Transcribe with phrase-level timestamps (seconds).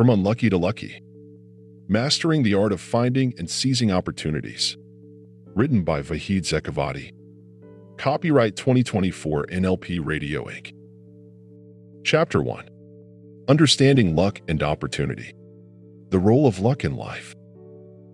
[0.00, 1.02] From Unlucky to Lucky
[1.86, 4.78] Mastering the Art of Finding and Seizing Opportunities.
[5.54, 7.12] Written by Vahid Zekavati.
[7.98, 10.72] Copyright 2024 NLP Radio Inc.
[12.02, 12.70] Chapter 1
[13.46, 15.34] Understanding Luck and Opportunity.
[16.08, 17.36] The Role of Luck in Life.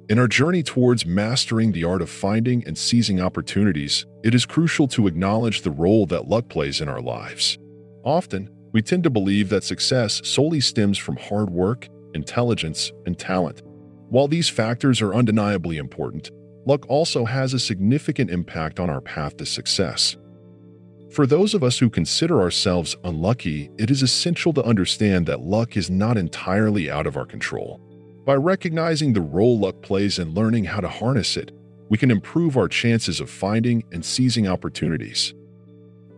[0.09, 4.89] In our journey towards mastering the art of finding and seizing opportunities, it is crucial
[4.89, 7.59] to acknowledge the role that luck plays in our lives.
[8.03, 13.63] Often, we tend to believe that success solely stems from hard work, intelligence, and talent.
[14.09, 16.31] While these factors are undeniably important,
[16.67, 20.17] luck also has a significant impact on our path to success.
[21.13, 25.77] For those of us who consider ourselves unlucky, it is essential to understand that luck
[25.77, 27.81] is not entirely out of our control.
[28.27, 31.53] By recognizing the role luck plays and learning how to harness it,
[31.89, 35.33] we can improve our chances of finding and seizing opportunities.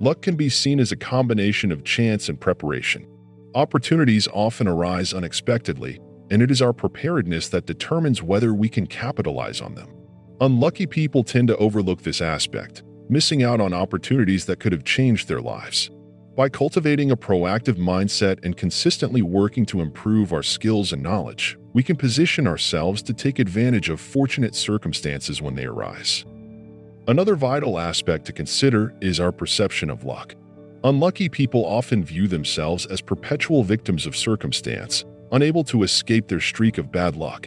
[0.00, 3.06] Luck can be seen as a combination of chance and preparation.
[3.54, 5.98] Opportunities often arise unexpectedly,
[6.30, 9.88] and it is our preparedness that determines whether we can capitalize on them.
[10.40, 15.26] Unlucky people tend to overlook this aspect, missing out on opportunities that could have changed
[15.26, 15.90] their lives.
[16.36, 21.82] By cultivating a proactive mindset and consistently working to improve our skills and knowledge, we
[21.82, 26.24] can position ourselves to take advantage of fortunate circumstances when they arise.
[27.08, 30.34] Another vital aspect to consider is our perception of luck.
[30.84, 36.76] Unlucky people often view themselves as perpetual victims of circumstance, unable to escape their streak
[36.76, 37.46] of bad luck.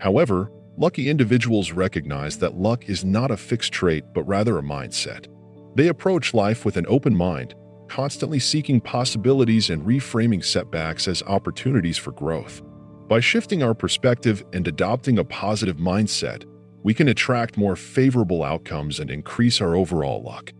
[0.00, 5.26] However, lucky individuals recognize that luck is not a fixed trait but rather a mindset.
[5.74, 7.54] They approach life with an open mind,
[7.88, 12.62] constantly seeking possibilities and reframing setbacks as opportunities for growth.
[13.08, 16.44] By shifting our perspective and adopting a positive mindset,
[16.82, 20.52] we can attract more favorable outcomes and increase our overall luck.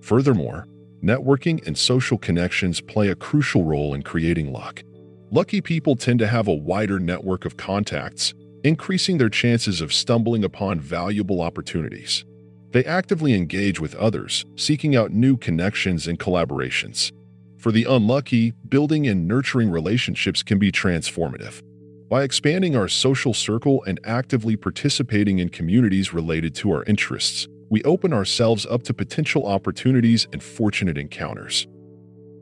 [0.00, 0.66] Furthermore,
[1.02, 4.82] networking and social connections play a crucial role in creating luck.
[5.30, 10.44] Lucky people tend to have a wider network of contacts, increasing their chances of stumbling
[10.44, 12.24] upon valuable opportunities.
[12.72, 17.12] They actively engage with others, seeking out new connections and collaborations.
[17.58, 21.62] For the unlucky, building and nurturing relationships can be transformative.
[22.08, 27.82] By expanding our social circle and actively participating in communities related to our interests, we
[27.82, 31.66] open ourselves up to potential opportunities and fortunate encounters.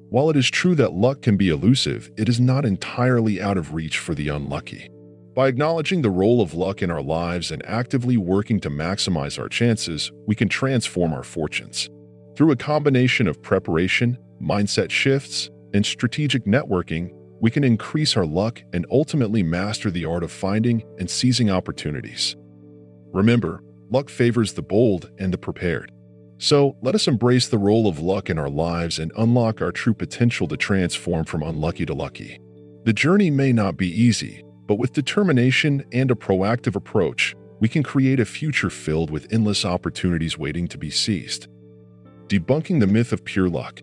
[0.09, 3.75] While it is true that luck can be elusive, it is not entirely out of
[3.75, 4.89] reach for the unlucky.
[5.35, 9.49] By acknowledging the role of luck in our lives and actively working to maximize our
[9.49, 11.91] chances, we can transform our fortunes.
[12.37, 17.11] Through a combination of preparation, mindset shifts, and strategic networking,
[17.41, 22.37] we can increase our luck and ultimately master the art of finding and seizing opportunities.
[23.13, 25.93] Remember, luck favors the bold and the prepared.
[26.39, 29.95] So let us embrace the role of luck in our lives and unlock our true
[29.95, 32.39] potential to transform from unlucky to lucky.
[32.85, 37.83] The journey may not be easy, but with determination and a proactive approach, we can
[37.83, 41.49] create a future filled with endless opportunities waiting to be seized.
[42.27, 43.81] Debunking the myth of pure luck.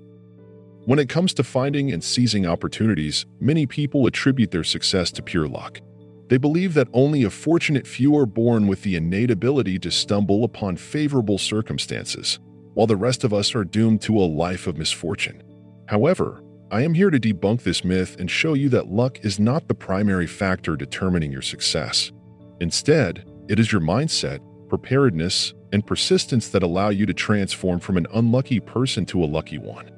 [0.86, 5.48] When it comes to finding and seizing opportunities, many people attribute their success to pure
[5.48, 5.80] luck.
[6.28, 10.44] They believe that only a fortunate few are born with the innate ability to stumble
[10.44, 12.38] upon favorable circumstances,
[12.74, 15.42] while the rest of us are doomed to a life of misfortune.
[15.88, 19.70] However, I am here to debunk this myth and show you that luck is not
[19.70, 22.12] the primary factor determining your success.
[22.60, 28.08] Instead, it is your mindset, preparedness, and persistence that allow you to transform from an
[28.14, 29.93] unlucky person to a lucky one.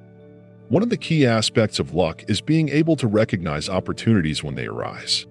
[0.70, 4.66] One of the key aspects of luck is being able to recognize opportunities when they
[4.66, 5.26] arise.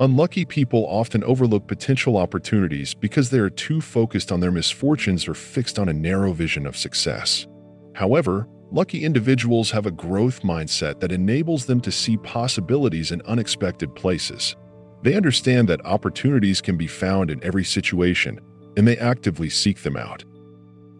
[0.00, 5.34] Unlucky people often overlook potential opportunities because they are too focused on their misfortunes or
[5.34, 7.46] fixed on a narrow vision of success.
[7.94, 13.92] However, Lucky individuals have a growth mindset that enables them to see possibilities in unexpected
[13.96, 14.54] places.
[15.02, 18.38] They understand that opportunities can be found in every situation,
[18.76, 20.24] and they actively seek them out.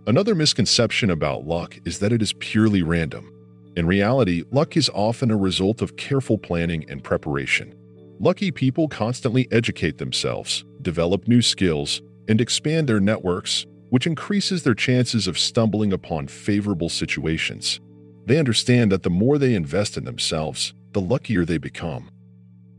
[0.08, 3.32] Another misconception about luck is that it is purely random.
[3.76, 7.74] In reality, luck is often a result of careful planning and preparation.
[8.18, 14.74] Lucky people constantly educate themselves, develop new skills, and expand their networks which increases their
[14.74, 17.80] chances of stumbling upon favorable situations.
[18.26, 22.08] They understand that the more they invest in themselves, the luckier they become.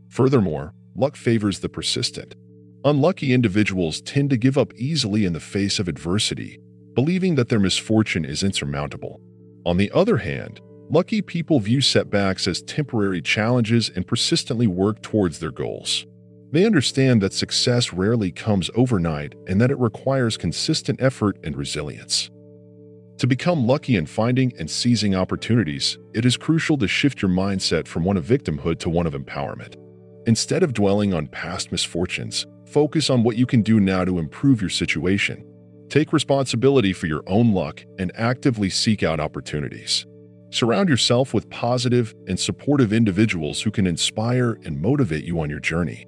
[0.08, 2.34] Furthermore, luck favors the persistent.
[2.84, 6.58] Unlucky individuals tend to give up easily in the face of adversity,
[6.94, 9.20] believing that their misfortune is insurmountable.
[9.64, 10.60] On the other hand,
[10.92, 16.04] lucky people view setbacks as temporary challenges and persistently work towards their goals.
[16.50, 22.30] They understand that success rarely comes overnight and that it requires consistent effort and resilience.
[23.18, 27.88] To become lucky in finding and seizing opportunities, it is crucial to shift your mindset
[27.88, 29.76] from one of victimhood to one of empowerment.
[30.26, 34.60] Instead of dwelling on past misfortunes, focus on what you can do now to improve
[34.60, 35.42] your situation.
[35.88, 40.04] Take responsibility for your own luck and actively seek out opportunities.
[40.52, 45.58] Surround yourself with positive and supportive individuals who can inspire and motivate you on your
[45.58, 46.06] journey.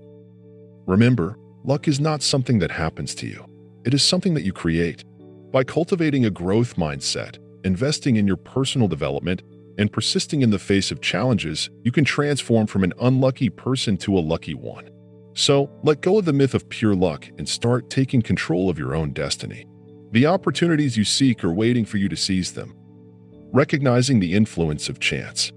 [0.86, 3.42] Remember, luck is not something that happens to you.
[3.86, 5.02] It is something that you create.
[5.50, 9.42] By cultivating a growth mindset, investing in your personal development,
[9.78, 14.18] and persisting in the face of challenges, you can transform from an unlucky person to
[14.18, 14.90] a lucky one.
[15.32, 18.94] So, let go of the myth of pure luck and start taking control of your
[18.94, 19.64] own destiny.
[20.12, 22.74] The opportunities you seek are waiting for you to seize them.
[23.54, 25.52] Recognizing the influence of chance.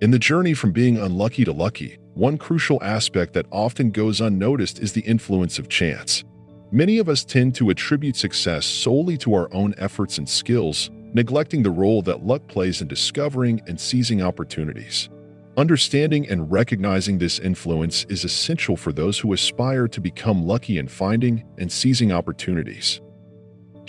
[0.00, 4.78] In the journey from being unlucky to lucky, one crucial aspect that often goes unnoticed
[4.78, 6.24] is the influence of chance.
[6.72, 11.62] Many of us tend to attribute success solely to our own efforts and skills, neglecting
[11.62, 15.10] the role that luck plays in discovering and seizing opportunities.
[15.58, 20.88] Understanding and recognizing this influence is essential for those who aspire to become lucky in
[20.88, 23.02] finding and seizing opportunities.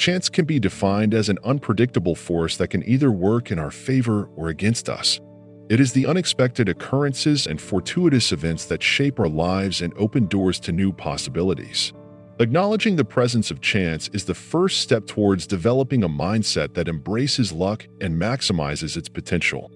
[0.02, 4.32] Chance can be defined as an unpredictable force that can either work in our favor
[4.36, 5.20] or against us.
[5.70, 10.60] It is the unexpected occurrences and fortuitous events that shape our lives and open doors
[10.62, 11.94] to new possibilities.
[12.40, 17.52] Acknowledging the presence of chance is the first step towards developing a mindset that embraces
[17.54, 19.70] luck and maximizes its potential.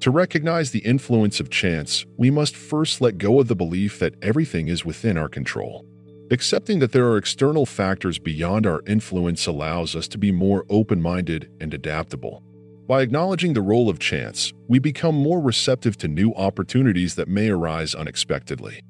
[0.00, 4.16] To recognize the influence of chance, we must first let go of the belief that
[4.22, 5.86] everything is within our control.
[6.32, 11.00] Accepting that there are external factors beyond our influence allows us to be more open
[11.00, 12.42] minded and adaptable.
[12.88, 17.48] By acknowledging the role of chance, we become more receptive to new opportunities that may
[17.48, 18.80] arise unexpectedly.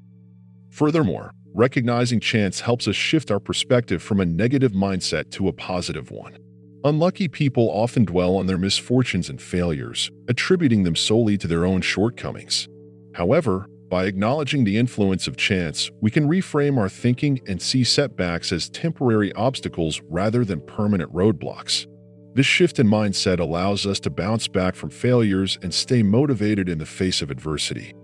[0.70, 6.10] Furthermore, recognizing chance helps us shift our perspective from a negative mindset to a positive
[6.10, 6.38] one.
[6.84, 11.82] Unlucky people often dwell on their misfortunes and failures, attributing them solely to their own
[11.82, 12.68] shortcomings.
[13.14, 18.52] However, by acknowledging the influence of chance, we can reframe our thinking and see setbacks
[18.52, 21.86] as temporary obstacles rather than permanent roadblocks.
[22.34, 26.78] This shift in mindset allows us to bounce back from failures and stay motivated in
[26.78, 27.94] the face of adversity.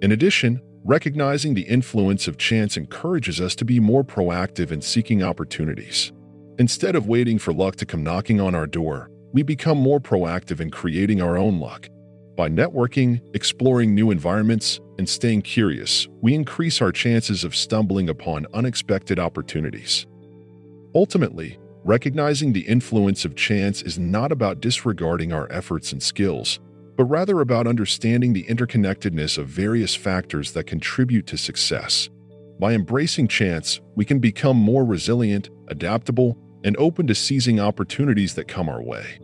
[0.00, 5.22] In addition, Recognizing the influence of chance encourages us to be more proactive in seeking
[5.22, 6.12] opportunities.
[6.58, 10.60] Instead of waiting for luck to come knocking on our door, we become more proactive
[10.60, 11.88] in creating our own luck.
[12.38, 18.46] By networking, exploring new environments, and staying curious, we increase our chances of stumbling upon
[18.54, 20.06] unexpected opportunities.
[20.94, 26.60] Ultimately, recognizing the influence of chance is not about disregarding our efforts and skills,
[26.96, 32.08] but rather about understanding the interconnectedness of various factors that contribute to success.
[32.60, 38.46] By embracing chance, we can become more resilient, adaptable, and open to seizing opportunities that
[38.46, 39.18] come our way.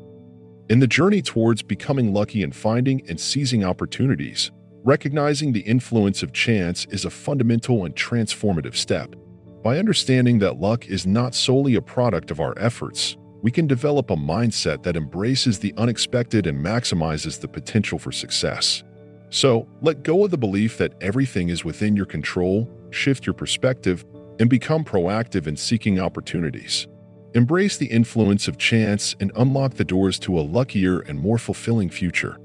[0.70, 4.50] In the journey towards becoming lucky and finding and seizing opportunities,
[4.82, 9.14] recognizing the influence of chance is a fundamental and transformative step.
[9.62, 14.10] By understanding that luck is not solely a product of our efforts, we can develop
[14.10, 18.82] a mindset that embraces the unexpected and maximizes the potential for success.
[19.28, 24.06] So, let go of the belief that everything is within your control, shift your perspective,
[24.40, 26.86] and become proactive in seeking opportunities.
[27.34, 31.90] Embrace the influence of chance and unlock the doors to a luckier and more fulfilling
[31.90, 32.38] future.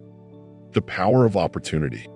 [0.71, 2.07] The power of opportunity.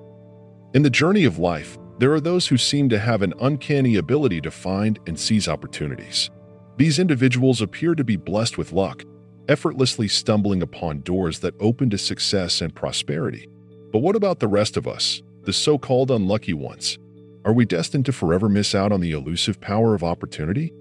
[0.74, 4.42] In the journey of life, there are those who seem to have an uncanny ability
[4.42, 6.32] to find and seize opportunities.
[6.78, 9.04] These individuals appear to be blessed with luck,
[9.48, 13.48] effortlessly stumbling upon doors that open to success and prosperity.
[13.92, 16.98] But what about the rest of us, the so called unlucky ones?
[17.46, 20.74] Are we destined to forever miss out on the elusive power of opportunity?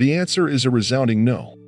[0.00, 1.58] The answer is a resounding no.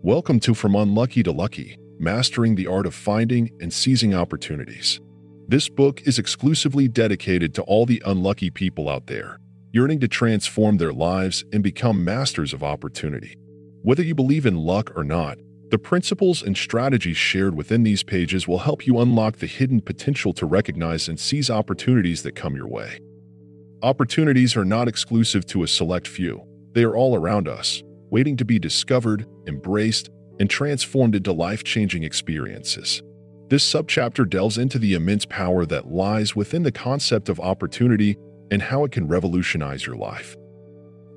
[0.00, 5.00] Welcome to From Unlucky to Lucky Mastering the Art of Finding and Seizing Opportunities.
[5.48, 9.40] This book is exclusively dedicated to all the unlucky people out there
[9.72, 13.36] yearning to transform their lives and become masters of opportunity.
[13.82, 15.36] Whether you believe in luck or not,
[15.72, 20.32] the principles and strategies shared within these pages will help you unlock the hidden potential
[20.34, 23.00] to recognize and seize opportunities that come your way.
[23.82, 26.46] Opportunities are not exclusive to a select few,
[26.76, 32.02] they are all around us, waiting to be discovered, embraced, and transformed into life changing
[32.02, 33.02] experiences.
[33.48, 38.18] This subchapter delves into the immense power that lies within the concept of opportunity
[38.50, 40.36] and how it can revolutionize your life.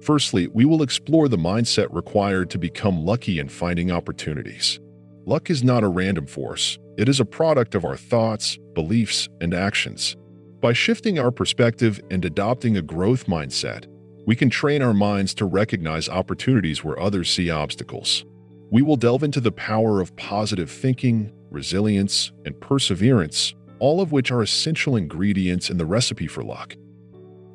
[0.02, 4.80] Firstly, we will explore the mindset required to become lucky in finding opportunities.
[5.26, 9.54] Luck is not a random force, it is a product of our thoughts, beliefs, and
[9.54, 10.16] actions.
[10.62, 13.88] By shifting our perspective and adopting a growth mindset,
[14.30, 18.26] we can train our minds to recognize opportunities where others see obstacles.
[18.70, 24.30] We will delve into the power of positive thinking, resilience, and perseverance, all of which
[24.30, 26.76] are essential ingredients in the recipe for luck.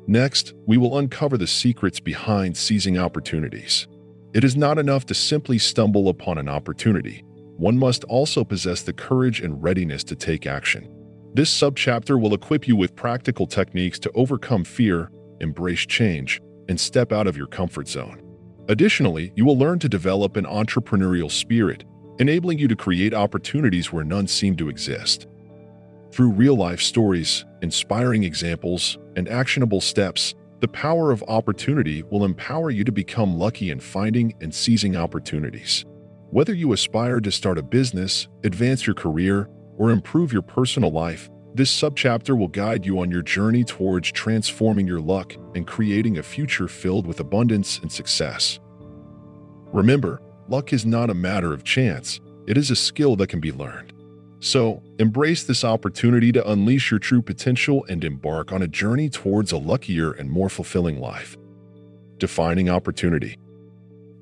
[0.05, 3.87] Next, we will uncover the secrets behind seizing opportunities.
[4.33, 7.23] It is not enough to simply stumble upon an opportunity.
[7.55, 10.93] One must also possess the courage and readiness to take action.
[11.33, 17.11] This subchapter will equip you with practical techniques to overcome fear, embrace change, and step
[17.11, 18.21] out of your comfort zone.
[18.67, 21.83] Additionally, you will learn to develop an entrepreneurial spirit,
[22.19, 25.27] enabling you to create opportunities where none seem to exist.
[26.11, 32.83] Through real-life stories, inspiring examples, and actionable steps, the power of opportunity will empower you
[32.85, 35.85] to become lucky in finding and seizing opportunities.
[36.31, 41.29] Whether you aspire to start a business, advance your career, or improve your personal life,
[41.55, 46.23] this subchapter will guide you on your journey towards transforming your luck and creating a
[46.23, 48.59] future filled with abundance and success.
[49.71, 53.53] Remember, luck is not a matter of chance, it is a skill that can be
[53.53, 53.93] learned.
[54.41, 59.53] So, embrace this opportunity to unleash your true potential and embark on a journey towards
[59.53, 61.37] a luckier and more fulfilling life.
[62.17, 63.37] Defining opportunity.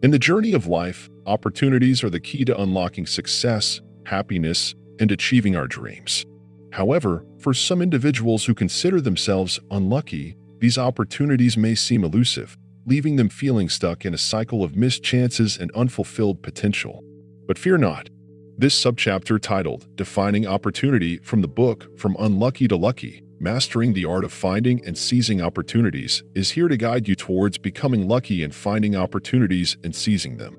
[0.03, 5.55] In the journey of life, opportunities are the key to unlocking success, happiness, and achieving
[5.55, 6.27] our dreams.
[6.73, 13.29] However, for some individuals who consider themselves unlucky, these opportunities may seem elusive, leaving them
[13.29, 17.03] feeling stuck in a cycle of missed chances and unfulfilled potential.
[17.47, 18.09] But fear not.
[18.57, 24.23] This subchapter titled Defining Opportunity from the book From Unlucky to Lucky, Mastering the Art
[24.23, 28.95] of Finding and Seizing Opportunities is here to guide you towards becoming lucky and finding
[28.95, 30.57] opportunities and seizing them.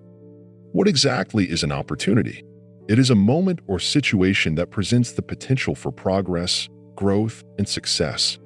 [0.71, 2.45] What exactly is an opportunity?
[2.87, 8.39] It is a moment or situation that presents the potential for progress, growth, and success.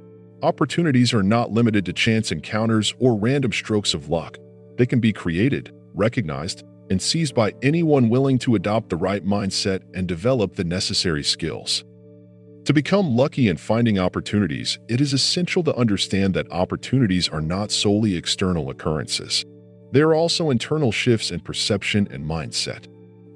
[0.42, 4.38] Opportunities are not limited to chance encounters or random strokes of luck.
[4.76, 9.82] They can be created, recognized, and seized by anyone willing to adopt the right mindset
[9.92, 11.84] and develop the necessary skills.
[12.66, 17.72] To become lucky in finding opportunities, it is essential to understand that opportunities are not
[17.72, 19.44] solely external occurrences.
[19.90, 22.86] They are also internal shifts in perception and mindset.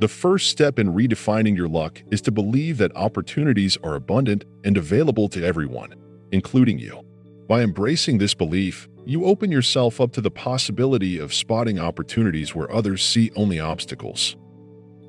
[0.03, 4.77] The first step in redefining your luck is to believe that opportunities are abundant and
[4.77, 5.95] available to everyone,
[6.33, 7.05] including you.
[7.47, 12.69] By embracing this belief, you open yourself up to the possibility of spotting opportunities where
[12.73, 14.35] others see only obstacles.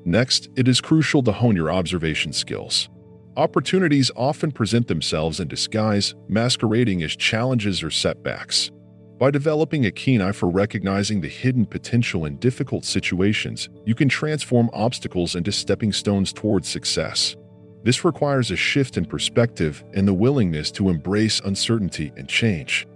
[0.04, 2.88] Next, it is crucial to hone your observation skills.
[3.36, 8.70] Opportunities often present themselves in disguise, masquerading as challenges or setbacks.
[9.18, 14.08] By developing a keen eye for recognizing the hidden potential in difficult situations, you can
[14.08, 17.36] transform obstacles into stepping stones towards success.
[17.84, 22.88] This requires a shift in perspective and the willingness to embrace uncertainty and change.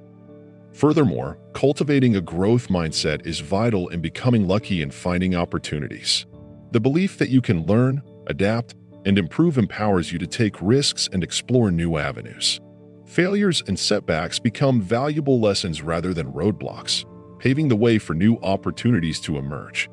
[0.72, 6.26] Furthermore, cultivating a growth mindset is vital in becoming lucky and finding opportunities.
[6.72, 11.22] The belief that you can learn, adapt, and improve empowers you to take risks and
[11.22, 12.60] explore new avenues.
[13.08, 17.06] Failures and setbacks become valuable lessons rather than roadblocks,
[17.38, 19.88] paving the way for new opportunities to emerge.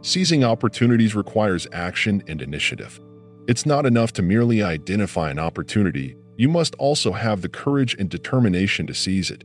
[0.00, 3.00] Seizing opportunities requires action and initiative.
[3.48, 8.08] It's not enough to merely identify an opportunity, you must also have the courage and
[8.08, 9.42] determination to seize it.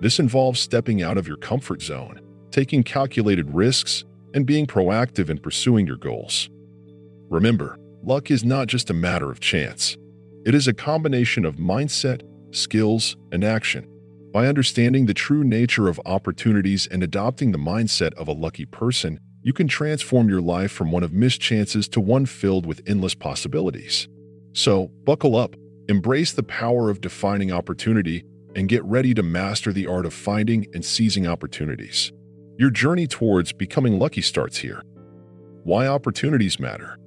[0.00, 2.20] This involves stepping out of your comfort zone,
[2.52, 6.50] taking calculated risks, and being proactive in pursuing your goals.
[7.30, 9.96] Remember, luck is not just a matter of chance.
[10.46, 12.22] It is a combination of mindset,
[12.56, 13.88] skills, and action.
[14.32, 19.20] By understanding the true nature of opportunities and adopting the mindset of a lucky person,
[19.42, 23.14] you can transform your life from one of missed chances to one filled with endless
[23.14, 24.08] possibilities.
[24.54, 25.54] So, buckle up,
[25.88, 28.24] embrace the power of defining opportunity,
[28.56, 32.12] and get ready to master the art of finding and seizing opportunities.
[32.56, 34.82] Your journey towards becoming lucky starts here.
[35.64, 36.98] Why opportunities matter.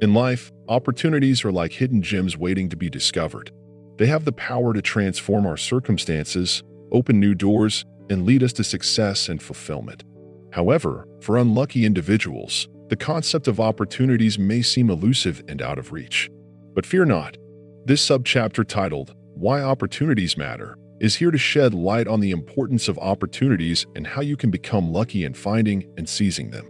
[0.00, 3.50] In life, opportunities are like hidden gems waiting to be discovered.
[3.98, 6.62] They have the power to transform our circumstances,
[6.92, 10.04] open new doors, and lead us to success and fulfillment.
[10.52, 16.30] However, for unlucky individuals, the concept of opportunities may seem elusive and out of reach.
[16.74, 17.36] But fear not.
[17.84, 22.98] This subchapter titled, Why Opportunities Matter, is here to shed light on the importance of
[22.98, 26.66] opportunities and how you can become lucky in finding and seizing them.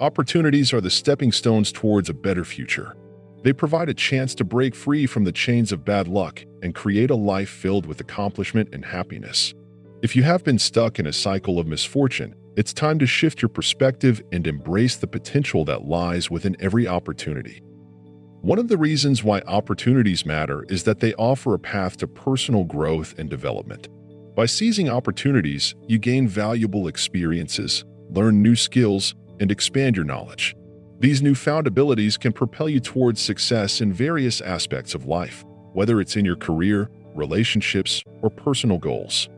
[0.00, 2.96] Opportunities are the stepping stones towards a better future.
[3.42, 7.10] They provide a chance to break free from the chains of bad luck and create
[7.10, 9.54] a life filled with accomplishment and happiness.
[10.02, 13.48] If you have been stuck in a cycle of misfortune, it's time to shift your
[13.48, 17.62] perspective and embrace the potential that lies within every opportunity.
[18.40, 22.64] One of the reasons why opportunities matter is that they offer a path to personal
[22.64, 23.88] growth and development.
[24.34, 30.54] By seizing opportunities, you gain valuable experiences, learn new skills, and expand your knowledge.
[31.00, 36.16] These newfound abilities can propel you towards success in various aspects of life, whether it's
[36.16, 39.28] in your career, relationships, or personal goals.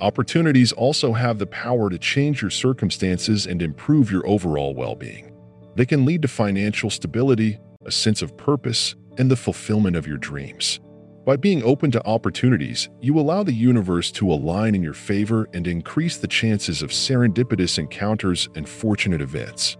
[0.00, 5.32] opportunities also have the power to change your circumstances and improve your overall well-being.
[5.74, 10.18] They can lead to financial stability, a sense of purpose, and the fulfillment of your
[10.18, 10.80] dreams.
[11.24, 15.66] By being open to opportunities, you allow the universe to align in your favor and
[15.66, 19.76] increase the chances of serendipitous encounters and fortunate events.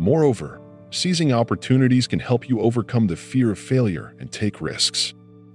[0.00, 5.12] Moreover, seizing opportunities can help you overcome the fear of failure and take risks.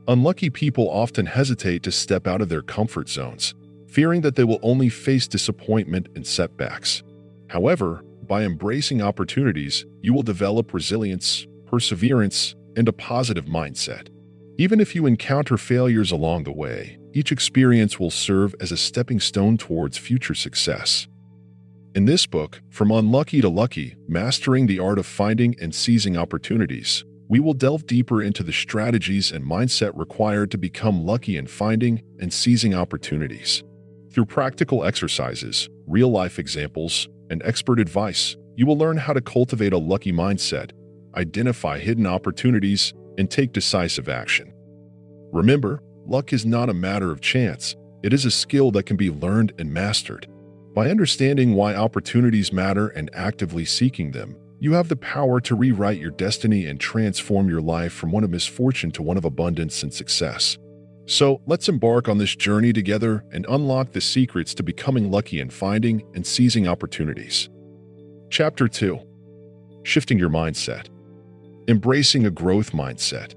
[0.07, 3.55] Unlucky people often hesitate to step out of their comfort zones,
[3.87, 7.01] fearing that they will only face disappointment and setbacks.
[7.49, 14.09] However, by embracing opportunities, you will develop resilience, perseverance, and a positive mindset.
[14.59, 19.19] Even if you encounter failures along the way, each experience will serve as a stepping
[19.19, 21.07] stone towards future success.
[21.95, 27.05] In this book, From Unlucky to Lucky Mastering the Art of Finding and Seizing Opportunities,
[27.29, 32.03] we will delve deeper into the strategies and mindset required to become lucky in finding
[32.19, 33.63] and seizing opportunities.
[34.11, 39.71] Through practical exercises, real life examples, and expert advice, you will learn how to cultivate
[39.71, 40.71] a lucky mindset,
[41.15, 44.51] identify hidden opportunities, and take decisive action.
[45.31, 49.09] Remember, luck is not a matter of chance, it is a skill that can be
[49.09, 50.27] learned and mastered.
[50.75, 56.01] By understanding why opportunities matter and actively seeking them, you have the power to rewrite
[56.01, 59.94] your destiny and transform your life from one of misfortune to one of abundance and
[59.94, 60.58] success.
[61.05, 65.50] So let's embark on this journey together and unlock the secrets to becoming lucky in
[65.50, 67.48] finding and seizing opportunities.
[68.29, 69.00] Chapter 2
[69.84, 70.89] Shifting Your Mindset
[71.70, 73.34] Embracing a Growth Mindset.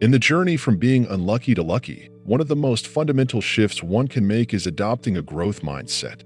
[0.00, 4.06] In the journey from being unlucky to lucky, one of the most fundamental shifts one
[4.06, 6.22] can make is adopting a growth mindset.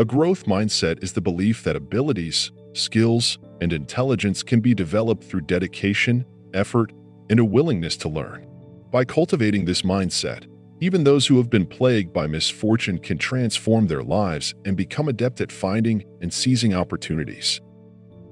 [0.00, 5.42] A growth mindset is the belief that abilities, skills, and intelligence can be developed through
[5.42, 6.90] dedication, effort,
[7.28, 8.46] and a willingness to learn.
[8.90, 10.46] By cultivating this mindset,
[10.80, 15.42] even those who have been plagued by misfortune can transform their lives and become adept
[15.42, 17.60] at finding and seizing opportunities.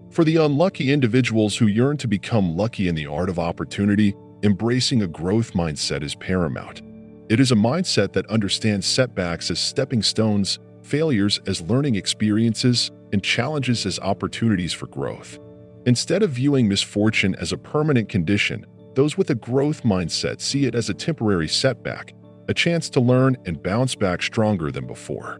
[0.08, 5.02] For the unlucky individuals who yearn to become lucky in the art of opportunity, embracing
[5.02, 6.80] a growth mindset is paramount.
[7.28, 13.22] It is a mindset that understands setbacks as stepping stones, failures as learning experiences, and
[13.22, 15.38] challenges as opportunities for growth.
[15.86, 20.74] Instead of viewing misfortune as a permanent condition, those with a growth mindset see it
[20.74, 22.14] as a temporary setback,
[22.48, 25.38] a chance to learn and bounce back stronger than before.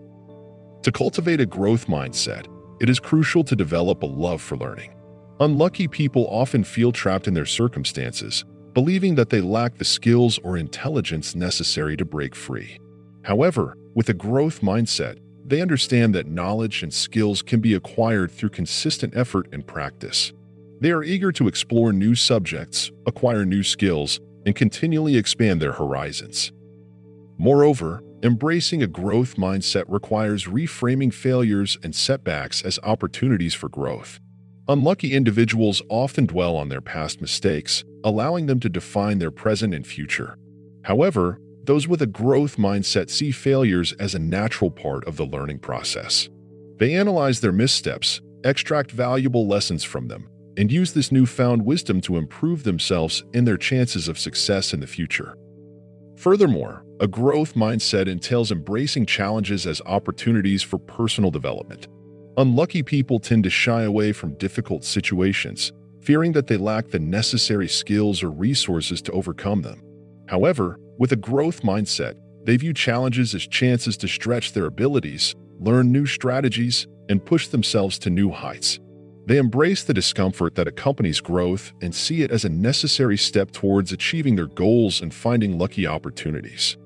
[0.83, 2.47] To cultivate a growth mindset,
[2.81, 4.95] it is crucial to develop a love for learning.
[5.41, 10.57] Unlucky people often feel trapped in their circumstances, believing that they lack the skills or
[10.57, 12.79] intelligence necessary to break free.
[13.23, 18.51] However, with a growth mindset, they understand that knowledge and skills can be acquired through
[18.51, 20.33] consistent effort and practice.
[20.81, 26.53] They are eager to explore new subjects, acquire new skills, and continually expand their horizons.
[27.39, 34.21] Moreover, embracing a growth mindset requires reframing failures and setbacks as opportunities for growth.
[34.69, 39.87] Unlucky individuals often dwell on their past mistakes, allowing them to define their present and
[39.87, 40.37] future.
[40.83, 45.59] However, those with a growth mindset see failures as a natural part of the learning
[45.59, 46.31] process.
[46.79, 52.17] They analyze their missteps, extract valuable lessons from them, and use this newfound wisdom to
[52.17, 55.37] improve themselves and their chances of success in the future.
[56.17, 61.87] Furthermore, a growth mindset entails embracing challenges as opportunities for personal development.
[62.39, 67.69] Unlucky people tend to shy away from difficult situations, fearing that they lack the necessary
[67.69, 69.83] skills or resources to overcome them.
[70.29, 72.15] However, with a growth mindset,
[72.45, 77.99] they view challenges as chances to stretch their abilities, learn new strategies, and push themselves
[78.01, 78.79] to new heights.
[79.27, 83.93] They embrace the discomfort that accompanies growth and see it as a necessary step towards
[83.93, 86.77] achieving their goals and finding lucky opportunities.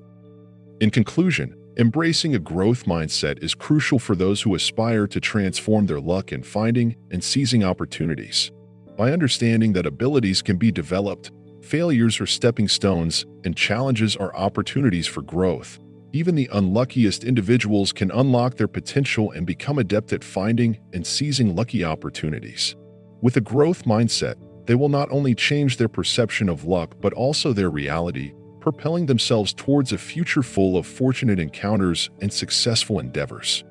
[0.81, 6.01] In conclusion, embracing a growth mindset is crucial for those who aspire to transform their
[6.01, 8.51] luck in finding and seizing opportunities.
[8.97, 11.31] By understanding that abilities can be developed,
[11.63, 15.79] failures are stepping stones, and challenges are opportunities for growth,
[16.11, 21.55] even the unluckiest individuals can unlock their potential and become adept at finding and seizing
[21.55, 22.75] lucky opportunities.
[23.21, 24.35] With a growth mindset,
[24.67, 29.53] they will not only change their perception of luck but also their reality, propelling themselves
[29.53, 33.63] towards a future full of fortunate encounters and successful endeavors.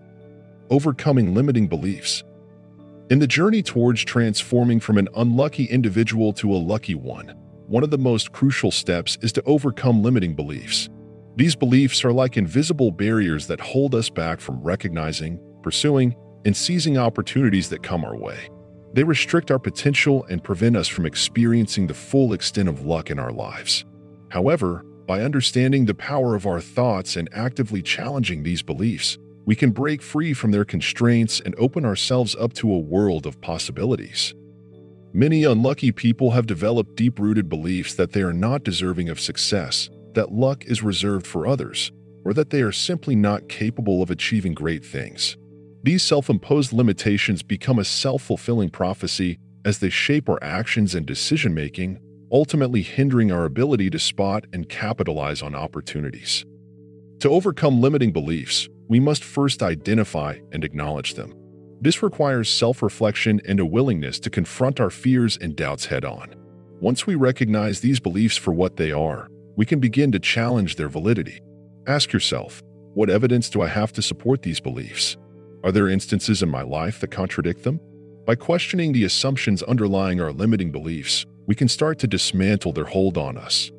[0.68, 2.24] Overcoming limiting beliefs.
[3.08, 7.90] In the journey towards transforming from an unlucky individual to a lucky one, one of
[7.90, 10.88] the most crucial steps is to overcome limiting beliefs.
[11.36, 16.98] These beliefs are like invisible barriers that hold us back from recognizing, pursuing, and seizing
[16.98, 18.50] opportunities that come our way.
[18.92, 23.18] They restrict our potential and prevent us from experiencing the full extent of luck in
[23.18, 23.84] our lives.
[24.28, 29.70] However, By understanding the power of our thoughts and actively challenging these beliefs, we can
[29.70, 34.32] break free from their constraints and open ourselves up to a world of possibilities.
[35.14, 39.90] Many unlucky people have developed deep rooted beliefs that they are not deserving of success,
[40.14, 41.92] that luck is reserved for others,
[42.24, 45.36] or that they are simply not capable of achieving great things.
[45.82, 51.04] These self imposed limitations become a self fulfilling prophecy as they shape our actions and
[51.04, 52.00] decision making,
[52.32, 56.46] ultimately hindering our ability to spot and capitalize on opportunities.
[57.20, 61.34] To overcome limiting beliefs, we must first identify and acknowledge them.
[61.82, 66.32] This requires self reflection and a willingness to confront our fears and doubts head on.
[66.80, 70.88] Once we recognize these beliefs for what they are, we can begin to challenge their
[70.88, 71.40] validity.
[71.88, 72.62] Ask yourself,
[72.94, 75.16] what evidence do I have to support these beliefs?
[75.64, 77.80] Are there instances in my life that contradict them?
[78.26, 83.18] By questioning the assumptions underlying our limiting beliefs, we can start to dismantle their hold
[83.18, 83.72] on us.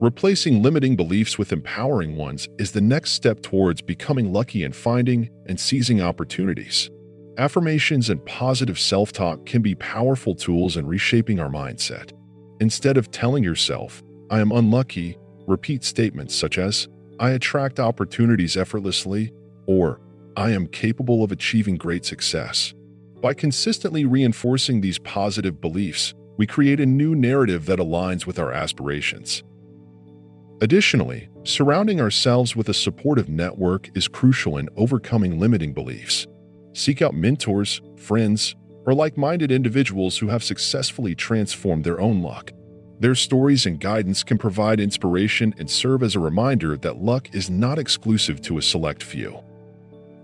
[0.00, 5.28] Replacing limiting beliefs with empowering ones is the next step towards becoming lucky and finding
[5.46, 6.88] and seizing opportunities.
[7.38, 12.12] Affirmations and positive self talk can be powerful tools in reshaping our mindset.
[12.60, 16.88] Instead of telling yourself, I am unlucky, repeat statements such as,
[17.20, 19.34] I attract opportunities effortlessly,
[19.66, 20.00] or
[20.34, 22.72] I am capable of achieving great success.
[23.20, 28.52] By consistently reinforcing these positive beliefs, we create a new narrative that aligns with our
[28.52, 29.42] aspirations.
[30.62, 36.26] Additionally, surrounding ourselves with a supportive network is crucial in overcoming limiting beliefs.
[36.76, 42.52] Seek out mentors, friends, or like minded individuals who have successfully transformed their own luck.
[43.00, 47.48] Their stories and guidance can provide inspiration and serve as a reminder that luck is
[47.48, 49.42] not exclusive to a select few.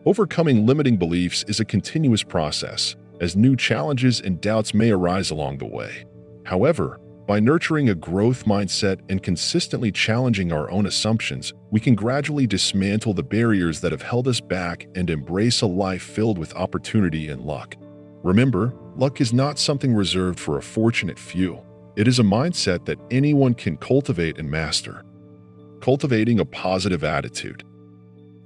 [0.04, 5.56] Overcoming limiting beliefs is a continuous process, as new challenges and doubts may arise along
[5.56, 6.04] the way.
[6.44, 12.46] However, by nurturing a growth mindset and consistently challenging our own assumptions, we can gradually
[12.46, 17.28] dismantle the barriers that have held us back and embrace a life filled with opportunity
[17.28, 17.76] and luck.
[18.24, 21.60] Remember, luck is not something reserved for a fortunate few.
[21.94, 25.04] It is a mindset that anyone can cultivate and master.
[25.80, 27.64] Cultivating a positive attitude.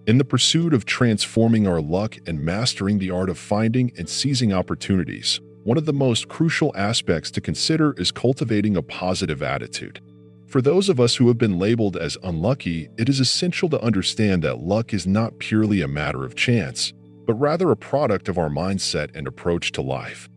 [0.07, 4.53] In the pursuit of transforming our luck and mastering the art of finding and seizing
[4.53, 10.01] opportunities, one of the most crucial aspects to consider is cultivating a positive attitude.
[10.47, 14.43] For those of us who have been labeled as unlucky, it is essential to understand
[14.43, 16.93] that luck is not purely a matter of chance,
[17.27, 20.29] but rather a product of our mindset and approach to life.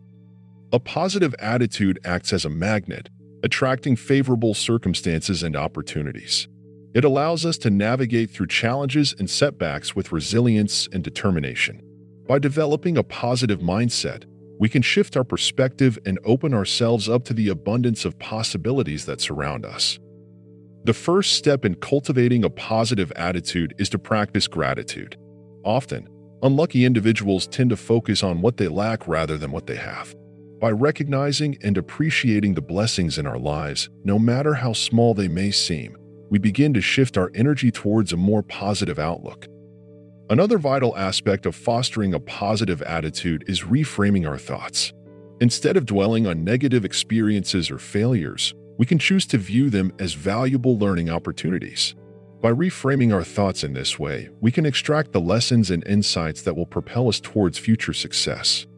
[0.72, 3.08] A positive attitude acts as a magnet,
[3.44, 6.48] attracting favorable circumstances and opportunities.
[6.92, 11.80] It allows us to navigate through challenges and setbacks with resilience and determination.
[12.26, 14.24] By developing a positive mindset,
[14.60, 19.18] we can shift our perspective and open ourselves up to the abundance of possibilities that
[19.18, 19.98] surround us.
[20.84, 25.16] The first step in cultivating a positive attitude is to practice gratitude.
[25.64, 26.08] Often,
[26.42, 30.14] unlucky individuals tend to focus on what they lack rather than what they have.
[30.60, 35.52] By recognizing and appreciating the blessings in our lives, no matter how small they may
[35.52, 35.96] seem,
[36.28, 39.48] we begin to shift our energy towards a more positive outlook.
[40.30, 44.92] Another vital aspect of fostering a positive attitude is reframing our thoughts.
[45.40, 50.12] Instead of dwelling on negative experiences or failures, we can choose to view them as
[50.12, 51.96] valuable learning opportunities.
[52.40, 56.54] By reframing our thoughts in this way, we can extract the lessons and insights that
[56.54, 58.68] will propel us towards future success.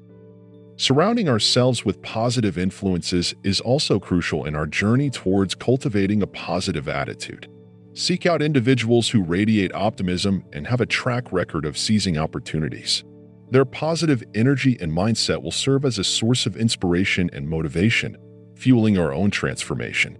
[0.76, 6.88] Surrounding ourselves with positive influences is also crucial in our journey towards cultivating a positive
[6.88, 7.46] attitude.
[7.94, 13.04] Seek out individuals who radiate optimism and have a track record of seizing opportunities.
[13.50, 18.16] Their positive energy and mindset will serve as a source of inspiration and motivation,
[18.56, 20.16] fueling our own transformation.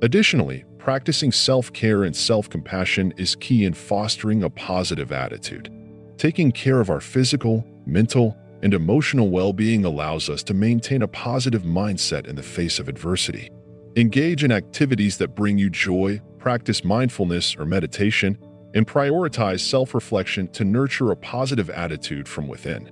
[0.00, 5.70] Additionally, practicing self care and self compassion is key in fostering a positive attitude.
[6.16, 11.08] Taking care of our physical, mental, and emotional well being allows us to maintain a
[11.08, 13.50] positive mindset in the face of adversity.
[13.96, 18.38] Engage in activities that bring you joy, practice mindfulness or meditation,
[18.72, 22.88] and prioritize self reflection to nurture a positive attitude from within.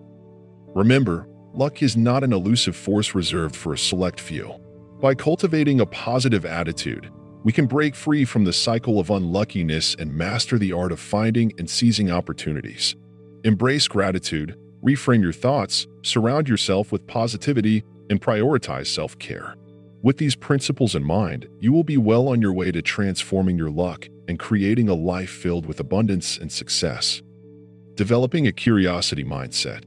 [0.75, 4.53] Remember, luck is not an elusive force reserved for a select few.
[5.01, 7.13] By cultivating a positive attitude,
[7.45, 11.53] we can break free from the cycle of unluckiness and master the art of finding
[11.57, 12.97] and seizing opportunities.
[13.45, 19.55] Embrace gratitude, reframe your thoughts, surround yourself with positivity, and prioritize self care.
[20.05, 23.71] With these principles in mind, you will be well on your way to transforming your
[23.71, 27.23] luck and creating a life filled with abundance and success.
[27.95, 29.85] Developing a curiosity mindset.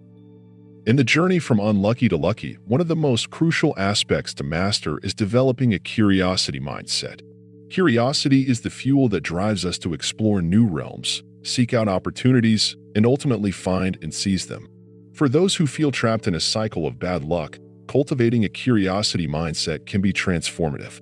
[0.88, 5.00] In the journey from unlucky to lucky, one of the most crucial aspects to master
[5.04, 7.22] is developing a curiosity mindset.
[7.70, 13.06] Curiosity is the fuel that drives us to explore new realms, seek out opportunities, and
[13.06, 14.68] ultimately find and seize them.
[15.14, 19.86] For those who feel trapped in a cycle of bad luck, cultivating a curiosity mindset
[19.86, 21.02] can be transformative.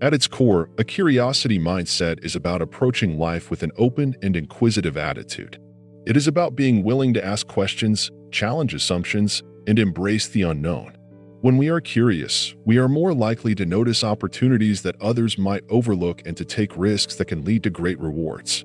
[0.00, 4.96] At its core, a curiosity mindset is about approaching life with an open and inquisitive
[4.96, 5.60] attitude.
[6.06, 10.96] It is about being willing to ask questions, challenge assumptions, and embrace the unknown.
[11.40, 16.22] When we are curious, we are more likely to notice opportunities that others might overlook
[16.26, 18.64] and to take risks that can lead to great rewards.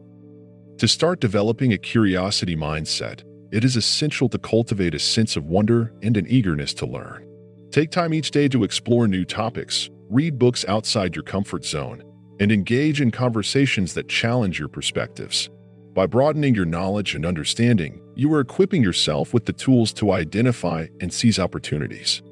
[0.78, 5.94] To start developing a curiosity mindset, it is essential to cultivate a sense of wonder
[6.02, 7.24] and an eagerness to learn.
[7.70, 12.02] Take time each day to explore new topics, read books outside your comfort zone,
[12.39, 15.52] and engage in conversations that challenge your perspectives.
[15.94, 20.88] By broadening your knowledge and understanding, you are equipping yourself with the tools to identify
[21.00, 22.24] and seize opportunities.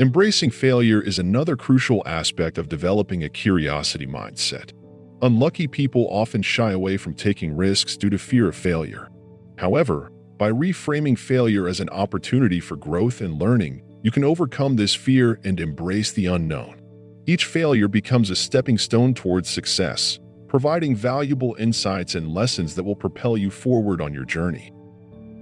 [0.00, 4.72] Embracing failure is another crucial aspect of developing a curiosity mindset.
[5.22, 9.08] Unlucky people often shy away from taking risks due to fear of failure.
[9.56, 14.94] However, by reframing failure as an opportunity for growth and learning, you can overcome this
[14.94, 16.80] fear and embrace the unknown.
[17.26, 22.96] Each failure becomes a stepping stone towards success, providing valuable insights and lessons that will
[22.96, 24.72] propel you forward on your journey.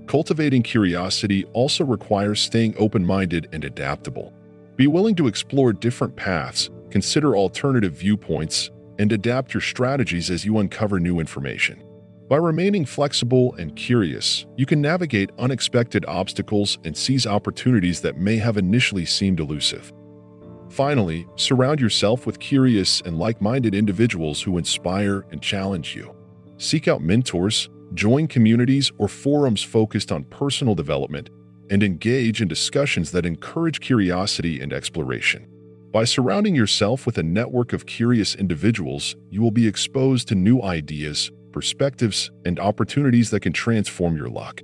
[0.08, 4.32] Cultivating curiosity also requires staying open-minded and adaptable.
[4.74, 10.58] Be willing to explore different paths, consider alternative viewpoints, and adapt your strategies as you
[10.58, 11.84] uncover new information.
[12.28, 18.36] By remaining flexible and curious, you can navigate unexpected obstacles and seize opportunities that may
[18.36, 19.94] have initially seemed elusive.
[20.68, 26.14] Finally, surround yourself with curious and like-minded individuals who inspire and challenge you.
[26.58, 31.30] Seek out mentors, join communities or forums focused on personal development,
[31.70, 35.48] and engage in discussions that encourage curiosity and exploration.
[35.92, 40.60] By surrounding yourself with a network of curious individuals, you will be exposed to new
[40.60, 44.60] ideas, perspectives, and opportunities that can transform your luck.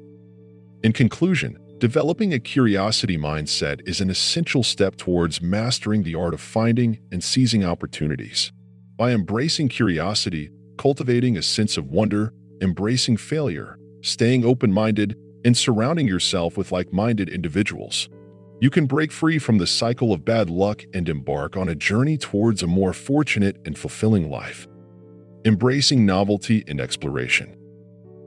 [0.84, 6.40] In conclusion, developing a curiosity mindset is an essential step towards mastering the art of
[6.40, 8.52] finding and seizing opportunities.
[8.96, 16.56] By embracing curiosity, cultivating a sense of wonder, embracing failure, staying open-minded, and surrounding yourself
[16.56, 18.08] with like-minded individuals,
[18.60, 22.16] you can break free from the cycle of bad luck and embark on a journey
[22.16, 24.68] towards a more fortunate and fulfilling life
[25.44, 27.56] embracing novelty and exploration.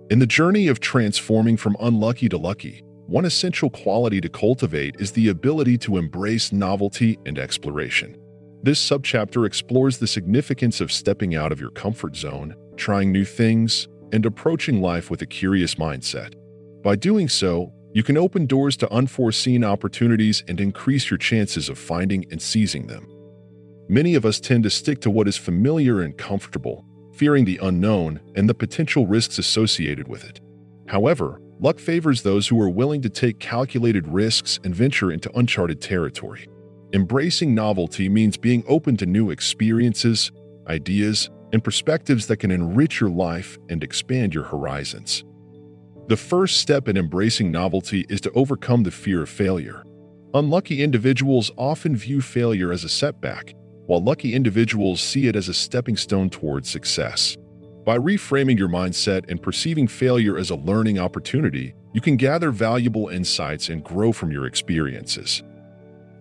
[0.10, 5.12] In the journey of transforming from unlucky to lucky, one essential quality to cultivate is
[5.12, 8.16] the ability to embrace novelty and exploration.
[8.64, 13.88] This subchapter explores the significance of stepping out of your comfort zone, trying new things,
[14.12, 16.34] and approaching life with a curious mindset.
[16.84, 21.80] By doing so, you can open doors to unforeseen opportunities and increase your chances of
[21.80, 23.08] finding and seizing them.
[23.90, 26.86] Many of us tend to stick to what is familiar and comfortable,
[27.18, 30.40] fearing the unknown and the potential risks associated with it.
[30.88, 35.82] However, luck favors those who are willing to take calculated risks and venture into uncharted
[35.82, 36.48] territory.
[36.94, 40.32] Embracing novelty means being open to new experiences,
[40.68, 45.24] ideas, and perspectives that can enrich your life and expand your horizons.
[46.08, 49.84] The first step in embracing novelty is to overcome the fear of failure.
[50.34, 53.54] Unlucky individuals often view failure as a setback,
[53.88, 57.36] while lucky individuals see it as a stepping stone towards success.
[57.86, 63.08] By reframing your mindset and perceiving failure as a learning opportunity, you can gather valuable
[63.08, 65.41] insights and grow from your experiences.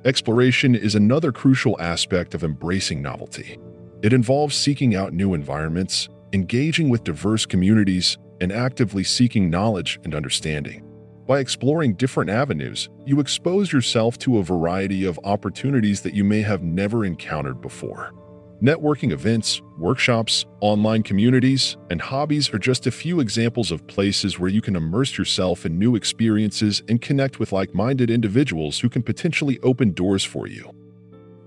[0.05, 3.59] Exploration is another crucial aspect of embracing novelty.
[4.02, 10.14] It involves seeking out new environments, engaging with diverse communities, and actively seeking knowledge and
[10.14, 10.86] understanding.
[11.27, 16.41] By exploring different avenues, you expose yourself to a variety of opportunities that you may
[16.43, 18.12] have never encountered before.
[18.62, 24.49] Networking events, workshops, online communities, and hobbies are just a few examples of places where
[24.49, 29.59] you can immerse yourself in new experiences and connect with like-minded individuals who can potentially
[29.65, 30.71] open doors for you.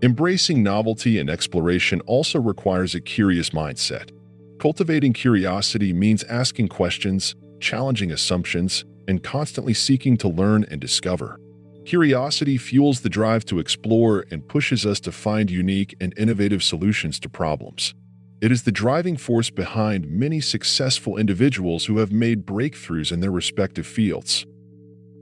[0.04, 4.12] Embracing novelty and exploration also requires a curious mindset.
[4.60, 11.40] Cultivating curiosity means asking questions, challenging assumptions, and constantly seeking to learn and discover.
[11.84, 17.20] Curiosity fuels the drive to explore and pushes us to find unique and innovative solutions
[17.20, 17.96] to problems.
[18.40, 23.32] It is the driving force behind many successful individuals who have made breakthroughs in their
[23.32, 24.46] respective fields.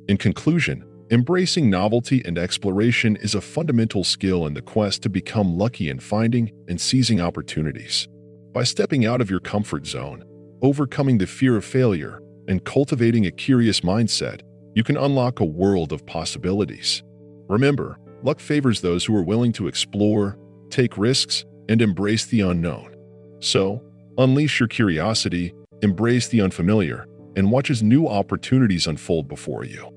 [0.09, 5.57] In conclusion, embracing novelty and exploration is a fundamental skill in the quest to become
[5.57, 8.09] lucky in finding and seizing opportunities.
[8.53, 10.25] By stepping out of your comfort zone,
[10.61, 14.41] overcoming the fear of failure, and cultivating a curious mindset,
[14.73, 17.03] you can unlock a world of possibilities.
[17.47, 20.37] Remember, luck favors those who are willing to explore,
[20.69, 22.95] take risks, and embrace the unknown.
[23.39, 23.83] So,
[24.17, 29.93] unleash your curiosity, embrace the unfamiliar, and watch as new opportunities unfold before you.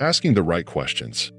[0.00, 1.32] Asking the right questions.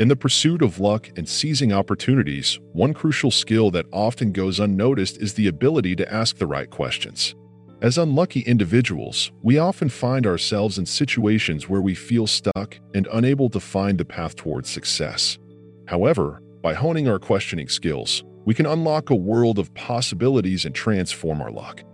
[0.00, 5.20] In the pursuit of luck and seizing opportunities, one crucial skill that often goes unnoticed
[5.20, 7.34] is the ability to ask the right questions.
[7.80, 13.48] As unlucky individuals, we often find ourselves in situations where we feel stuck and unable
[13.50, 15.38] to find the path towards success.
[15.86, 21.40] However, by honing our questioning skills, we can unlock a world of possibilities and transform
[21.40, 21.84] our luck.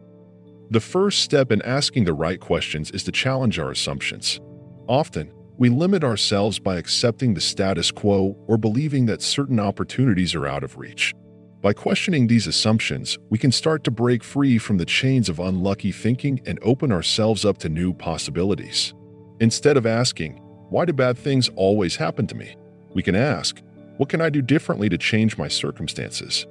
[0.70, 4.40] The first step in asking the right questions is to challenge our assumptions.
[4.88, 10.46] Often, we limit ourselves by accepting the status quo or believing that certain opportunities are
[10.46, 11.12] out of reach.
[11.64, 15.92] By questioning these assumptions, we can start to break free from the chains of unlucky
[15.92, 18.92] thinking and open ourselves up to new possibilities.
[19.40, 20.34] Instead of asking,
[20.68, 22.54] Why do bad things always happen to me?
[22.92, 23.62] we can ask,
[23.96, 26.46] What can I do differently to change my circumstances?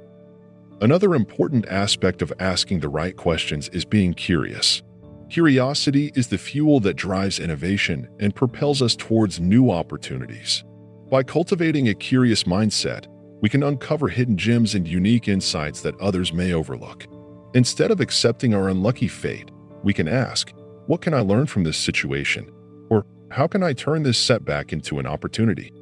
[0.81, 4.81] Another important aspect of asking the right questions is being curious.
[5.29, 10.63] Curiosity is the fuel that drives innovation and propels us towards new opportunities.
[11.11, 13.05] By cultivating a curious mindset,
[13.43, 17.05] we can uncover hidden gems and unique insights that others may overlook.
[17.53, 19.51] Instead of accepting our unlucky fate,
[19.83, 20.53] we can ask,
[20.87, 22.49] What can I learn from this situation?
[22.89, 25.73] Or, How can I turn this setback into an opportunity?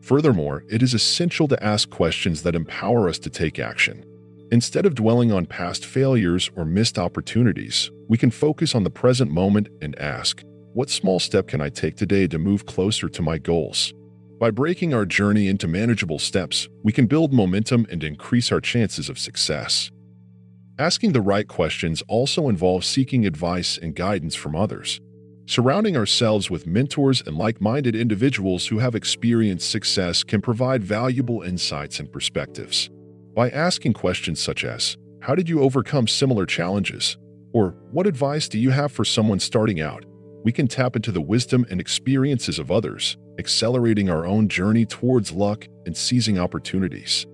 [0.00, 4.02] Furthermore, it is essential to ask questions that empower us to take action.
[4.50, 9.30] Instead of dwelling on past failures or missed opportunities, we can focus on the present
[9.30, 13.36] moment and ask, What small step can I take today to move closer to my
[13.36, 13.92] goals?
[14.38, 19.08] By breaking our journey into manageable steps, we can build momentum and increase our chances
[19.08, 19.90] of success.
[20.78, 25.00] Asking the right questions also involves seeking advice and guidance from others.
[25.46, 31.42] Surrounding ourselves with mentors and like minded individuals who have experienced success can provide valuable
[31.42, 32.90] insights and perspectives.
[33.34, 37.18] By asking questions such as, How did you overcome similar challenges?
[37.52, 40.04] or What advice do you have for someone starting out?
[40.44, 45.32] we can tap into the wisdom and experiences of others accelerating our own journey towards
[45.32, 47.26] luck and seizing opportunities.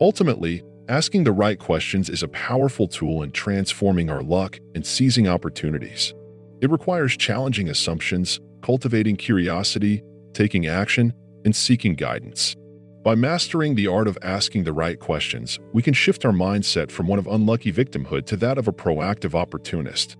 [0.00, 5.28] Ultimately, asking the right questions is a powerful tool in transforming our luck and seizing
[5.28, 6.14] opportunities.
[6.60, 11.12] It requires challenging assumptions, cultivating curiosity, taking action,
[11.44, 12.56] and seeking guidance.
[13.04, 17.06] By mastering the art of asking the right questions, we can shift our mindset from
[17.06, 20.16] one of unlucky victimhood to that of a proactive opportunist.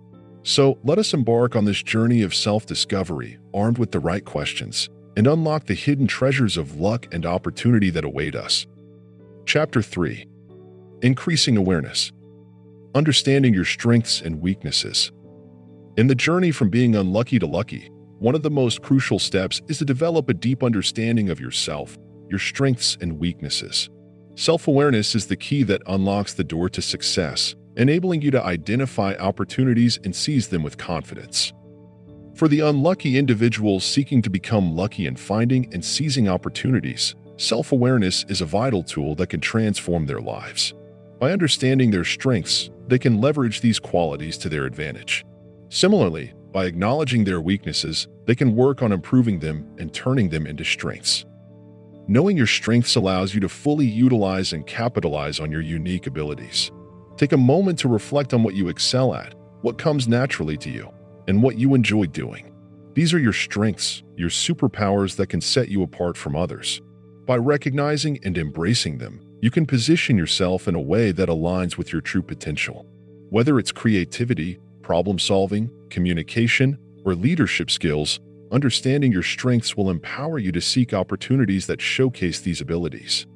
[0.49, 4.89] So let us embark on this journey of self discovery, armed with the right questions,
[5.15, 8.67] and unlock the hidden treasures of luck and opportunity that await us.
[9.45, 10.27] Chapter 3
[11.03, 12.13] Increasing Awareness
[12.95, 15.13] Understanding Your Strengths and Weaknesses.
[15.99, 19.77] In the journey from being unlucky to lucky, one of the most crucial steps is
[19.77, 21.99] to develop a deep understanding of yourself,
[22.31, 23.91] your strengths and weaknesses.
[24.35, 29.15] Self awareness is the key that unlocks the door to success enabling you to identify
[29.15, 31.53] opportunities and seize them with confidence.
[32.35, 38.25] For the unlucky individuals seeking to become lucky in finding and seizing opportunities, self awareness
[38.29, 40.75] is a vital tool that can transform their lives.
[41.21, 45.25] By understanding their strengths, they can leverage these qualities to their advantage.
[45.69, 50.65] Similarly, by acknowledging their weaknesses, they can work on improving them and turning them into
[50.65, 51.25] strengths.
[52.09, 56.71] Knowing your strengths allows you to fully utilize and capitalize on your unique abilities.
[57.19, 60.89] Take a moment to reflect on what you excel at, what comes naturally to you,
[61.27, 62.55] and what you enjoy doing.
[62.95, 66.81] These are your strengths, your superpowers that can set you apart from others.
[67.27, 71.93] By recognizing and embracing them, you can position yourself in a way that aligns with
[71.93, 72.87] your true potential.
[73.31, 78.21] Whether it's creativity, problem solving, communication, or leadership skills,
[78.53, 83.27] understanding your strengths will empower you to seek opportunities that showcase these abilities.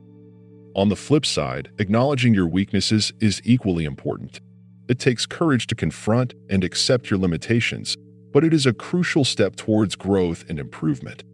[0.75, 4.41] On the flip side, acknowledging your weaknesses is equally important.
[4.89, 7.97] It takes courage to confront and accept your limitations,
[8.33, 11.25] but it is a crucial step towards growth and improvement.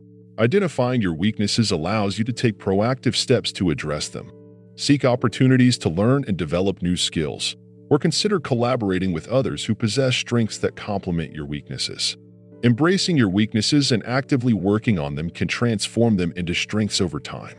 [0.40, 4.32] Identifying your weaknesses allows you to take proactive steps to address them.
[4.74, 7.56] Seek opportunities to learn and develop new skills,
[7.90, 12.16] or consider collaborating with others who possess strengths that complement your weaknesses.
[12.64, 17.56] Embracing your weaknesses and actively working on them can transform them into strengths over time.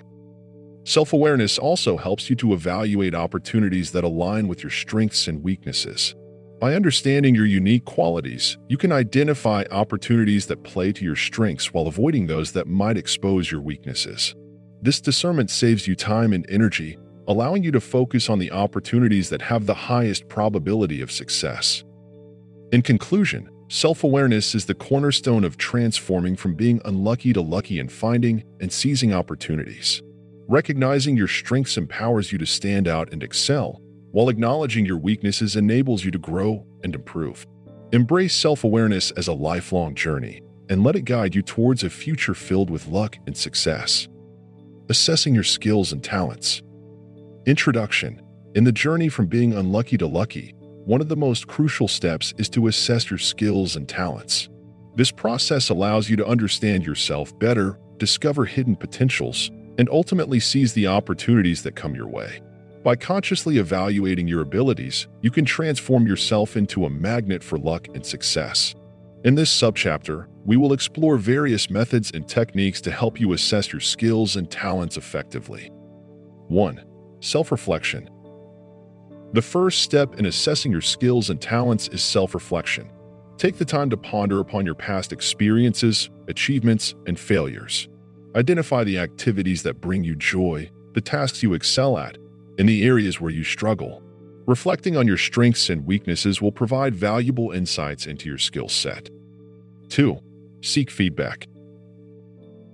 [0.90, 6.16] Self awareness also helps you to evaluate opportunities that align with your strengths and weaknesses.
[6.60, 11.86] By understanding your unique qualities, you can identify opportunities that play to your strengths while
[11.86, 14.34] avoiding those that might expose your weaknesses.
[14.82, 19.44] This discernment saves you time and energy, allowing you to focus on the opportunities that
[19.44, 21.84] have the highest probability of success.
[22.72, 27.90] In conclusion, self awareness is the cornerstone of transforming from being unlucky to lucky in
[27.90, 30.02] finding and seizing opportunities.
[30.50, 33.80] Recognizing your strengths empowers you to stand out and excel,
[34.10, 37.46] while acknowledging your weaknesses enables you to grow and improve.
[37.94, 42.34] Embrace self awareness as a lifelong journey and let it guide you towards a future
[42.34, 44.08] filled with luck and success.
[44.90, 46.64] Assessing your skills and talents.
[47.46, 48.20] Introduction
[48.56, 52.50] In the journey from being unlucky to lucky, one of the most crucial steps is
[52.50, 54.50] to assess your skills and talents.
[54.96, 60.86] This process allows you to understand yourself better, discover hidden potentials, and ultimately seize the
[60.86, 62.42] opportunities that come your way.
[62.84, 68.06] By consciously evaluating your abilities, you can transform yourself into a magnet for luck and
[68.06, 68.76] success.
[69.24, 73.80] In this subchapter, we will explore various methods and techniques to help you assess your
[73.80, 75.72] skills and talents effectively.
[76.50, 76.84] 1.
[77.22, 78.10] Self reflection.
[79.34, 82.92] The first step in assessing your skills and talents is self reflection.
[83.38, 87.88] Take the time to ponder upon your past experiences, achievements, and failures.
[88.36, 92.18] Identify the activities that bring you joy, the tasks you excel at,
[92.58, 94.04] and the areas where you struggle.
[94.46, 99.10] Reflecting on your strengths and weaknesses will provide valuable insights into your skill set.
[99.90, 100.20] 2.
[100.62, 101.48] Seek feedback.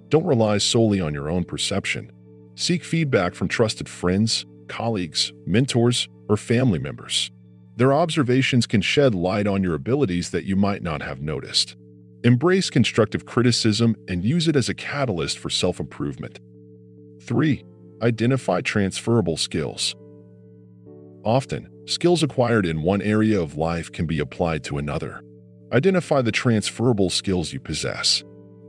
[0.09, 2.11] Don't rely solely on your own perception.
[2.55, 7.31] Seek feedback from trusted friends, colleagues, mentors, or family members.
[7.75, 11.75] Their observations can shed light on your abilities that you might not have noticed.
[12.26, 16.39] Embrace constructive criticism and use it as a catalyst for self improvement.
[17.21, 17.63] 3.
[18.01, 19.95] Identify transferable skills.
[21.23, 25.21] Often, skills acquired in one area of life can be applied to another.
[25.71, 28.23] Identify the transferable skills you possess.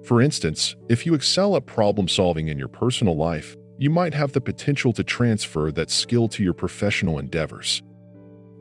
[0.04, 4.32] For instance, if you excel at problem solving in your personal life, you might have
[4.32, 7.82] the potential to transfer that skill to your professional endeavors.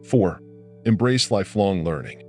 [0.05, 0.41] 4.
[0.85, 2.24] Embrace lifelong learning.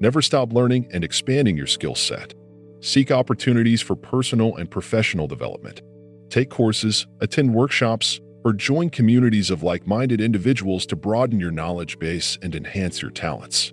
[0.00, 2.34] Never stop learning and expanding your skill set.
[2.80, 5.82] Seek opportunities for personal and professional development.
[6.28, 11.98] Take courses, attend workshops, or join communities of like minded individuals to broaden your knowledge
[11.98, 13.72] base and enhance your talents.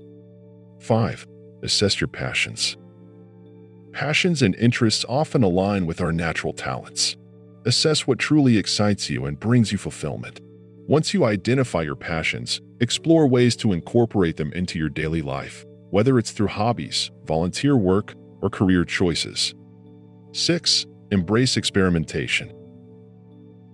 [0.80, 1.28] 5.
[1.64, 2.78] Assess your passions.
[3.92, 7.18] Passions and interests often align with our natural talents.
[7.66, 10.40] Assess what truly excites you and brings you fulfillment.
[10.88, 16.18] Once you identify your passions, explore ways to incorporate them into your daily life, whether
[16.18, 19.54] it's through hobbies, volunteer work, or career choices.
[20.32, 20.86] 6.
[21.12, 22.52] Embrace experimentation.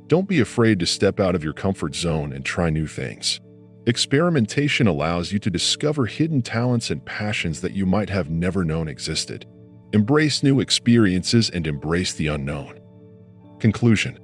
[0.08, 3.40] Don't be afraid to step out of your comfort zone and try new things.
[3.86, 8.88] Experimentation allows you to discover hidden talents and passions that you might have never known
[8.88, 9.46] existed.
[9.94, 12.80] Embrace new experiences and embrace the unknown.
[13.60, 14.20] Conclusion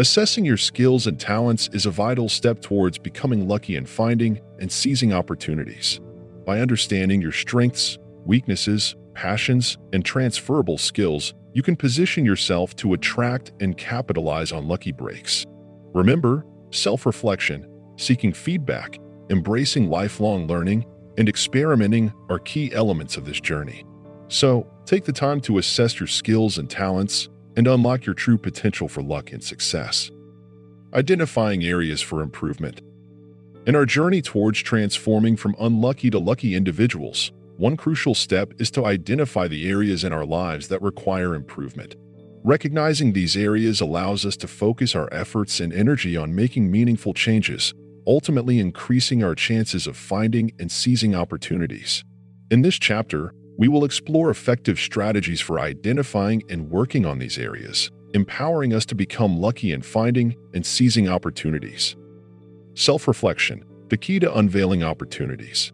[0.00, 4.70] Assessing your skills and talents is a vital step towards becoming lucky in finding and
[4.70, 6.00] seizing opportunities.
[6.48, 13.52] By understanding your strengths, weaknesses, passions, and transferable skills, you can position yourself to attract
[13.60, 15.44] and capitalize on lucky breaks.
[15.92, 18.96] Remember, self reflection, seeking feedback,
[19.28, 20.86] embracing lifelong learning,
[21.18, 23.84] and experimenting are key elements of this journey.
[24.28, 27.28] So, take the time to assess your skills and talents
[27.58, 30.10] and unlock your true potential for luck and success.
[30.94, 32.80] Identifying areas for improvement.
[33.66, 38.86] In our journey towards transforming from unlucky to lucky individuals, one crucial step is to
[38.86, 41.96] identify the areas in our lives that require improvement.
[42.44, 47.74] Recognizing these areas allows us to focus our efforts and energy on making meaningful changes,
[48.06, 52.04] ultimately increasing our chances of finding and seizing opportunities.
[52.50, 57.90] In this chapter, we will explore effective strategies for identifying and working on these areas,
[58.14, 61.96] empowering us to become lucky in finding and seizing opportunities.
[62.78, 65.72] Self reflection, the key to unveiling opportunities.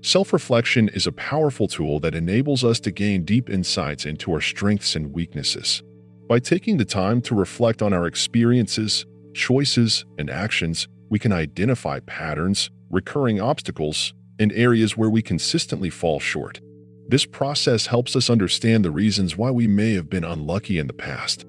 [0.00, 4.40] Self reflection is a powerful tool that enables us to gain deep insights into our
[4.40, 5.82] strengths and weaknesses.
[6.26, 9.04] By taking the time to reflect on our experiences,
[9.34, 16.20] choices, and actions, we can identify patterns, recurring obstacles, and areas where we consistently fall
[16.20, 16.58] short.
[17.06, 20.94] This process helps us understand the reasons why we may have been unlucky in the
[20.94, 21.44] past.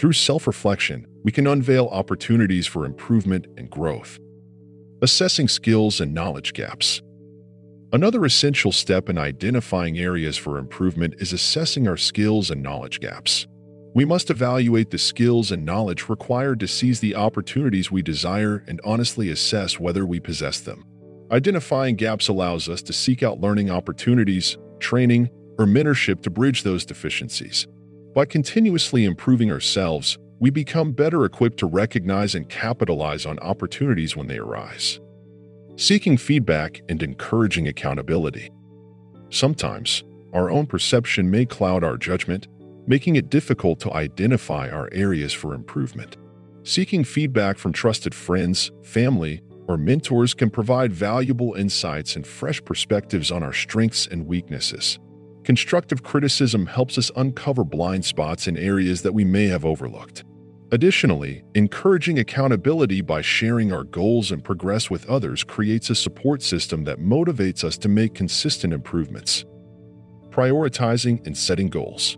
[0.00, 4.18] Through self reflection, we can unveil opportunities for improvement and growth.
[5.02, 7.02] Assessing skills and knowledge gaps.
[7.92, 13.46] Another essential step in identifying areas for improvement is assessing our skills and knowledge gaps.
[13.94, 18.80] We must evaluate the skills and knowledge required to seize the opportunities we desire and
[18.82, 20.82] honestly assess whether we possess them.
[21.30, 25.28] Identifying gaps allows us to seek out learning opportunities, training,
[25.58, 27.66] or mentorship to bridge those deficiencies.
[28.14, 34.26] By continuously improving ourselves, we become better equipped to recognize and capitalize on opportunities when
[34.26, 35.00] they arise
[35.80, 38.50] seeking feedback and encouraging accountability.
[39.30, 40.04] Sometimes,
[40.34, 42.48] our own perception may cloud our judgment,
[42.86, 46.18] making it difficult to identify our areas for improvement.
[46.64, 53.30] Seeking feedback from trusted friends, family, or mentors can provide valuable insights and fresh perspectives
[53.30, 54.98] on our strengths and weaknesses.
[55.50, 60.22] Constructive criticism helps us uncover blind spots in areas that we may have overlooked.
[60.70, 66.84] Additionally, encouraging accountability by sharing our goals and progress with others creates a support system
[66.84, 69.44] that motivates us to make consistent improvements.
[70.28, 72.16] Prioritizing and setting goals.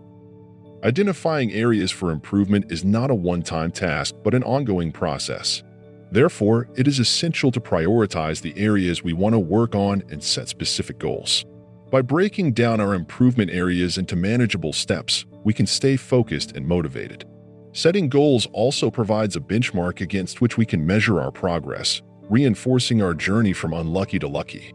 [0.83, 5.63] Identifying areas for improvement is not a one-time task, but an ongoing process.
[6.11, 10.49] Therefore, it is essential to prioritize the areas we want to work on and set
[10.49, 11.45] specific goals.
[11.93, 17.23] By breaking down our improvement areas into manageable steps, we can stay focused and motivated.
[17.71, 23.13] Setting goals also provides a benchmark against which we can measure our progress, reinforcing our
[23.13, 24.73] journey from unlucky to lucky.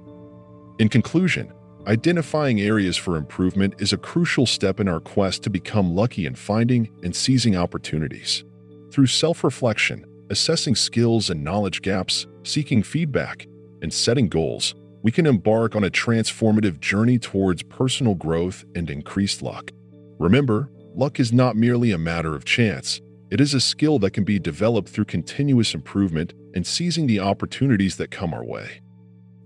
[0.79, 1.53] In conclusion,
[1.89, 6.37] identifying areas for improvement is a crucial step in our quest to become lucky in
[6.37, 8.45] finding and seizing opportunities.
[8.93, 13.49] Through self-reflection, assessing skills and knowledge gaps, seeking feedback,
[13.83, 19.43] and setting goals, we can embark on a transformative journey towards personal growth and increased
[19.43, 19.71] luck.
[20.19, 23.01] Remember, luck is not merely a matter of chance.
[23.31, 27.97] It is a skill that can be developed through continuous improvement and seizing the opportunities
[27.97, 28.81] that come our way.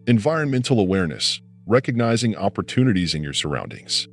[0.06, 4.08] Environmental awareness, recognizing opportunities in your surroundings.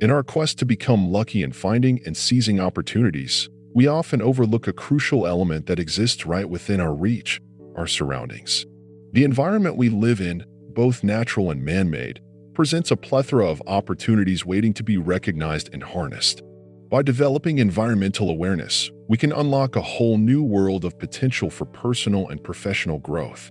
[0.00, 4.72] In our quest to become lucky in finding and seizing opportunities, we often overlook a
[4.72, 7.40] crucial element that exists right within our reach,
[7.76, 8.66] our surroundings.
[9.12, 10.44] The environment we live in,
[10.74, 12.20] both natural and man-made,
[12.54, 16.42] presents a plethora of opportunities waiting to be recognized and harnessed.
[16.90, 22.28] By developing environmental awareness, we can unlock a whole new world of potential for personal
[22.28, 23.50] and professional growth.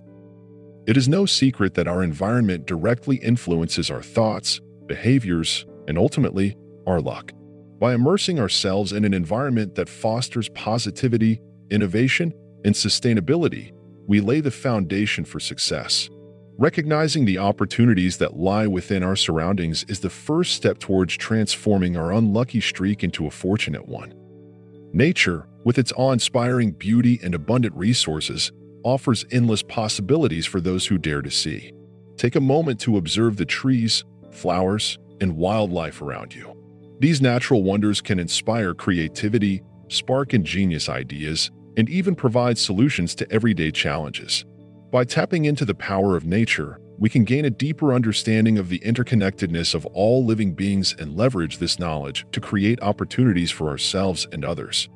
[0.86, 6.56] It is no secret that our environment directly influences our thoughts, behaviors, and ultimately,
[6.86, 7.32] our luck.
[7.78, 11.40] By immersing ourselves in an environment that fosters positivity,
[11.70, 13.72] innovation, and sustainability,
[14.06, 16.10] we lay the foundation for success.
[16.60, 22.12] Recognizing the opportunities that lie within our surroundings is the first step towards transforming our
[22.12, 24.12] unlucky streak into a fortunate one.
[24.92, 28.52] Nature, with its awe-inspiring beauty and abundant resources,
[28.84, 31.72] offers endless possibilities for those who dare to see.
[32.18, 36.54] Take a moment to observe the trees, flowers, and wildlife around you.
[36.98, 43.70] These natural wonders can inspire creativity, spark ingenious ideas, and even provide solutions to everyday
[43.70, 44.44] challenges.
[44.90, 48.80] By tapping into the power of nature, we can gain a deeper understanding of the
[48.80, 54.44] interconnectedness of all living beings and leverage this knowledge to create opportunities for ourselves and
[54.44, 54.88] others.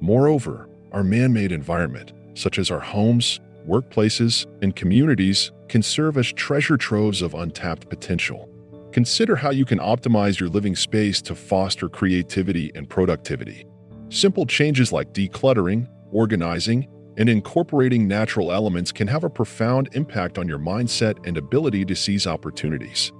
[0.00, 6.76] Moreover, our man-made environment, such as our homes, workplaces, and communities, can serve as treasure
[6.76, 8.48] troves of untapped potential.
[8.92, 13.66] Consider how you can optimize your living space to foster creativity and productivity.
[14.10, 16.88] Simple changes like decluttering, organizing,
[17.18, 21.94] and incorporating natural elements can have a profound impact on your mindset and ability to
[21.94, 23.12] seize opportunities.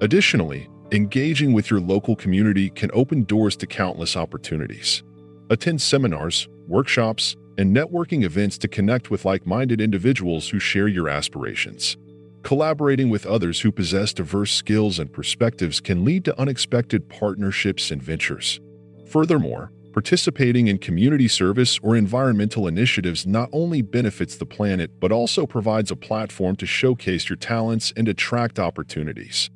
[0.00, 5.04] Additionally, engaging with your local community can open doors to countless opportunities.
[5.50, 11.96] Attend seminars, workshops, and networking events to connect with like-minded individuals who share your aspirations.
[12.42, 18.02] Collaborating with others who possess diverse skills and perspectives can lead to unexpected partnerships and
[18.02, 18.60] ventures.
[19.06, 25.46] Furthermore, participating in community service or environmental initiatives not only benefits the planet but also
[25.46, 29.50] provides a platform to showcase your talents and attract opportunities.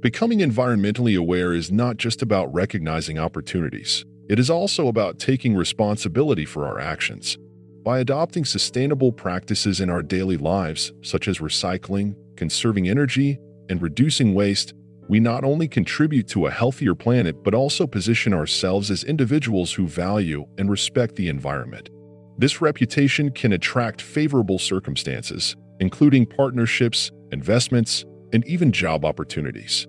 [0.00, 4.04] Becoming environmentally aware is not just about recognizing opportunities.
[4.28, 7.36] It is also about taking responsibility for our actions.
[7.84, 13.38] By adopting sustainable practices in our daily lives, such as recycling, conserving energy,
[13.68, 14.74] and reducing waste,
[15.08, 19.86] we not only contribute to a healthier planet but also position ourselves as individuals who
[19.86, 21.90] value and respect the environment.
[22.36, 29.86] This reputation can attract favorable circumstances, including partnerships, investments, and even job opportunities.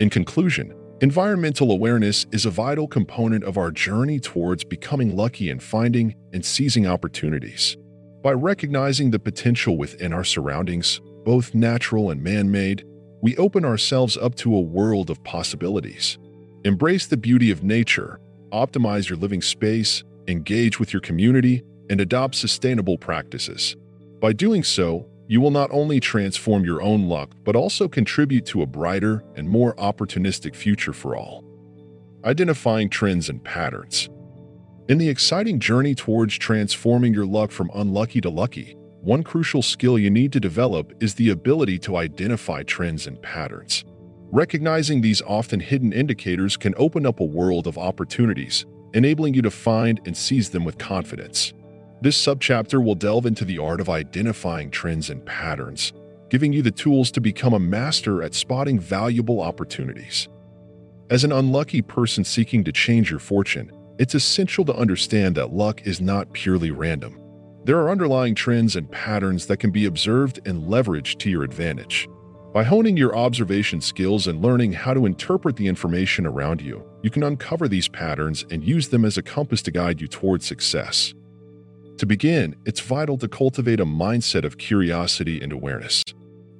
[0.00, 5.58] In conclusion, Environmental awareness is a vital component of our journey towards becoming lucky in
[5.58, 7.76] finding and seizing opportunities.
[8.22, 12.86] By recognizing the potential within our surroundings, both natural and man-made,
[13.24, 16.18] we open ourselves up to a world of possibilities.
[16.66, 18.20] Embrace the beauty of nature,
[18.52, 23.76] optimize your living space, engage with your community, and adopt sustainable practices.
[24.20, 28.60] By doing so, you will not only transform your own luck, but also contribute to
[28.60, 31.42] a brighter and more opportunistic future for all.
[32.26, 34.10] Identifying trends and patterns.
[34.90, 39.98] In the exciting journey towards transforming your luck from unlucky to lucky, one crucial skill
[39.98, 43.84] you need to develop is the ability to identify trends and patterns.
[44.32, 49.50] Recognizing these often hidden indicators can open up a world of opportunities, enabling you to
[49.50, 51.52] find and seize them with confidence.
[52.00, 55.92] This subchapter will delve into the art of identifying trends and patterns,
[56.30, 60.28] giving you the tools to become a master at spotting valuable opportunities.
[61.10, 65.82] As an unlucky person seeking to change your fortune, it's essential to understand that luck
[65.86, 67.20] is not purely random.
[67.64, 72.06] There are underlying trends and patterns that can be observed and leveraged to your advantage.
[72.52, 77.08] By honing your observation skills and learning how to interpret the information around you, you
[77.08, 81.14] can uncover these patterns and use them as a compass to guide you towards success.
[81.96, 86.02] To begin, it's vital to cultivate a mindset of curiosity and awareness.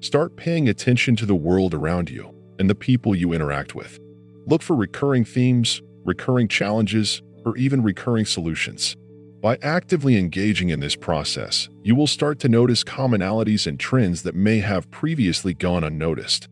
[0.01, 4.01] Start paying attention to the world around you and the people you interact with.
[4.47, 8.97] Look for recurring themes, recurring challenges, or even recurring solutions.
[9.45, 14.35] By actively engaging in this process, you will start to notice commonalities and trends that
[14.35, 16.49] may have previously gone unnoticed.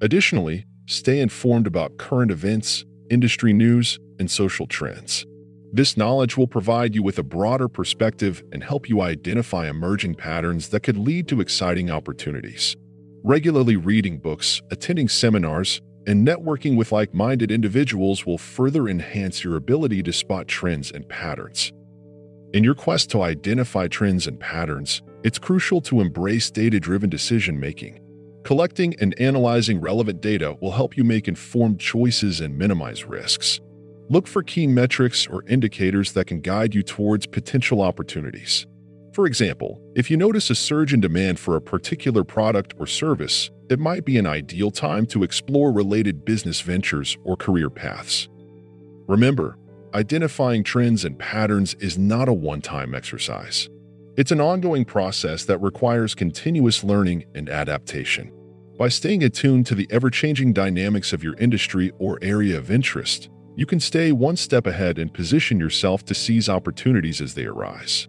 [0.00, 5.26] Additionally, stay informed about current events, industry news, and social trends.
[5.72, 10.68] This knowledge will provide you with a broader perspective and help you identify emerging patterns
[10.68, 12.76] that could lead to exciting opportunities.
[13.24, 19.56] Regularly reading books, attending seminars, and networking with like minded individuals will further enhance your
[19.56, 21.72] ability to spot trends and patterns.
[22.54, 27.58] In your quest to identify trends and patterns, it's crucial to embrace data driven decision
[27.58, 27.98] making.
[28.44, 33.60] Collecting and analyzing relevant data will help you make informed choices and minimize risks.
[34.08, 38.68] Look for key metrics or indicators that can guide you towards potential opportunities.
[39.14, 43.50] For example, if you notice a surge in demand for a particular product or service,
[43.68, 48.28] it might be an ideal time to explore related business ventures or career paths.
[49.08, 49.58] Remember,
[49.94, 53.68] identifying trends and patterns is not a one time exercise.
[54.16, 58.32] It's an ongoing process that requires continuous learning and adaptation.
[58.76, 63.28] By staying attuned to the ever changing dynamics of your industry or area of interest,
[63.56, 68.08] you can stay one step ahead and position yourself to seize opportunities as they arise.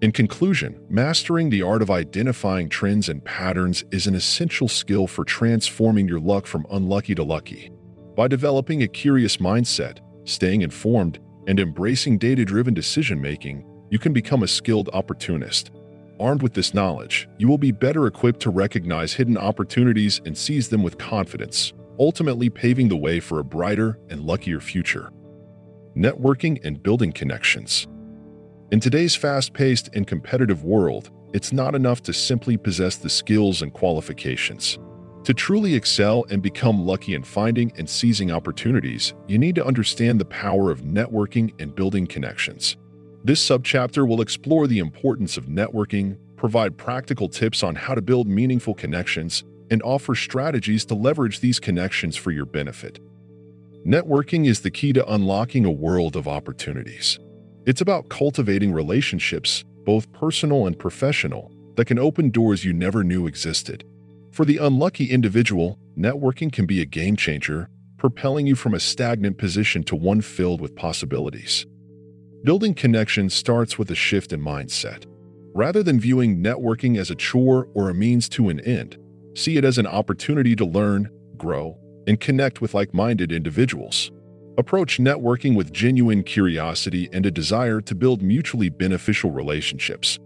[0.00, 5.24] In conclusion, mastering the art of identifying trends and patterns is an essential skill for
[5.24, 7.70] transforming your luck from unlucky to lucky.
[8.16, 14.12] By developing a curious mindset, staying informed, and embracing data driven decision making, you can
[14.12, 15.70] become a skilled opportunist.
[16.18, 20.68] Armed with this knowledge, you will be better equipped to recognize hidden opportunities and seize
[20.68, 25.10] them with confidence, ultimately paving the way for a brighter and luckier future.
[25.96, 27.86] Networking and building connections.
[28.70, 33.62] In today's fast paced and competitive world, it's not enough to simply possess the skills
[33.62, 34.78] and qualifications.
[35.24, 40.20] To truly excel and become lucky in finding and seizing opportunities, you need to understand
[40.20, 42.76] the power of networking and building connections.
[43.24, 48.28] This subchapter will explore the importance of networking, provide practical tips on how to build
[48.28, 53.00] meaningful connections, and offer strategies to leverage these connections for your benefit.
[53.86, 57.18] Networking is the key to unlocking a world of opportunities.
[57.64, 63.26] It's about cultivating relationships, both personal and professional, that can open doors you never knew
[63.26, 63.84] existed.
[64.34, 69.38] For the unlucky individual, networking can be a game changer, propelling you from a stagnant
[69.38, 71.64] position to one filled with possibilities.
[72.42, 75.06] Building connections starts with a shift in mindset.
[75.54, 78.98] Rather than viewing networking as a chore or a means to an end,
[79.36, 81.76] See it as an opportunity to learn, grow,
[82.06, 84.12] and connect with like minded individuals.
[84.58, 90.20] Approach networking with genuine curiosity and a desire to build mutually beneficial relationships.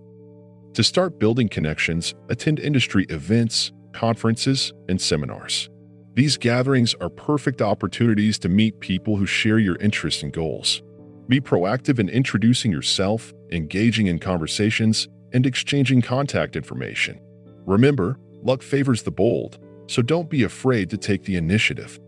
[0.74, 5.68] To start building connections, attend industry events, conferences, and seminars.
[6.14, 10.82] These gatherings are perfect opportunities to meet people who share your interests and goals.
[11.28, 17.20] Be proactive in introducing yourself, engaging in conversations, and exchanging contact information.
[17.66, 19.58] Remember, Luck favors the bold,
[19.88, 21.98] so don't be afraid to take the initiative.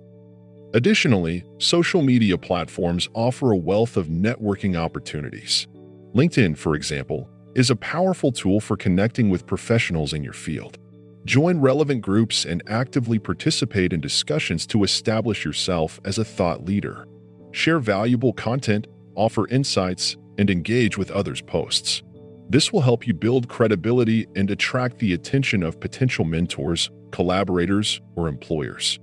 [0.74, 5.66] Additionally, social media platforms offer a wealth of networking opportunities.
[6.14, 10.78] LinkedIn, for example, is a powerful tool for connecting with professionals in your field.
[11.27, 17.07] Join relevant groups and actively participate in discussions to establish yourself as a thought leader.
[17.53, 22.03] Share valuable content, offer insights, and engage with others' posts.
[22.49, 28.27] This will help you build credibility and attract the attention of potential mentors, collaborators, or
[28.27, 28.99] employers.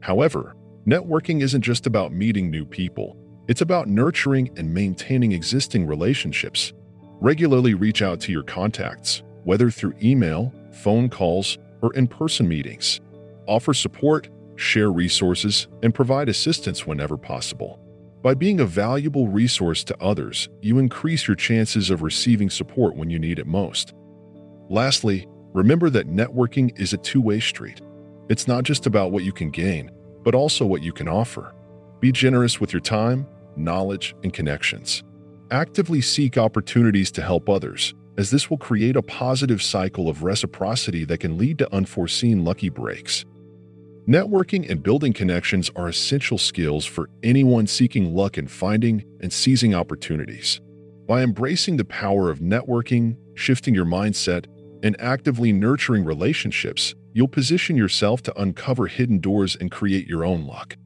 [0.00, 0.54] However,
[0.86, 3.16] networking isn't just about meeting new people,
[3.48, 6.72] it's about nurturing and maintaining existing relationships.
[7.20, 13.00] Regularly reach out to your contacts, whether through email, phone calls, or in person meetings.
[13.46, 17.80] Offer support, share resources, and provide assistance whenever possible.
[18.22, 23.08] By being a valuable resource to others, you increase your chances of receiving support when
[23.08, 23.94] you need it most.
[24.68, 27.80] Lastly, remember that networking is a two way street.
[28.28, 29.90] It's not just about what you can gain,
[30.22, 31.54] but also what you can offer.
[32.00, 35.02] Be generous with your time, knowledge, and connections.
[35.50, 41.06] Actively seek opportunities to help others, as this will create a positive cycle of reciprocity
[41.06, 43.24] that can lead to unforeseen lucky breaks.
[44.06, 49.74] Networking and building connections are essential skills for anyone seeking luck in finding and seizing
[49.74, 50.60] opportunities.
[51.08, 54.44] By embracing the power of networking, shifting your mindset,
[54.82, 60.46] and actively nurturing relationships, you'll position yourself to uncover hidden doors and create your own
[60.46, 60.76] luck.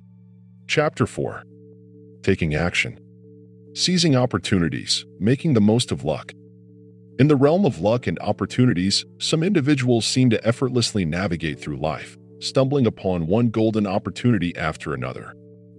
[0.69, 1.43] Chapter 4
[2.23, 3.01] Taking Action
[3.75, 6.33] Seizing Opportunities, Making the Most of Luck.
[7.17, 12.19] In the realm of luck and opportunities, some individuals seem to effortlessly navigate through life,
[12.41, 15.33] stumbling upon one golden opportunity after another.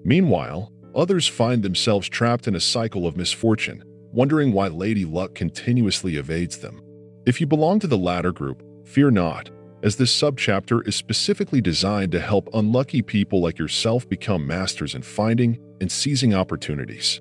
[0.06, 3.84] Meanwhile, others find themselves trapped in a cycle of misfortune,
[4.14, 6.82] wondering why Lady Luck continuously evades them.
[7.26, 9.50] If you belong to the latter group, fear not,
[9.84, 15.02] as this subchapter is specifically designed to help unlucky people like yourself become masters in
[15.02, 17.20] finding and seizing opportunities.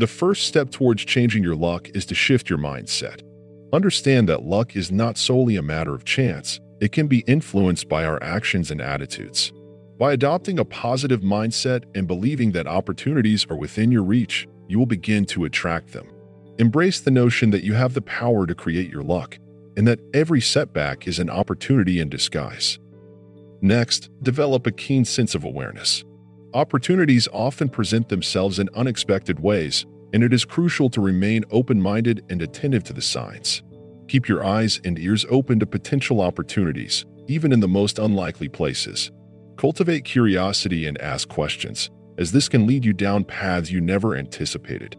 [0.00, 3.20] The first step towards changing your luck is to shift your mindset.
[3.70, 8.06] Understand that luck is not solely a matter of chance, it can be influenced by
[8.06, 9.52] our actions and attitudes.
[9.98, 14.86] By adopting a positive mindset and believing that opportunities are within your reach, you will
[14.86, 16.08] begin to attract them.
[16.58, 19.38] Embrace the notion that you have the power to create your luck,
[19.76, 22.78] and that every setback is an opportunity in disguise.
[23.60, 26.04] Next, develop a keen sense of awareness.
[26.52, 32.24] Opportunities often present themselves in unexpected ways, and it is crucial to remain open minded
[32.28, 33.62] and attentive to the signs.
[34.08, 39.12] Keep your eyes and ears open to potential opportunities, even in the most unlikely places.
[39.56, 44.96] Cultivate curiosity and ask questions, as this can lead you down paths you never anticipated.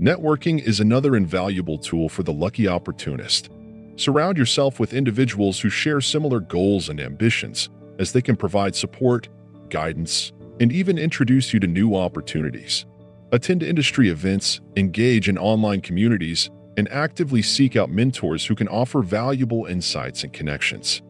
[0.00, 3.50] Networking is another invaluable tool for the lucky opportunist.
[3.96, 7.68] Surround yourself with individuals who share similar goals and ambitions,
[8.00, 9.28] as they can provide support,
[9.70, 12.86] guidance, and even introduce you to new opportunities.
[13.34, 19.02] Attend industry events, engage in online communities, and actively seek out mentors who can offer
[19.02, 21.02] valuable insights and connections.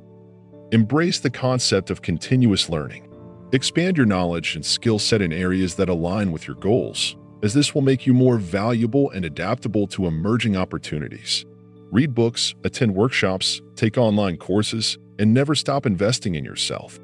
[0.72, 3.06] Embrace the concept of continuous learning.
[3.52, 7.74] Expand your knowledge and skill set in areas that align with your goals, as this
[7.74, 11.44] will make you more valuable and adaptable to emerging opportunities.
[11.92, 16.98] Read books, attend workshops, take online courses, and never stop investing in yourself.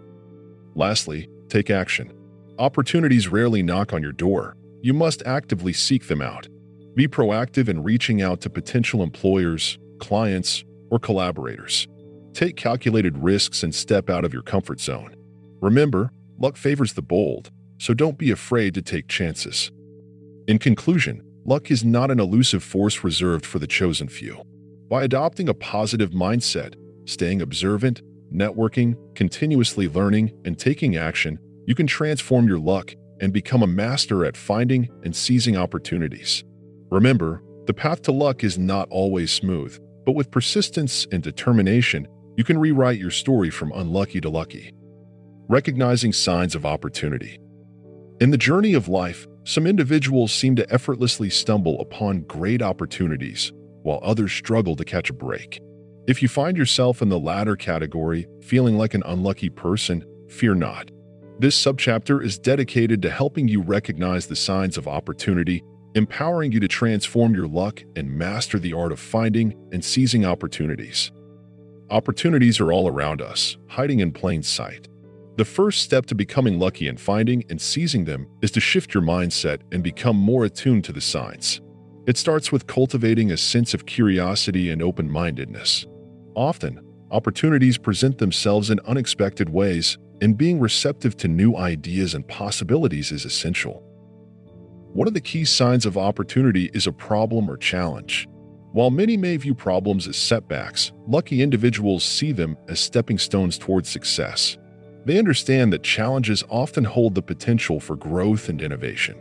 [0.74, 2.10] Lastly, take action.
[2.58, 4.56] Opportunities rarely knock on your door.
[4.82, 6.48] You must actively seek them out.
[6.94, 11.86] Be proactive in reaching out to potential employers, clients, or collaborators.
[12.32, 15.14] Take calculated risks and step out of your comfort zone.
[15.60, 19.70] Remember, luck favors the bold, so don't be afraid to take chances.
[20.48, 24.42] In conclusion, luck is not an elusive force reserved for the chosen few.
[24.88, 26.74] By adopting a positive mindset,
[27.04, 28.02] staying observant,
[28.32, 34.24] networking, continuously learning, and taking action, you can transform your luck and become a master
[34.24, 36.44] at finding and seizing opportunities.
[36.90, 42.44] Remember, the path to luck is not always smooth, but with persistence and determination, you
[42.44, 44.72] can rewrite your story from unlucky to lucky
[45.50, 47.40] recognizing signs of opportunity.
[48.20, 53.52] In the journey of life, some individuals seem to effortlessly stumble upon great opportunities,
[53.82, 55.60] while others struggle to catch a break.
[56.06, 60.88] If you find yourself in the latter category, feeling like an unlucky person, fear not.
[61.40, 65.64] This subchapter is dedicated to helping you recognize the signs of opportunity,
[65.94, 71.10] empowering you to transform your luck and master the art of finding and seizing opportunities.
[71.88, 74.86] Opportunities are all around us, hiding in plain sight.
[75.38, 79.02] The first step to becoming lucky and finding and seizing them is to shift your
[79.02, 81.62] mindset and become more attuned to the signs.
[82.06, 85.86] It starts with cultivating a sense of curiosity and open mindedness.
[86.34, 93.12] Often, opportunities present themselves in unexpected ways, and being receptive to new ideas and possibilities
[93.12, 93.82] is essential.
[94.92, 98.28] One of the key signs of opportunity is a problem or challenge.
[98.72, 103.88] While many may view problems as setbacks, lucky individuals see them as stepping stones towards
[103.88, 104.58] success.
[105.04, 109.16] They understand that challenges often hold the potential for growth and innovation.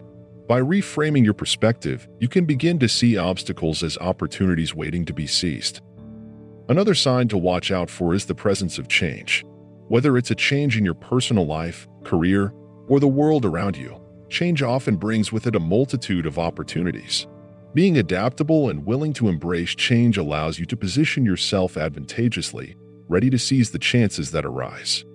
[0.48, 5.28] By reframing your perspective, you can begin to see obstacles as opportunities waiting to be
[5.28, 5.82] seized.
[6.68, 9.46] Another sign to watch out for is the presence of change.
[9.90, 12.54] Whether it's a change in your personal life, career,
[12.88, 17.26] or the world around you, change often brings with it a multitude of opportunities.
[17.74, 22.76] Being adaptable and willing to embrace change allows you to position yourself advantageously,
[23.08, 25.06] ready to seize the chances that arise.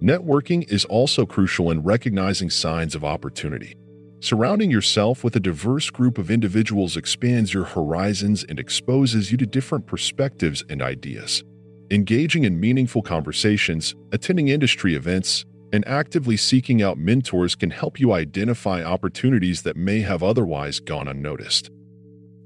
[0.00, 3.74] Networking is also crucial in recognizing signs of opportunity.
[4.20, 9.46] Surrounding yourself with a diverse group of individuals expands your horizons and exposes you to
[9.46, 11.42] different perspectives and ideas.
[11.90, 18.12] Engaging in meaningful conversations, attending industry events, and actively seeking out mentors can help you
[18.12, 21.70] identify opportunities that may have otherwise gone unnoticed.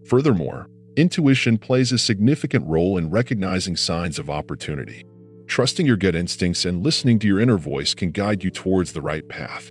[0.07, 0.66] Furthermore,
[0.97, 5.05] intuition plays a significant role in recognizing signs of opportunity.
[5.47, 9.03] Trusting your gut instincts and listening to your inner voice can guide you towards the
[9.03, 9.70] right path.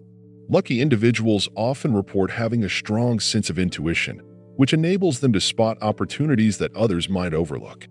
[0.49, 4.19] Lucky individuals often report having a strong sense of intuition,
[4.55, 7.87] which enables them to spot opportunities that others might overlook.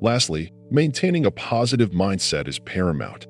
[0.00, 3.26] Lastly, maintaining a positive mindset is paramount.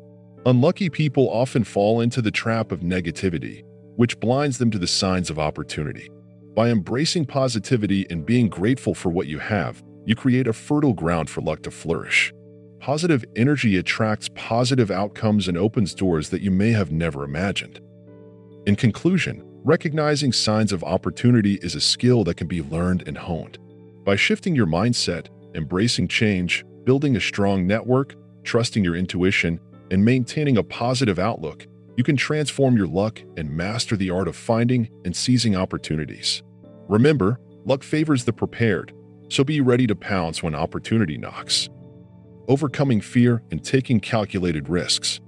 [0.47, 3.63] Unlucky people often fall into the trap of negativity,
[3.97, 6.11] which blinds them to the signs of opportunity.
[6.55, 11.31] By embracing positivity and being grateful for what you have, you create a fertile ground
[11.31, 12.33] for luck to flourish.
[12.79, 17.81] Positive energy attracts positive outcomes and opens doors that you may have never imagined.
[18.67, 23.59] In conclusion, recognizing signs of opportunity is a skill that can be learned and honed.
[24.05, 28.15] By shifting your mindset, embracing change, building a strong network,
[28.45, 29.61] trusting your intuition,
[29.91, 31.67] and maintaining a positive outlook,
[31.97, 36.43] you can transform your luck and master the art of finding and seizing opportunities.
[36.89, 38.93] Remember, luck favors the prepared,
[39.29, 41.69] so be ready to pounce when opportunity knocks.
[42.49, 45.21] Overcoming fear and taking calculated risks.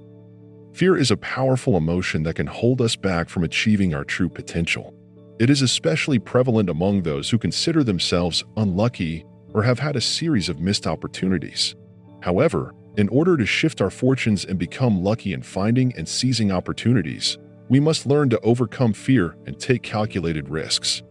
[0.75, 4.93] Fear is a powerful emotion that can hold us back from achieving our true potential.
[5.39, 9.25] It is especially prevalent among those who consider themselves unlucky
[9.57, 11.75] or have had a series of missed opportunities.
[12.21, 17.39] However, in order to shift our fortunes and become lucky in finding and seizing opportunities,
[17.71, 21.03] we must learn to overcome fear and take calculated risks.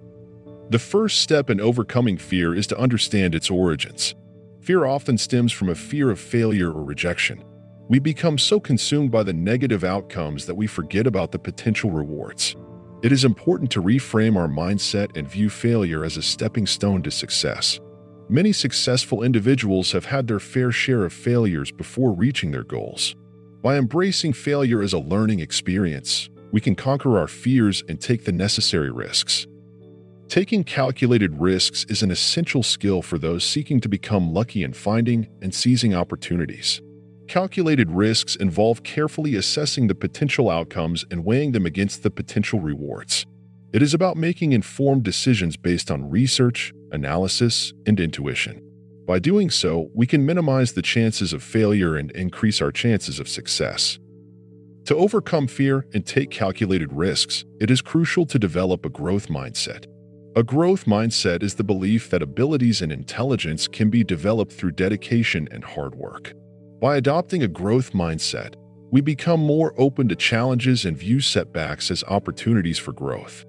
[0.70, 4.14] The first step in overcoming fear is to understand its origins.
[4.62, 7.44] Fear often stems from a fear of failure or rejection.
[7.90, 12.56] We become so consumed by the negative outcomes that we forget about the potential rewards.
[13.02, 17.12] It is important to reframe our mindset and view failure as a stepping stone to
[17.12, 17.80] success.
[18.28, 23.16] Many successful individuals have had their fair share of failures before reaching their goals.
[23.62, 28.32] By embracing failure as a learning experience, we can conquer our fears and take the
[28.32, 29.46] necessary risks.
[30.28, 35.28] Taking calculated risks is an essential skill for those seeking to become lucky in finding
[35.44, 36.82] and seizing opportunities.
[37.28, 43.26] Calculated risks involve carefully assessing the potential outcomes and weighing them against the potential rewards.
[43.72, 48.62] It is about making informed decisions based on research, analysis, and intuition.
[49.06, 53.30] By doing so, we can minimize the chances of failure and increase our chances of
[53.30, 54.00] success.
[54.86, 59.86] To overcome fear and take calculated risks, it is crucial to develop a growth mindset.
[60.36, 65.48] A growth mindset is the belief that abilities and intelligence can be developed through dedication
[65.52, 66.34] and hard work.
[66.82, 68.56] By adopting a growth mindset,
[68.92, 73.46] we become more open to challenges and view setbacks as opportunities for growth.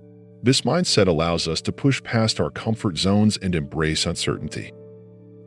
[0.46, 4.72] This mindset allows us to push past our comfort zones and embrace uncertainty.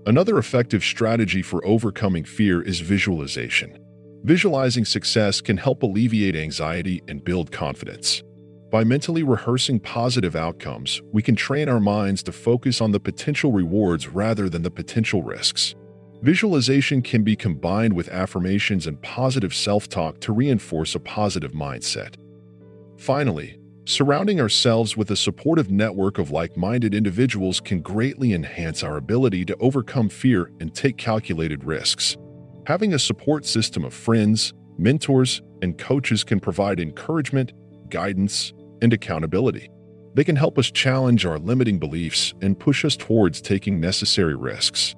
[0.06, 3.80] Another effective strategy for overcoming fear is visualization.
[4.24, 8.24] Visualizing success can help alleviate anxiety and build confidence.
[8.72, 13.54] By mentally rehearsing positive outcomes, we can train our minds to focus on the potential
[13.54, 15.76] rewards rather than the potential risks.
[16.24, 22.16] Visualization can be combined with affirmations and positive self-talk to reinforce a positive mindset.
[22.98, 23.59] Finally,
[23.90, 29.58] surrounding ourselves with a supportive network of like-minded individuals can greatly enhance our ability to
[29.60, 32.16] overcome fear and take calculated risks.
[32.68, 37.52] Having a support system of friends, mentors, and coaches can provide encouragement,
[37.90, 39.72] guidance, and accountability.
[40.14, 44.94] They can help us challenge our limiting beliefs and push us towards taking necessary risks.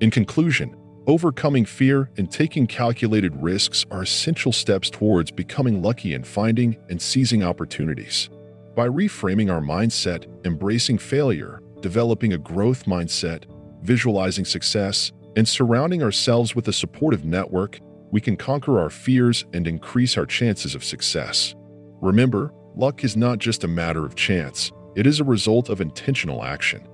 [0.00, 0.74] In conclusion,
[1.08, 7.00] overcoming fear and taking calculated risks are essential steps towards becoming lucky in finding and
[7.00, 8.28] seizing opportunities.
[8.76, 13.44] By reframing our mindset, embracing failure, developing a growth mindset,
[13.82, 17.80] visualizing success, and surrounding ourselves with a supportive network,
[18.12, 21.54] we can conquer our fears and increase our chances of success.
[22.02, 26.44] Remember, luck is not just a matter of chance, it is a result of intentional
[26.44, 26.86] action.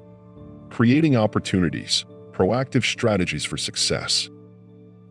[0.70, 2.04] Creating opportunities,
[2.34, 4.28] proactive strategies for success.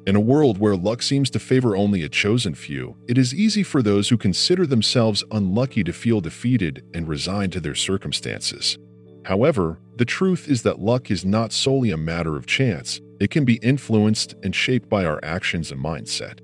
[0.06, 3.64] In a world where luck seems to favor only a chosen few, it is easy
[3.64, 8.78] for those who consider themselves unlucky to feel defeated and resigned to their circumstances.
[9.24, 13.46] However, the truth is that luck is not solely a matter of chance, it can
[13.46, 16.40] be influenced and shaped by our actions and mindset.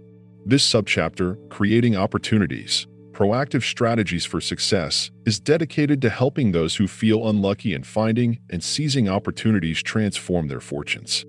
[0.45, 2.87] This subchapter, Creating Opportunities,
[3.19, 8.63] Proactive Strategies for Success is dedicated to helping those who feel unlucky in finding and
[8.63, 11.25] seizing opportunities transform their fortunes.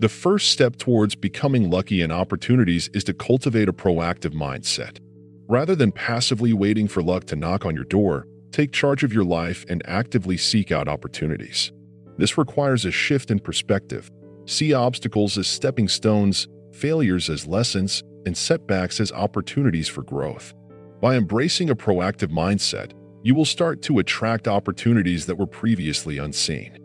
[0.00, 4.98] The first step towards becoming lucky in opportunities is to cultivate a proactive mindset.
[5.48, 9.24] Rather than passively waiting for luck to knock on your door, take charge of your
[9.24, 11.72] life and actively seek out opportunities.
[12.18, 14.10] This requires a shift in perspective,
[14.44, 20.54] See obstacles as stepping stones, failures as lessons, and setbacks as opportunities for growth.
[21.00, 22.92] By embracing a proactive mindset,
[23.22, 26.76] you will start to attract opportunities that were previously unseen.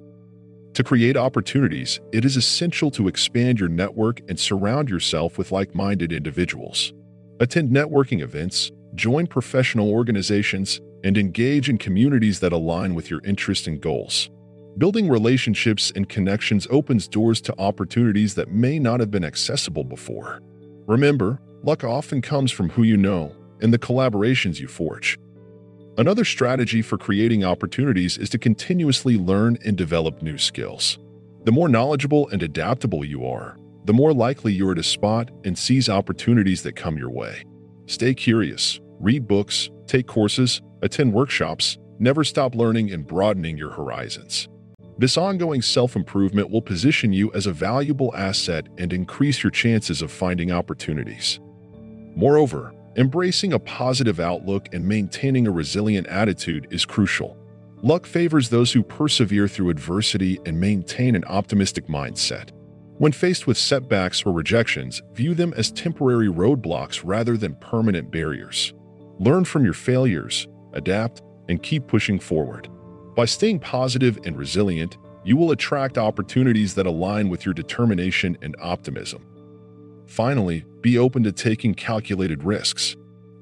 [0.75, 5.73] To create opportunities, it is essential to expand your network and surround yourself with like
[5.73, 6.93] minded individuals.
[7.39, 13.65] Attend networking events, join professional organizations, and engage in communities that align with your interests
[13.65, 14.29] and goals.
[14.77, 20.39] Building relationships and connections opens doors to opportunities that may not have been accessible before.
[20.85, 25.17] Remember, luck often comes from who you know and the collaborations you forge.
[25.97, 30.97] Another strategy for creating opportunities is to continuously learn and develop new skills.
[31.43, 35.57] The more knowledgeable and adaptable you are, the more likely you are to spot and
[35.57, 37.43] seize opportunities that come your way.
[37.85, 44.47] Stay curious, read books, take courses, attend workshops, never stop learning and broadening your horizons.
[44.97, 50.01] This ongoing self improvement will position you as a valuable asset and increase your chances
[50.01, 51.39] of finding opportunities.
[52.15, 57.37] Moreover, embracing a positive outlook and maintaining a resilient attitude is crucial.
[57.81, 62.49] Luck favors those who persevere through adversity and maintain an optimistic mindset.
[62.97, 68.73] When faced with setbacks or rejections, view them as temporary roadblocks rather than permanent barriers.
[69.19, 72.69] Learn from your failures, adapt, and keep pushing forward.
[73.15, 78.55] By staying positive and resilient, you will attract opportunities that align with your determination and
[78.61, 79.25] optimism.
[80.05, 82.95] Finally, be open to taking calculated risks.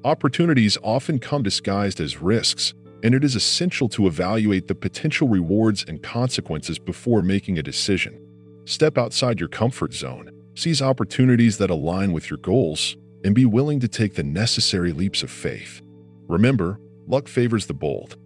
[0.04, 2.72] Opportunities often come disguised as risks,
[3.02, 8.18] and it is essential to evaluate the potential rewards and consequences before making a decision.
[8.64, 13.80] Step outside your comfort zone, seize opportunities that align with your goals, and be willing
[13.80, 15.82] to take the necessary leaps of faith.
[16.28, 18.16] Remember, luck favors the bold.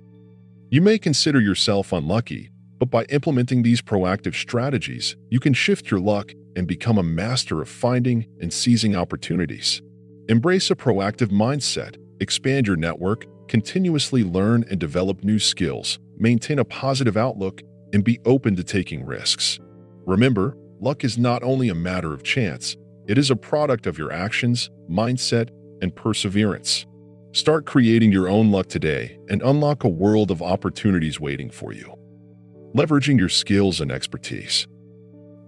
[0.70, 6.00] You may consider yourself unlucky, but by implementing these proactive strategies, you can shift your
[6.00, 9.82] luck and become a master of finding and seizing opportunities.
[10.28, 16.64] Embrace a proactive mindset, expand your network, continuously learn and develop new skills, maintain a
[16.64, 19.60] positive outlook, and be open to taking risks.
[20.06, 22.76] Remember, luck is not only a matter of chance,
[23.06, 25.50] it is a product of your actions, mindset,
[25.80, 26.86] and perseverance.
[27.32, 31.94] Start creating your own luck today and unlock a world of opportunities waiting for you.
[32.74, 34.66] Leveraging your skills and expertise.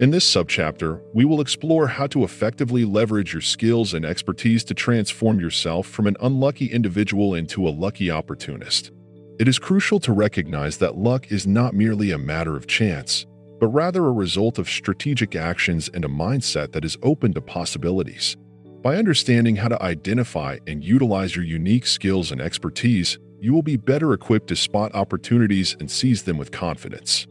[0.01, 4.75] In this subchapter, we will explore how to effectively leverage your skills and expertise to
[4.75, 8.93] transform yourself from an unlucky individual into a lucky opportunist.
[9.41, 13.27] It is crucial to recognize that luck is not merely a matter of chance,
[13.59, 18.37] but rather a result of strategic actions and a mindset that is open to possibilities.
[18.83, 23.77] By understanding how to identify and utilize your unique skills and expertise, you will be
[23.77, 27.27] better equipped to spot opportunities and seize them with confidence.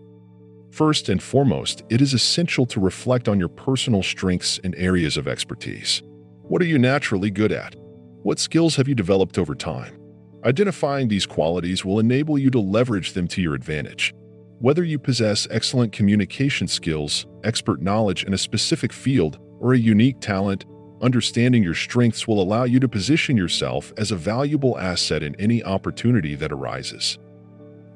[0.77, 5.27] First and foremost, it is essential to reflect on your personal strengths and areas of
[5.27, 6.03] expertise.
[6.43, 7.75] What are you naturally good at?
[8.21, 9.99] What skills have you developed over time?
[10.45, 14.13] Identifying these qualities will enable you to leverage them to your advantage.
[14.59, 20.19] Whether you possess excellent communication skills, expert knowledge in a specific field, or a unique
[20.19, 20.67] talent,
[20.99, 25.63] Understanding your strengths will allow you to position yourself as a valuable asset in any
[25.63, 27.19] opportunity that arises.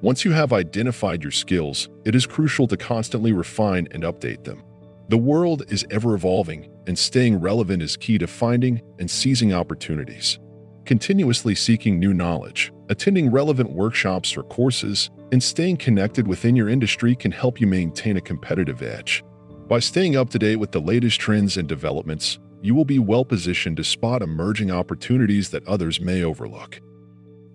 [0.02, 4.64] Once you have identified your skills, it is crucial to constantly refine and update them.
[5.10, 10.40] The world is ever evolving, and staying relevant is key to finding and seizing opportunities.
[10.86, 17.16] Continuously seeking new knowledge, attending relevant workshops or courses, and staying connected within your industry
[17.16, 19.24] can help you maintain a competitive edge.
[19.68, 23.24] By staying up to date with the latest trends and developments, you will be well
[23.24, 26.82] positioned to spot emerging opportunities that others may overlook.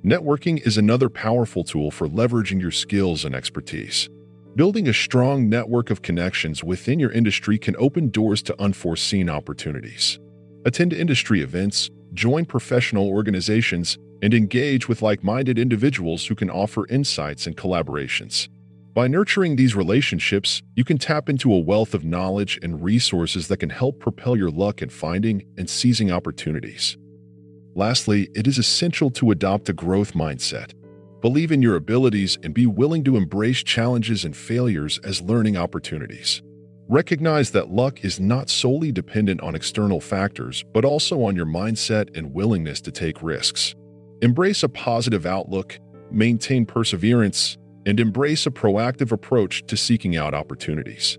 [0.07, 4.09] Networking is another powerful tool for leveraging your skills and expertise.
[4.55, 10.21] Building a strong network of connections within your industry can open doors to unforeseen opportunities.
[10.65, 16.87] Attend industry events, join professional organizations, and engage with like minded individuals who can offer
[16.87, 18.49] insights and collaborations.
[18.95, 23.57] By nurturing these relationships, you can tap into a wealth of knowledge and resources that
[23.57, 26.97] can help propel your luck in finding and seizing opportunities.
[27.77, 30.73] Lastly, it is essential to adopt a growth mindset.
[31.21, 36.41] Believe in your abilities and be willing to embrace challenges and failures as learning opportunities.
[36.89, 42.17] Recognize that luck is not solely dependent on external factors, but also on your mindset
[42.17, 43.75] and willingness to take risks.
[44.23, 45.79] Embrace a positive outlook,
[46.11, 51.19] maintain perseverance, and embrace a proactive approach to seeking out opportunities.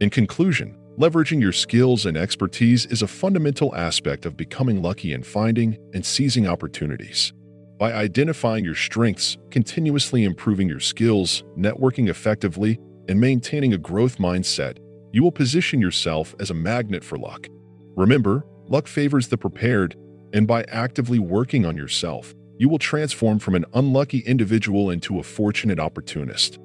[0.00, 5.22] In conclusion, leveraging your skills and expertise is a fundamental aspect of becoming lucky in
[5.22, 7.32] finding and seizing opportunities.
[7.78, 14.78] By identifying your strengths, continuously improving your skills, networking effectively, and maintaining a growth mindset,
[15.12, 17.46] you will position yourself as a magnet for luck.
[17.94, 19.94] Remember, luck favors the prepared,
[20.32, 25.22] and by actively working on yourself, you will transform from an unlucky individual into a
[25.22, 26.58] fortunate opportunist.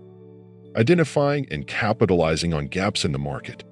[0.76, 3.64] Identifying and capitalizing on gaps in the market.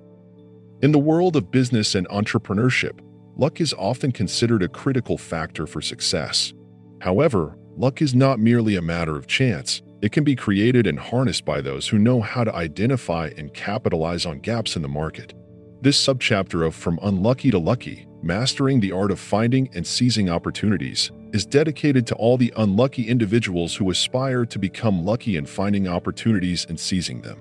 [0.82, 3.02] In the world of business and entrepreneurship,
[3.38, 6.54] luck is often considered a critical factor for success.
[7.02, 9.84] However, luck is not merely a matter of chance.
[10.02, 14.26] It can be created and harnessed by those who know how to identify and capitalize
[14.26, 15.36] on gaps in the market.
[15.82, 21.12] This subchapter of From Unlucky to Lucky, Mastering the Art of Finding and Seizing Opportunities,
[21.32, 26.66] is dedicated to all the unlucky individuals who aspire to become lucky in finding opportunities
[26.68, 27.40] and seizing them.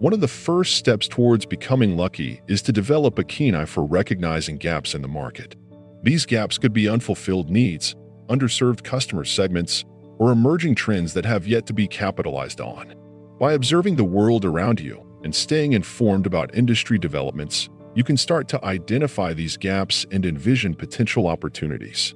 [0.00, 3.84] One of the first steps towards becoming lucky is to develop a keen eye for
[3.84, 5.56] recognizing gaps in the market.
[6.04, 7.96] These gaps could be unfulfilled needs,
[8.28, 9.84] underserved customer segments,
[10.18, 12.94] or emerging trends that have yet to be capitalized on.
[13.40, 18.46] By observing the world around you and staying informed about industry developments, you can start
[18.50, 22.14] to identify these gaps and envision potential opportunities.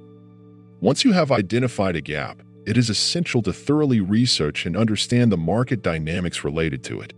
[0.79, 5.37] Once you have identified a gap, it is essential to thoroughly research and understand the
[5.37, 7.11] market dynamics related to it.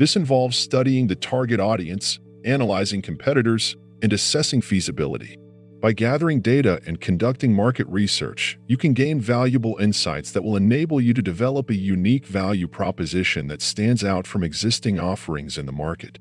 [0.00, 5.36] This involves studying the target audience, analyzing competitors, and assessing feasibility.
[5.82, 11.02] By gathering data and conducting market research, you can gain valuable insights that will enable
[11.02, 15.70] you to develop a unique value proposition that stands out from existing offerings in the
[15.70, 16.18] market.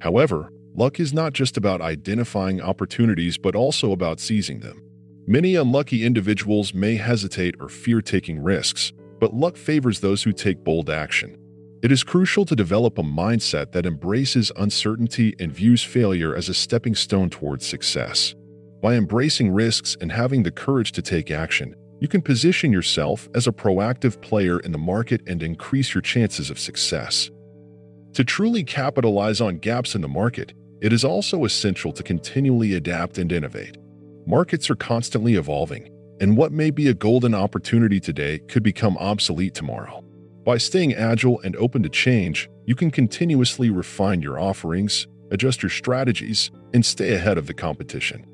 [0.00, 4.80] However, luck is not just about identifying opportunities but also about seizing them.
[5.26, 10.62] Many unlucky individuals may hesitate or fear taking risks, but luck favors those who take
[10.62, 11.36] bold action.
[11.84, 16.54] It is crucial to develop a mindset that embraces uncertainty and views failure as a
[16.54, 18.34] stepping stone towards success.
[18.80, 23.46] By embracing risks and having the courage to take action, you can position yourself as
[23.46, 27.30] a proactive player in the market and increase your chances of success.
[28.14, 33.18] To truly capitalize on gaps in the market, it is also essential to continually adapt
[33.18, 33.76] and innovate.
[34.26, 39.52] Markets are constantly evolving, and what may be a golden opportunity today could become obsolete
[39.52, 40.03] tomorrow.
[40.44, 45.70] By staying agile and open to change, you can continuously refine your offerings, adjust your
[45.70, 48.26] strategies, and stay ahead of the competition.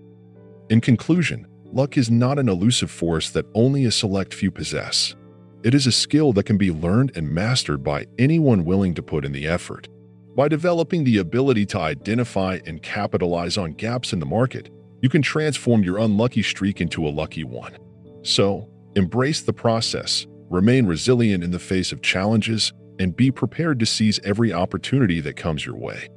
[0.71, 5.15] In conclusion, luck is not an elusive force that only a select few possess.
[5.63, 9.25] It is a skill that can be learned and mastered by anyone willing to put
[9.25, 9.89] in the effort.
[10.35, 15.23] By developing the ability to identify and capitalize on gaps in the market, you can
[15.23, 17.77] transform your unlucky streak into a lucky one.
[18.23, 23.87] So, embrace the process, remain resilient in the face of challenges, and be prepared to
[23.87, 26.09] seize every opportunity that comes your way.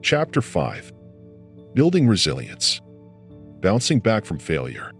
[0.00, 0.92] Chapter 5
[1.74, 2.80] Building Resilience
[3.60, 4.92] bouncing back from failure.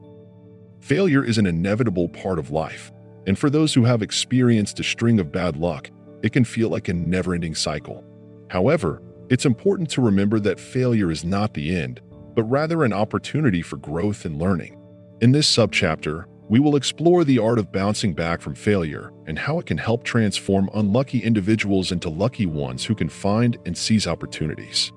[0.81, 2.91] Failure is an inevitable part of life,
[3.27, 5.91] and for those who have experienced a string of bad luck,
[6.23, 8.05] it can feel like a never ending cycle.
[8.51, 12.01] However, it's important to remember that failure is not the end,
[12.35, 14.77] but rather an opportunity for growth and learning.
[15.21, 19.59] In this subchapter, we will explore the art of bouncing back from failure and how
[19.59, 24.93] it can help transform unlucky individuals into lucky ones who can find and seize opportunities.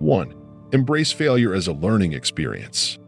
[0.00, 0.34] 1.
[0.72, 2.98] Embrace failure as a learning experience.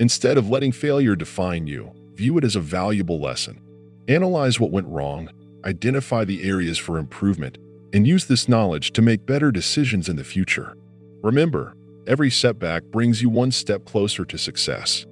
[0.00, 3.60] Instead of letting failure define you, view it as a valuable lesson.
[4.08, 5.30] Analyze what went wrong,
[5.64, 7.56] identify the areas for improvement,
[7.94, 10.76] and use this knowledge to make better decisions in the future.
[11.22, 11.74] Remember,
[12.06, 15.06] every setback brings you one step closer to success.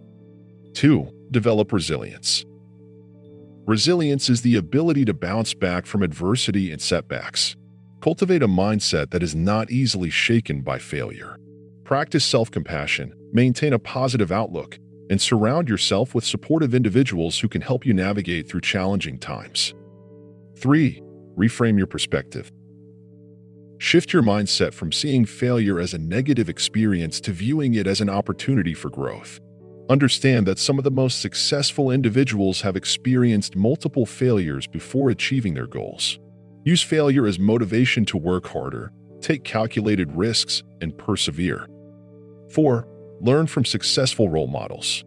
[0.74, 1.21] 2.
[1.32, 2.44] Develop resilience.
[3.66, 7.56] Resilience is the ability to bounce back from adversity and setbacks.
[8.02, 11.38] Cultivate a mindset that is not easily shaken by failure.
[11.84, 14.78] Practice self compassion, maintain a positive outlook,
[15.08, 19.72] and surround yourself with supportive individuals who can help you navigate through challenging times.
[20.58, 21.02] 3.
[21.38, 22.52] Reframe your perspective.
[23.78, 28.10] Shift your mindset from seeing failure as a negative experience to viewing it as an
[28.10, 29.40] opportunity for growth.
[29.90, 35.66] Understand that some of the most successful individuals have experienced multiple failures before achieving their
[35.66, 36.18] goals.
[36.64, 41.66] Use failure as motivation to work harder, take calculated risks, and persevere.
[42.50, 42.86] 4.
[43.20, 45.04] Learn from successful role models.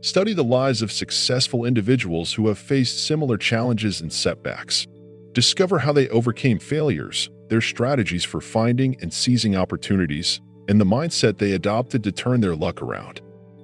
[0.00, 4.86] Study the lives of successful individuals who have faced similar challenges and setbacks.
[5.32, 11.38] Discover how they overcame failures, their strategies for finding and seizing opportunities, and the mindset
[11.38, 13.20] they adopted to turn their luck around.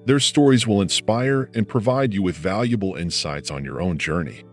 [0.07, 4.45] Their stories will inspire and provide you with valuable insights on your own journey.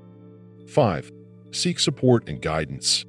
[0.68, 1.12] 5
[1.54, 3.06] seek support and guidance.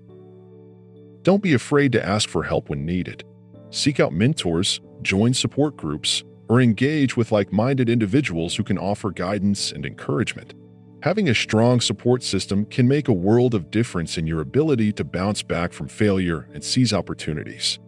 [1.22, 3.22] Don't be afraid to ask for help when needed.
[3.70, 9.12] Seek out mentors, join support groups, or engage with like minded individuals who can offer
[9.12, 10.54] guidance and encouragement.
[11.02, 15.04] Having a strong support system can make a world of difference in your ability to
[15.04, 17.78] bounce back from failure and seize opportunities.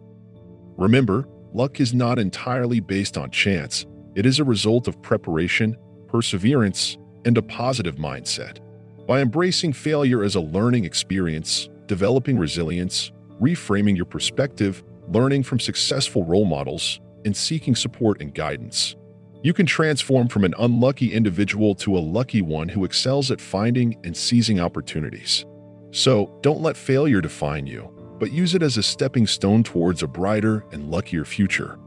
[0.77, 3.85] Remember, luck is not entirely based on chance,
[4.15, 5.77] it is a result of preparation,
[6.07, 8.59] perseverance, and a positive mindset.
[9.07, 13.11] By embracing failure as a learning experience, developing resilience,
[13.41, 18.95] reframing your perspective, learning from successful role models, and seeking support and guidance,
[19.43, 23.95] you can transform from an unlucky individual to a lucky one who excels at finding
[24.03, 25.45] and seizing opportunities.
[25.91, 30.07] So, don't let failure define you, but use it as a stepping stone towards a
[30.07, 31.77] brighter and luckier future.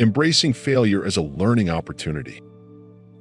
[0.00, 2.42] Embracing failure as a learning opportunity.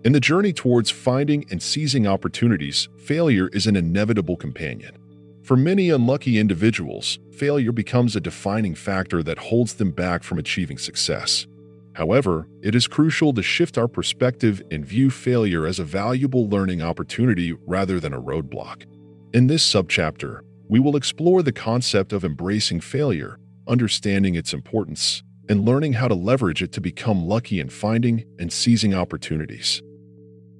[0.03, 4.97] In the journey towards finding and seizing opportunities, failure is an inevitable companion.
[5.43, 10.79] For many unlucky individuals, failure becomes a defining factor that holds them back from achieving
[10.79, 11.45] success.
[11.93, 16.81] However, it is crucial to shift our perspective and view failure as a valuable learning
[16.81, 18.85] opportunity rather than a roadblock.
[19.31, 20.39] In this subchapter,
[20.69, 23.37] we will explore the concept of embracing failure,
[23.67, 28.51] understanding its importance, and learning how to leverage it to become lucky in finding and
[28.51, 29.81] seizing opportunities.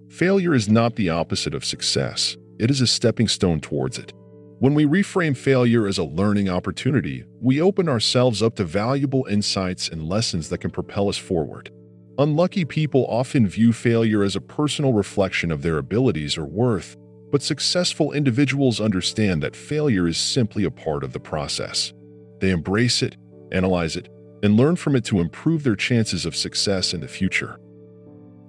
[0.10, 4.14] Failure is not the opposite of success, it is a stepping stone towards it.
[4.60, 9.90] When we reframe failure as a learning opportunity, we open ourselves up to valuable insights
[9.90, 11.72] and lessons that can propel us forward.
[12.18, 16.96] Unlucky people often view failure as a personal reflection of their abilities or worth,
[17.32, 21.92] but successful individuals understand that failure is simply a part of the process.
[22.40, 23.18] They embrace it,
[23.52, 24.08] analyze it,
[24.44, 27.58] and learn from it to improve their chances of success in the future.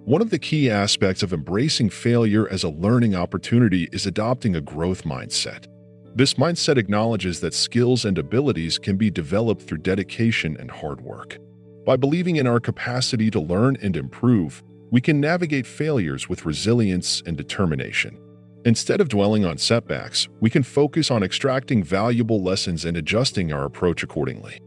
[0.05, 4.61] One of the key aspects of embracing failure as a learning opportunity is adopting a
[4.61, 5.67] growth mindset.
[6.15, 11.39] This mindset acknowledges that skills and abilities can be developed through dedication and hard work.
[11.87, 17.23] By believing in our capacity to learn and improve, we can navigate failures with resilience
[17.25, 18.19] and determination.
[18.65, 23.65] Instead of dwelling on setbacks, we can focus on extracting valuable lessons and adjusting our
[23.65, 24.61] approach accordingly.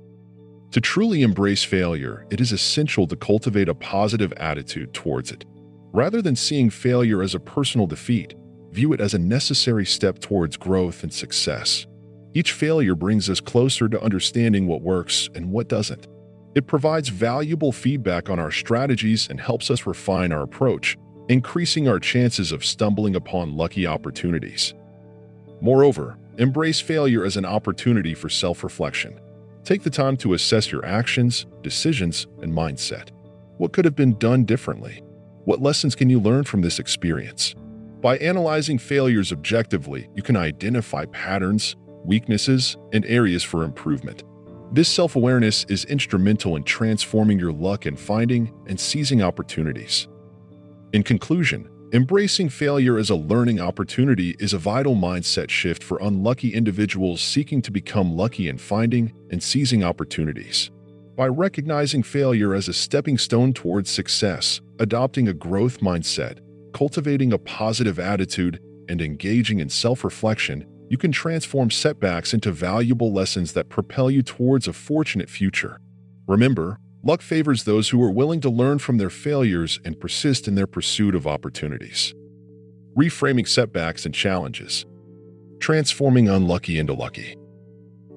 [0.71, 5.45] To truly embrace failure, it is essential to cultivate a positive attitude towards it.
[5.93, 8.35] Rather than seeing failure as a personal defeat,
[8.71, 11.87] view it as a necessary step towards growth and success.
[12.33, 16.05] Each failure brings us closer to understanding what works and what doesn't.
[16.53, 20.97] It provides valuable feedback on our strategies and helps us refine our approach,
[21.29, 24.73] increasing our chances of stumbling upon lucky opportunities.
[25.61, 29.19] Moreover, embrace failure as an opportunity for self reflection.
[29.67, 33.09] Take the time to assess your actions, decisions, and mindset.
[33.57, 35.03] What could have been done differently?
[35.43, 37.53] What lessons can you learn from this experience?
[37.99, 41.75] By analyzing failures objectively, you can identify patterns,
[42.05, 44.23] weaknesses, and areas for improvement.
[44.71, 50.07] This self awareness is instrumental in transforming your luck in finding and seizing opportunities.
[50.93, 56.53] In conclusion, embracing failure as a learning opportunity is a vital mindset shift for unlucky
[56.53, 60.69] individuals seeking to become lucky in finding and seizing opportunities.
[61.15, 66.39] By recognizing failure as a stepping stone towards success, adopting a growth mindset,
[66.73, 68.59] cultivating a positive attitude,
[68.89, 74.21] and engaging in self reflection, you can transform setbacks into valuable lessons that propel you
[74.21, 75.79] towards a fortunate future.
[76.27, 80.55] Remember, luck favors those who are willing to learn from their failures and persist in
[80.55, 82.13] their pursuit of opportunities.
[82.97, 84.85] Reframing setbacks and challenges.
[85.59, 87.35] Transforming unlucky into lucky.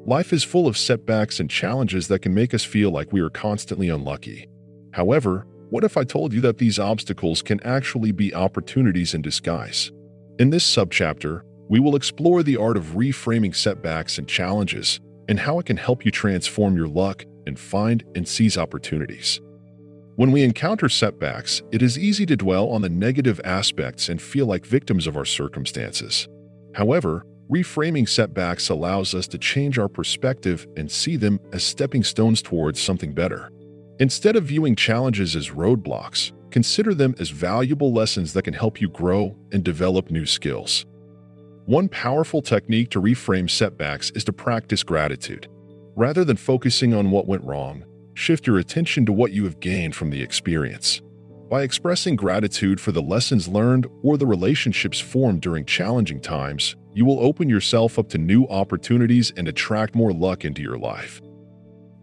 [0.07, 3.31] Life is full of setbacks and challenges that can make us feel like we are
[3.31, 4.49] constantly unlucky.
[4.93, 9.93] However, what if I told you that these obstacles can actually be opportunities in disguise?
[10.39, 14.99] In this subchapter, we will explore the art of reframing setbacks and challenges
[15.29, 19.41] and how it can help you transform your luck and find and seize opportunities.
[20.15, 24.47] When we encounter setbacks, it is easy to dwell on the negative aspects and feel
[24.47, 26.29] like victims of our circumstances.
[26.75, 32.41] However, reframing setbacks allows us to change our perspective and see them as stepping stones
[32.41, 33.51] towards something better.
[33.99, 38.89] Instead of viewing challenges as roadblocks, consider them as valuable lessons that can help you
[38.91, 40.87] grow and develop new skills.
[41.67, 45.49] One powerful technique to reframe setbacks is to practice gratitude.
[46.01, 49.95] Rather than focusing on what went wrong, shift your attention to what you have gained
[49.95, 51.03] from the experience.
[51.51, 57.05] By expressing gratitude for the lessons learned or the relationships formed during challenging times, you
[57.05, 61.21] will open yourself up to new opportunities and attract more luck into your life.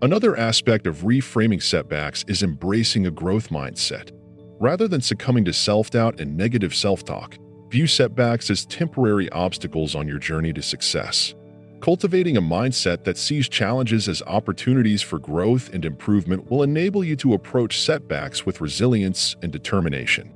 [0.03, 4.11] Another aspect of reframing setbacks is embracing a growth mindset.
[4.59, 7.35] Rather than succumbing to self doubt and negative self talk,
[7.71, 11.33] view setbacks as temporary obstacles on your journey to success.
[11.79, 17.15] Cultivating a mindset that sees challenges as opportunities for growth and improvement will enable you
[17.17, 20.33] to approach setbacks with resilience and determination.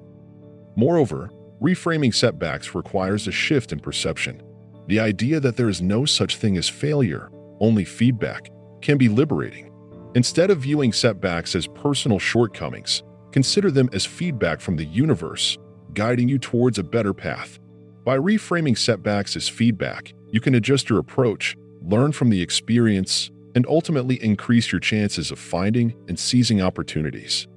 [0.75, 4.41] Moreover, reframing setbacks requires a shift in perception.
[4.87, 8.49] The idea that there is no such thing as failure, only feedback,
[8.81, 9.71] can be liberating.
[10.13, 13.01] Instead of viewing setbacks as personal shortcomings,
[13.31, 15.57] consider them as feedback from the universe,
[15.93, 17.59] guiding you towards a better path.
[18.03, 23.65] By reframing setbacks as feedback, you can adjust your approach, learn from the experience, and
[23.67, 27.47] ultimately increase your chances of finding and seizing opportunities.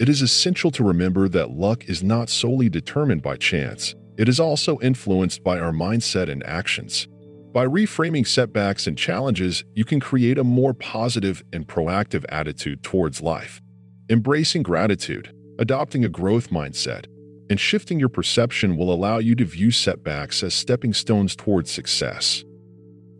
[0.00, 4.40] It is essential to remember that luck is not solely determined by chance, it is
[4.40, 7.08] also influenced by our mindset and actions.
[7.52, 13.22] By reframing setbacks and challenges, you can create a more positive and proactive attitude towards
[13.22, 13.60] life.
[14.08, 17.06] Embracing gratitude, adopting a growth mindset,
[17.50, 22.44] and shifting your perception will allow you to view setbacks as stepping stones towards success.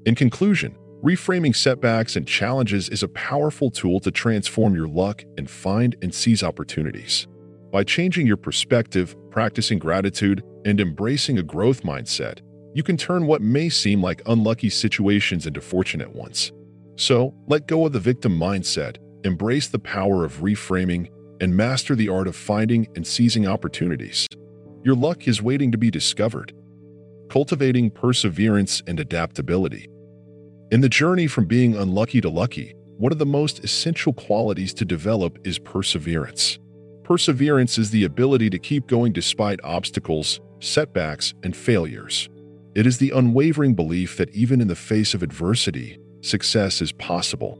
[0.06, 5.50] In conclusion, reframing setbacks and challenges is a powerful tool to transform your luck and
[5.50, 7.26] find and seize opportunities.
[7.72, 12.40] By changing your perspective, practicing gratitude, and embracing a growth mindset,
[12.74, 16.52] you can turn what may seem like unlucky situations into fortunate ones.
[16.96, 21.08] So, let go of the victim mindset, embrace the power of reframing,
[21.40, 24.26] and master the art of finding and seizing opportunities.
[24.84, 26.52] Your luck is waiting to be discovered.
[27.28, 29.88] Cultivating perseverance and adaptability.
[30.70, 34.84] In the journey from being unlucky to lucky, one of the most essential qualities to
[34.84, 36.58] develop is perseverance.
[37.02, 42.28] Perseverance is the ability to keep going despite obstacles, setbacks, and failures.
[42.74, 47.58] It is the unwavering belief that even in the face of adversity, success is possible.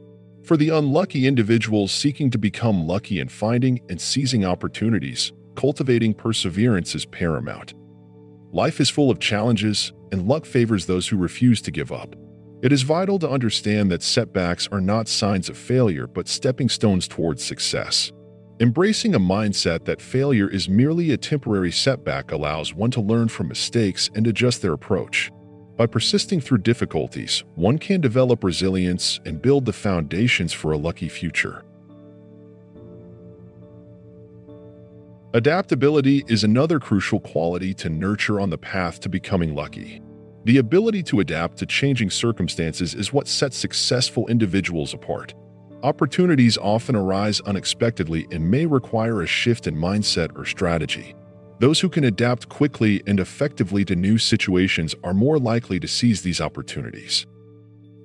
[0.51, 6.93] For the unlucky individuals seeking to become lucky in finding and seizing opportunities, cultivating perseverance
[6.93, 7.73] is paramount.
[8.51, 12.17] Life is full of challenges, and luck favors those who refuse to give up.
[12.61, 17.07] It is vital to understand that setbacks are not signs of failure but stepping stones
[17.07, 18.11] towards success.
[18.59, 23.47] Embracing a mindset that failure is merely a temporary setback allows one to learn from
[23.47, 25.31] mistakes and adjust their approach.
[25.81, 31.09] By persisting through difficulties, one can develop resilience and build the foundations for a lucky
[31.09, 31.63] future.
[35.33, 40.03] Adaptability is another crucial quality to nurture on the path to becoming lucky.
[40.43, 45.33] The ability to adapt to changing circumstances is what sets successful individuals apart.
[45.81, 51.15] Opportunities often arise unexpectedly and may require a shift in mindset or strategy.
[51.61, 56.23] Those who can adapt quickly and effectively to new situations are more likely to seize
[56.23, 57.27] these opportunities.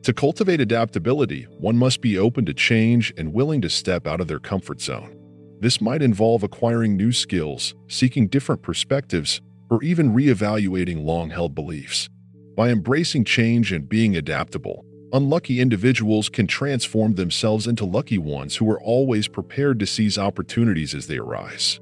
[0.03, 4.28] To cultivate adaptability, one must be open to change and willing to step out of
[4.28, 5.16] their comfort zone.
[5.59, 12.11] This might involve acquiring new skills, seeking different perspectives, or even reevaluating long held beliefs.
[12.59, 14.85] By embracing change and being adaptable,
[15.15, 20.95] Unlucky individuals can transform themselves into lucky ones who are always prepared to seize opportunities
[20.95, 21.81] as they arise.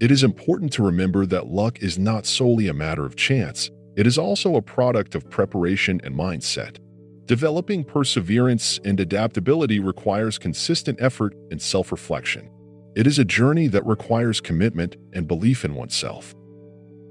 [0.00, 4.06] It is important to remember that luck is not solely a matter of chance, it
[4.06, 6.78] is also a product of preparation and mindset.
[7.26, 12.50] Developing perseverance and adaptability requires consistent effort and self reflection.
[12.96, 16.34] It is a journey that requires commitment and belief in oneself.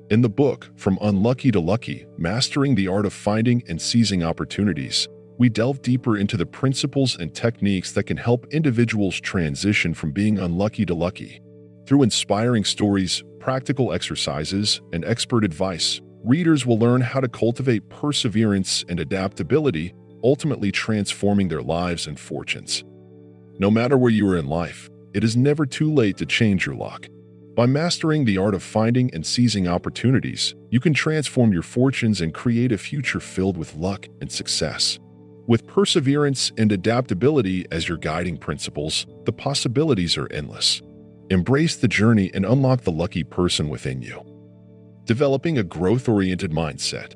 [0.09, 5.07] In the book, From Unlucky to Lucky Mastering the Art of Finding and Seizing Opportunities,
[5.39, 10.37] we delve deeper into the principles and techniques that can help individuals transition from being
[10.37, 11.41] unlucky to lucky.
[11.85, 18.85] Through inspiring stories, practical exercises, and expert advice, readers will learn how to cultivate perseverance
[18.87, 19.93] and adaptability,
[20.23, 22.85] ultimately transforming their lives and fortunes.
[23.59, 26.75] No matter where you are in life, it is never too late to change your
[26.75, 27.07] luck.
[27.53, 32.33] By mastering the art of finding and seizing opportunities, you can transform your fortunes and
[32.33, 34.97] create a future filled with luck and success.
[35.45, 40.81] With perseverance and adaptability as your guiding principles, the possibilities are endless.
[41.29, 44.21] Embrace the journey and unlock the lucky person within you.
[45.05, 47.15] Developing a growth oriented mindset.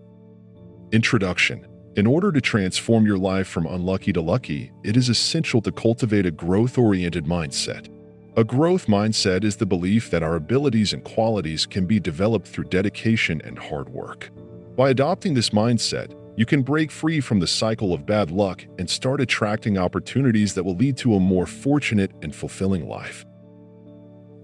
[0.94, 1.68] Introduction
[1.98, 6.26] In order to transform your life from unlucky to lucky, it is essential to cultivate
[6.26, 7.90] a growth oriented mindset.
[8.38, 12.66] A growth mindset is the belief that our abilities and qualities can be developed through
[12.66, 14.30] dedication and hard work.
[14.78, 18.90] By adopting this mindset, you can break free from the cycle of bad luck and
[18.90, 23.26] start attracting opportunities that will lead to a more fortunate and fulfilling life.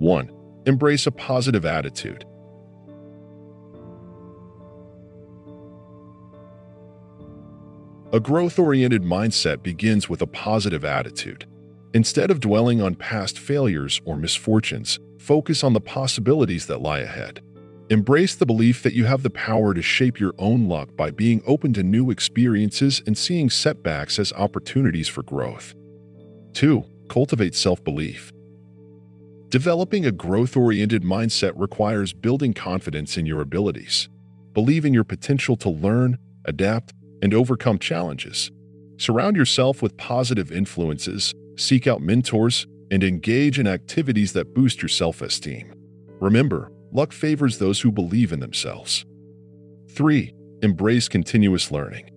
[0.03, 0.29] 1.
[0.65, 2.25] Embrace a positive attitude.
[8.11, 11.47] A growth oriented mindset begins with a positive attitude.
[11.93, 17.41] Instead of dwelling on past failures or misfortunes, focus on the possibilities that lie ahead.
[17.89, 21.41] Embrace the belief that you have the power to shape your own luck by being
[21.47, 25.73] open to new experiences and seeing setbacks as opportunities for growth.
[26.55, 26.83] 2.
[27.07, 28.33] Cultivate self belief.
[29.53, 34.09] Developing a growth oriented mindset requires building confidence in your abilities,
[34.53, 38.49] believe in your potential to learn, adapt, and overcome challenges.
[38.97, 44.89] Surround yourself with positive influences, seek out mentors, and engage in activities that boost your
[44.89, 45.71] self esteem.
[46.19, 49.05] Remember, luck favors those who believe in themselves.
[49.91, 50.33] 3.
[50.63, 52.09] Embrace continuous learning.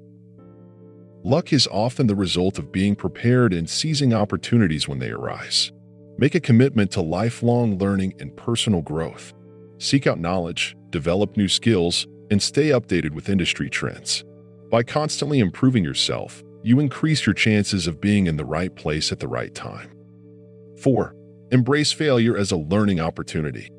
[1.22, 5.70] Luck is often the result of being prepared and seizing opportunities when they arise.
[6.18, 9.34] Make a commitment to lifelong learning and personal growth.
[9.78, 14.24] Seek out knowledge, develop new skills, and stay updated with industry trends.
[14.70, 19.20] By constantly improving yourself, you increase your chances of being in the right place at
[19.20, 19.90] the right time.
[20.80, 21.14] 4.
[21.52, 23.70] Embrace failure as a learning opportunity.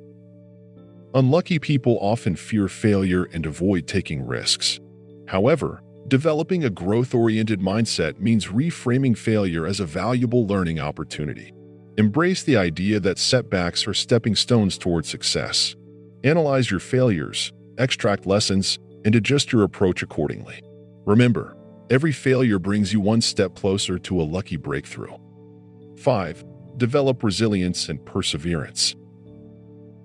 [1.16, 4.80] Unlucky people often fear failure and avoid taking risks.
[5.28, 11.52] However, developing a growth oriented mindset means reframing failure as a valuable learning opportunity.
[12.00, 15.76] Embrace the idea that setbacks are stepping stones toward success.
[16.24, 20.62] Analyze your failures, extract lessons, and adjust your approach accordingly.
[21.08, 21.58] Remember,
[21.90, 25.18] every failure brings you one step closer to a lucky breakthrough.
[25.98, 26.46] 5.
[26.78, 28.96] Develop resilience and perseverance.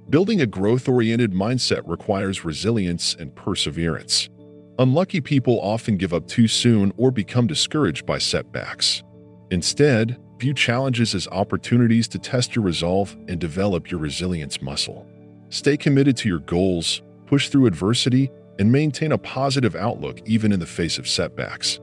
[0.08, 4.30] Building a growth oriented mindset requires resilience and perseverance.
[4.78, 9.02] Unlucky people often give up too soon or become discouraged by setbacks.
[9.50, 15.06] Instead, view challenges as opportunities to test your resolve and develop your resilience muscle.
[15.50, 18.28] Stay committed to your goals, push through adversity,
[18.58, 21.78] and maintain a positive outlook even in the face of setbacks.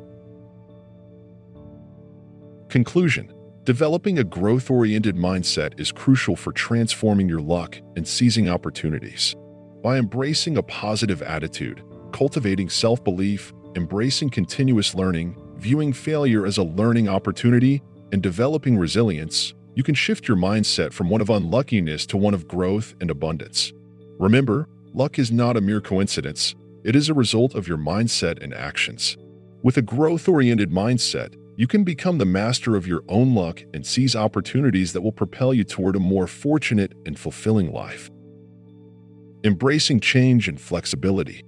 [2.68, 3.34] Conclusion
[3.64, 9.38] Developing a growth oriented mindset is crucial for transforming your luck and seizing opportunities.
[9.82, 11.82] By embracing a positive attitude,
[12.12, 17.82] cultivating self belief, embracing continuous learning, viewing failure as a learning opportunity,
[18.12, 22.48] and developing resilience, you can shift your mindset from one of unluckiness to one of
[22.48, 23.72] growth and abundance.
[24.20, 28.54] Remember, luck is not a mere coincidence, it is a result of your mindset and
[28.54, 29.18] actions.
[29.64, 33.86] With a growth oriented mindset, you can become the master of your own luck and
[33.86, 38.10] seize opportunities that will propel you toward a more fortunate and fulfilling life.
[39.44, 41.44] Embracing change and flexibility.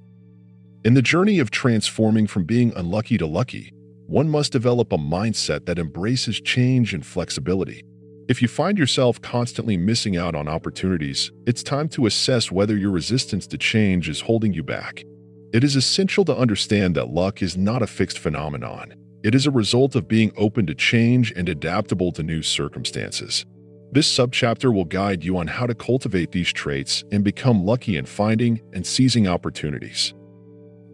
[0.84, 3.74] In the journey of transforming from being unlucky to lucky,
[4.12, 7.82] one must develop a mindset that embraces change and flexibility.
[8.28, 12.92] If you find yourself constantly missing out on opportunities, it's time to assess whether your
[12.92, 15.06] resistance to change is holding you back.
[15.54, 18.96] It is essential to understand that luck is not a fixed phenomenon.
[19.24, 23.46] It is a result of being open to change and adaptable to new circumstances.
[23.94, 28.06] This subchapter will guide you on how to cultivate these traits and become lucky in
[28.06, 30.14] finding and seizing opportunities.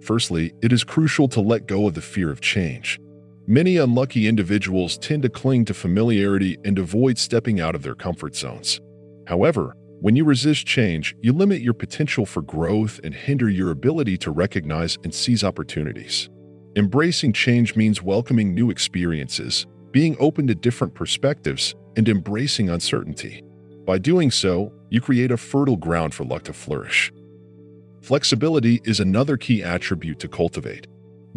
[0.02, 2.99] Firstly, it is crucial to let go of the fear of change.
[3.49, 8.36] Many unlucky individuals tend to cling to familiarity and avoid stepping out of their comfort
[8.36, 8.82] zones.
[9.26, 14.18] However, when you resist change, you limit your potential for growth and hinder your ability
[14.18, 16.30] to recognize and seize opportunities.
[16.76, 23.45] Embracing change means welcoming new experiences, being open to different perspectives, and embracing uncertainty.
[23.86, 27.14] By doing so, you create a fertile ground for luck to flourish.
[28.02, 30.88] Flexibility is another key attribute to cultivate.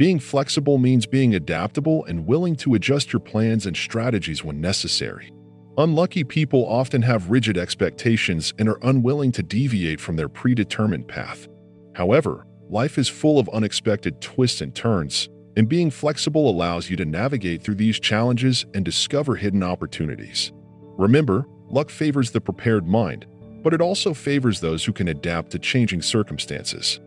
[0.00, 5.30] Being flexible means being adaptable and willing to adjust your plans and strategies when necessary.
[5.76, 11.48] Unlucky people often have rigid expectations and are unwilling to deviate from their predetermined path.
[11.94, 17.04] However, Life is full of unexpected twists and turns, and being flexible allows you to
[17.04, 20.52] navigate through these challenges and discover hidden opportunities.
[20.96, 23.26] Remember, luck favors the prepared mind,
[23.64, 27.00] but it also favors those who can adapt to changing circumstances.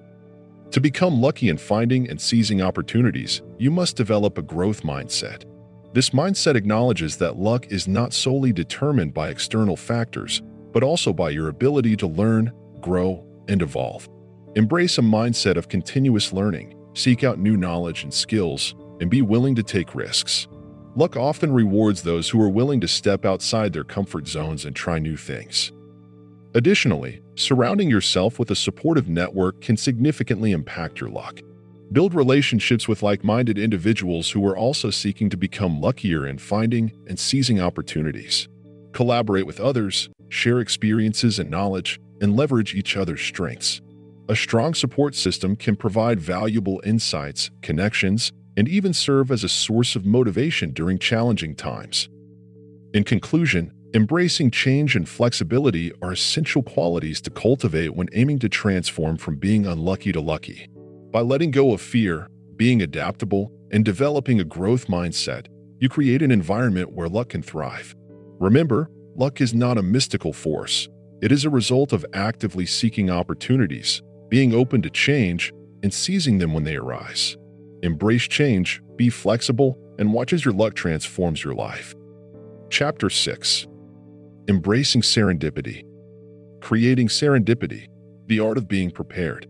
[0.73, 5.43] To become lucky in finding and seizing opportunities, you must develop a growth mindset.
[5.93, 10.41] This mindset acknowledges that luck is not solely determined by external factors,
[10.71, 12.51] but also by your ability to learn,
[12.81, 14.09] grow, and evolve.
[14.55, 19.53] Embrace a mindset of continuous learning, seek out new knowledge and skills, and be willing
[19.53, 20.47] to take risks.
[20.95, 24.97] Luck often rewards those who are willing to step outside their comfort zones and try
[24.97, 25.71] new things.
[26.55, 31.39] Additionally, surrounding yourself with a supportive network can significantly impact your luck.
[31.91, 36.91] Build relationships with like minded individuals who are also seeking to become luckier in finding
[37.07, 38.47] and seizing opportunities.
[38.93, 43.81] Collaborate with others, share experiences and knowledge, and leverage each other's strengths.
[44.29, 49.95] A strong support system can provide valuable insights, connections, and even serve as a source
[49.95, 52.07] of motivation during challenging times.
[52.93, 59.17] In conclusion, embracing change and flexibility are essential qualities to cultivate when aiming to transform
[59.17, 60.67] from being unlucky to lucky.
[61.11, 65.47] By letting go of fear, being adaptable, and developing a growth mindset,
[65.79, 67.95] you create an environment where luck can thrive.
[68.39, 70.87] Remember, luck is not a mystical force.
[71.21, 75.53] It is a result of actively seeking opportunities, being open to change,
[75.83, 77.37] and seizing them when they arise.
[77.83, 81.93] Embrace change, be flexible, and watch as your luck transforms your life.
[82.69, 83.67] Chapter 6
[84.49, 85.85] Embracing Serendipity
[86.59, 87.87] Creating Serendipity,
[88.27, 89.47] the art of being prepared.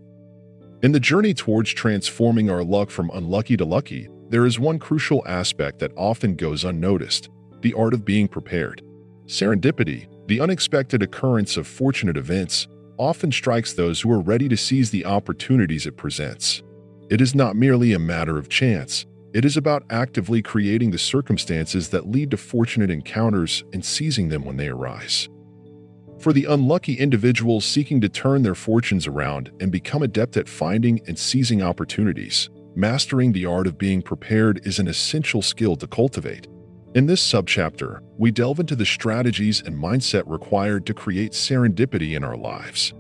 [0.84, 5.24] In the journey towards transforming our luck from unlucky to lucky, there is one crucial
[5.26, 7.30] aspect that often goes unnoticed
[7.61, 8.84] the art of being prepared.
[9.26, 12.68] Serendipity, the unexpected occurrence of fortunate events,
[12.99, 16.61] often strikes those who are ready to seize the opportunities it presents.
[17.10, 21.89] It is not merely a matter of chance, it is about actively creating the circumstances
[21.89, 25.27] that lead to fortunate encounters and seizing them when they arise.
[26.19, 31.01] For the unlucky individuals seeking to turn their fortunes around and become adept at finding
[31.07, 36.47] and seizing opportunities, mastering the art of being prepared is an essential skill to cultivate.
[36.93, 42.23] In this subchapter, we delve into the strategies and mindset required to create serendipity in
[42.23, 42.93] our lives.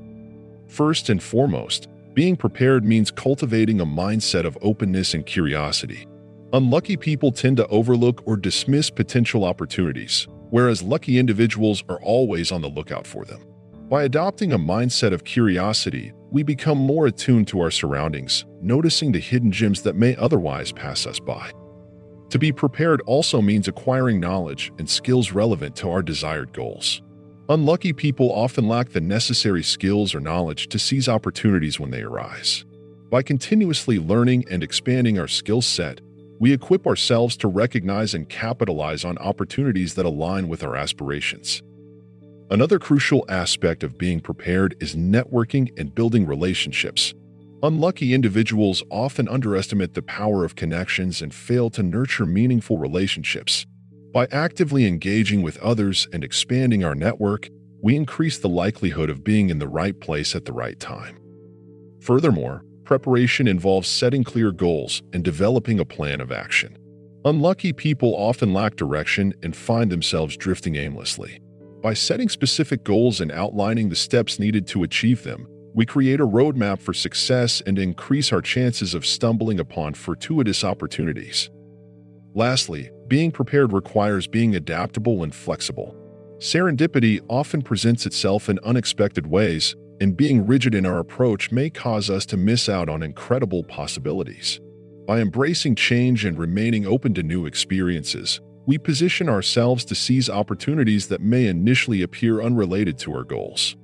[0.67, 6.07] First and foremost, being prepared means cultivating a mindset of openness and curiosity.
[6.53, 12.61] Unlucky people tend to overlook or dismiss potential opportunities, whereas lucky individuals are always on
[12.61, 13.43] the lookout for them.
[13.89, 19.19] By adopting a mindset of curiosity, we become more attuned to our surroundings, noticing the
[19.19, 21.51] hidden gems that may otherwise pass us by.
[22.29, 27.01] To be prepared also means acquiring knowledge and skills relevant to our desired goals.
[27.49, 32.63] Unlucky people often lack the necessary skills or knowledge to seize opportunities when they arise.
[33.09, 35.99] By continuously learning and expanding our skill set,
[36.43, 41.63] we equip ourselves to recognize and capitalize on opportunities that align with our aspirations.
[42.51, 47.13] Another crucial aspect of being prepared is networking and building relationships.
[47.63, 53.65] Unlucky individuals often underestimate the power of connections and fail to nurture meaningful relationships.
[54.13, 57.47] By actively engaging with others and expanding our network,
[57.81, 61.17] we increase the likelihood of being in the right place at the right time.
[62.01, 66.77] Furthermore, Preparation involves setting clear goals and developing a plan of action.
[67.25, 71.39] Unlucky people often lack direction and find themselves drifting aimlessly.
[71.81, 76.27] By setting specific goals and outlining the steps needed to achieve them, we create a
[76.27, 81.49] roadmap for success and increase our chances of stumbling upon fortuitous opportunities.
[82.35, 85.95] Lastly, being prepared requires being adaptable and flexible.
[86.39, 92.09] Serendipity often presents itself in unexpected ways, and being rigid in our approach may cause
[92.09, 94.59] us to miss out on incredible possibilities.
[95.07, 101.07] By embracing change and remaining open to new experiences, we position ourselves to seize opportunities
[101.07, 103.77] that may initially appear unrelated to our goals.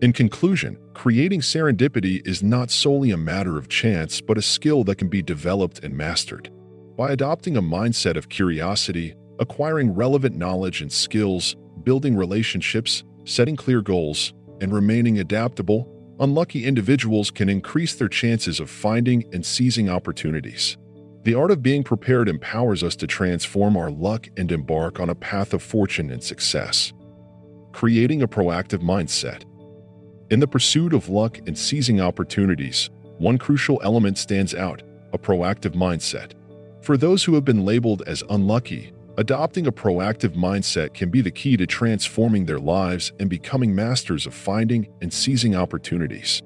[0.00, 4.96] In conclusion, creating serendipity is not solely a matter of chance, but a skill that
[4.96, 6.52] can be developed and mastered.
[6.96, 13.82] By adopting a mindset of curiosity, acquiring relevant knowledge and skills, building relationships, setting clear
[13.82, 15.88] goals, and remaining adaptable,
[16.20, 20.78] unlucky individuals can increase their chances of finding and seizing opportunities.
[21.24, 25.14] The art of being prepared empowers us to transform our luck and embark on a
[25.14, 26.92] path of fortune and success.
[27.72, 29.42] Creating a proactive mindset.
[30.30, 34.82] In the pursuit of luck and seizing opportunities, one crucial element stands out
[35.12, 36.32] a proactive mindset.
[36.82, 41.30] For those who have been labeled as unlucky, Adopting a proactive mindset can be the
[41.30, 46.40] key to transforming their lives and becoming masters of finding and seizing opportunities.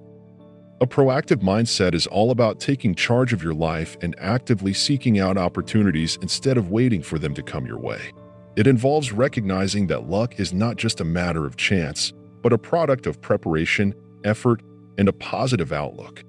[0.80, 5.38] A proactive mindset is all about taking charge of your life and actively seeking out
[5.38, 8.12] opportunities instead of waiting for them to come your way.
[8.56, 12.12] It involves recognizing that luck is not just a matter of chance,
[12.42, 13.94] but a product of preparation,
[14.24, 14.60] effort,
[14.98, 16.24] and a positive outlook.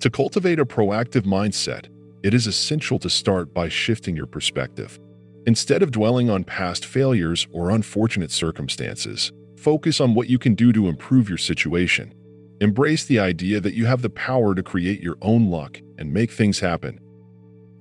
[0.00, 1.88] To cultivate a proactive mindset,
[2.22, 4.98] it is essential to start by shifting your perspective.
[5.46, 10.72] Instead of dwelling on past failures or unfortunate circumstances, focus on what you can do
[10.72, 12.14] to improve your situation.
[12.60, 16.30] Embrace the idea that you have the power to create your own luck and make
[16.30, 17.00] things happen.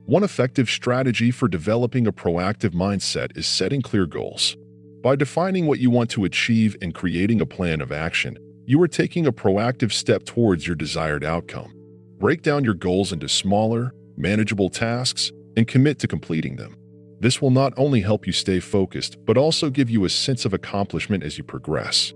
[0.06, 4.56] One effective strategy for developing a proactive mindset is setting clear goals.
[5.04, 8.88] By defining what you want to achieve and creating a plan of action, you are
[8.88, 11.74] taking a proactive step towards your desired outcome.
[12.20, 16.76] Break down your goals into smaller, manageable tasks and commit to completing them.
[17.20, 20.54] This will not only help you stay focused, but also give you a sense of
[20.54, 22.14] accomplishment as you progress.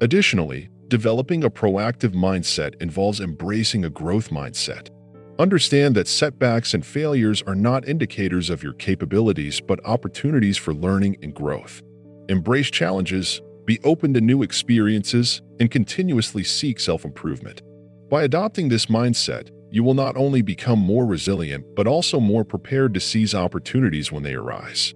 [0.00, 4.90] Additionally, developing a proactive mindset involves embracing a growth mindset.
[5.38, 11.16] Understand that setbacks and failures are not indicators of your capabilities, but opportunities for learning
[11.22, 11.82] and growth.
[12.28, 17.62] Embrace challenges, be open to new experiences, and continuously seek self improvement.
[18.08, 22.94] By adopting this mindset, you will not only become more resilient, but also more prepared
[22.94, 24.94] to seize opportunities when they arise.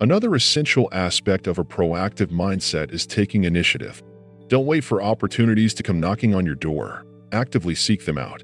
[0.00, 4.02] Another essential aspect of a proactive mindset is taking initiative.
[4.48, 7.04] Don't wait for opportunities to come knocking on your door.
[7.32, 8.42] Actively seek them out.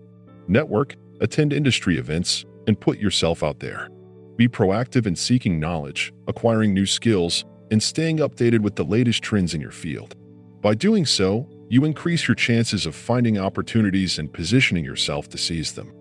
[0.49, 3.89] Network, attend industry events, and put yourself out there.
[4.37, 9.55] Be proactive in seeking knowledge, acquiring new skills, and staying updated with the latest trends
[9.55, 10.15] in your field.
[10.61, 15.73] By doing so, you increase your chances of finding opportunities and positioning yourself to seize
[15.73, 15.93] them.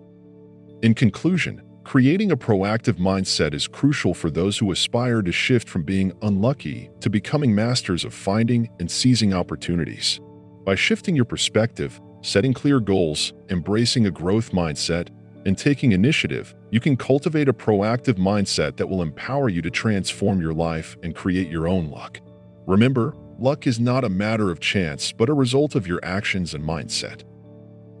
[0.82, 5.84] In conclusion, Creating a proactive mindset is crucial for those who aspire to shift from
[5.84, 10.18] being unlucky to becoming masters of finding and seizing opportunities.
[10.64, 15.10] By shifting your perspective, setting clear goals, embracing a growth mindset,
[15.46, 20.40] and taking initiative, you can cultivate a proactive mindset that will empower you to transform
[20.40, 22.18] your life and create your own luck.
[22.66, 26.64] Remember, luck is not a matter of chance, but a result of your actions and
[26.64, 27.22] mindset.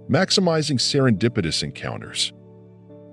[0.08, 2.32] Maximizing serendipitous encounters.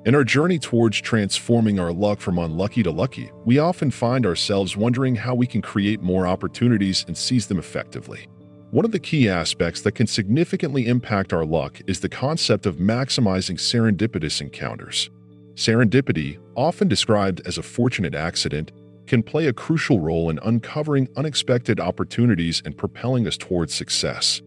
[0.05, 4.75] In our journey towards transforming our luck from unlucky to lucky, we often find ourselves
[4.75, 8.27] wondering how we can create more opportunities and seize them effectively.
[8.71, 12.77] One of the key aspects that can significantly impact our luck is the concept of
[12.77, 15.09] maximizing serendipitous encounters.
[15.53, 18.71] Serendipity, often described as a fortunate accident,
[19.07, 24.41] can play a crucial role in uncovering unexpected opportunities and propelling us towards success.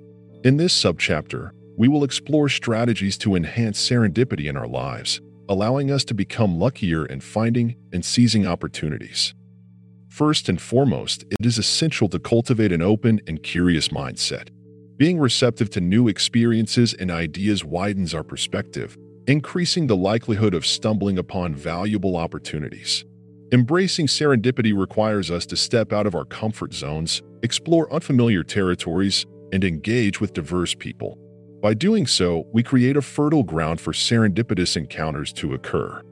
[0.45, 6.05] In this subchapter, we will explore strategies to enhance serendipity in our lives allowing us
[6.05, 9.35] to become luckier in finding and seizing opportunities.
[10.09, 14.49] First and foremost, it is essential to cultivate an open and curious mindset.
[14.97, 18.97] Being receptive to new experiences and ideas widens our perspective,
[19.27, 23.05] increasing the likelihood of stumbling upon valuable opportunities.
[23.53, 29.63] Embracing serendipity requires us to step out of our comfort zones, explore unfamiliar territories, and
[29.63, 31.17] engage with diverse people.
[31.63, 36.03] By doing so, we create a fertile ground for serendipitous encounters to occur.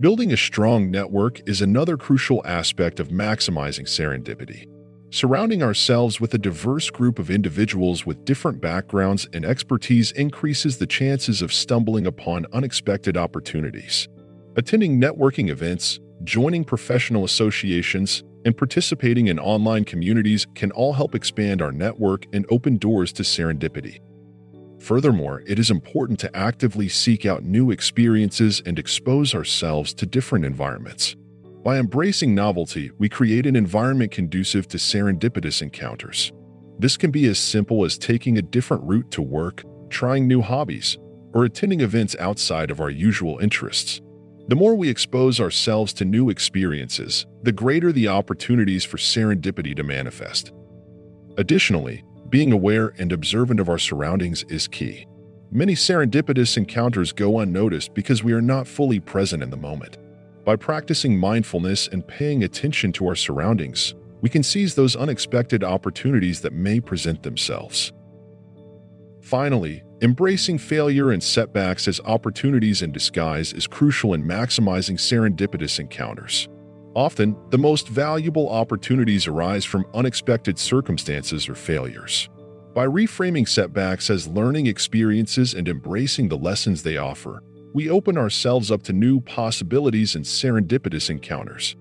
[0.00, 4.66] Building a strong network is another crucial aspect of maximizing serendipity.
[5.10, 10.86] Surrounding ourselves with a diverse group of individuals with different backgrounds and expertise increases the
[10.86, 14.08] chances of stumbling upon unexpected opportunities.
[14.56, 21.60] Attending networking events, joining professional associations, and participating in online communities can all help expand
[21.60, 24.00] our network and open doors to serendipity.
[24.78, 30.44] Furthermore, it is important to actively seek out new experiences and expose ourselves to different
[30.44, 31.16] environments.
[31.64, 36.32] By embracing novelty, we create an environment conducive to serendipitous encounters.
[36.78, 40.98] This can be as simple as taking a different route to work, trying new hobbies,
[41.34, 44.00] or attending events outside of our usual interests.
[44.48, 49.82] The more we expose ourselves to new experiences, the greater the opportunities for serendipity to
[49.82, 50.52] manifest.
[51.36, 55.08] Additionally, being aware and observant of our surroundings is key.
[55.50, 59.98] Many serendipitous encounters go unnoticed because we are not fully present in the moment.
[60.44, 66.40] By practicing mindfulness and paying attention to our surroundings, we can seize those unexpected opportunities
[66.42, 67.92] that may present themselves.
[69.26, 76.48] Finally, embracing failure and setbacks as opportunities in disguise is crucial in maximizing serendipitous encounters.
[76.94, 82.28] Often, the most valuable opportunities arise from unexpected circumstances or failures.
[82.72, 87.42] By reframing setbacks as learning experiences and embracing the lessons they offer,
[87.74, 91.74] we open ourselves up to new possibilities and serendipitous encounters.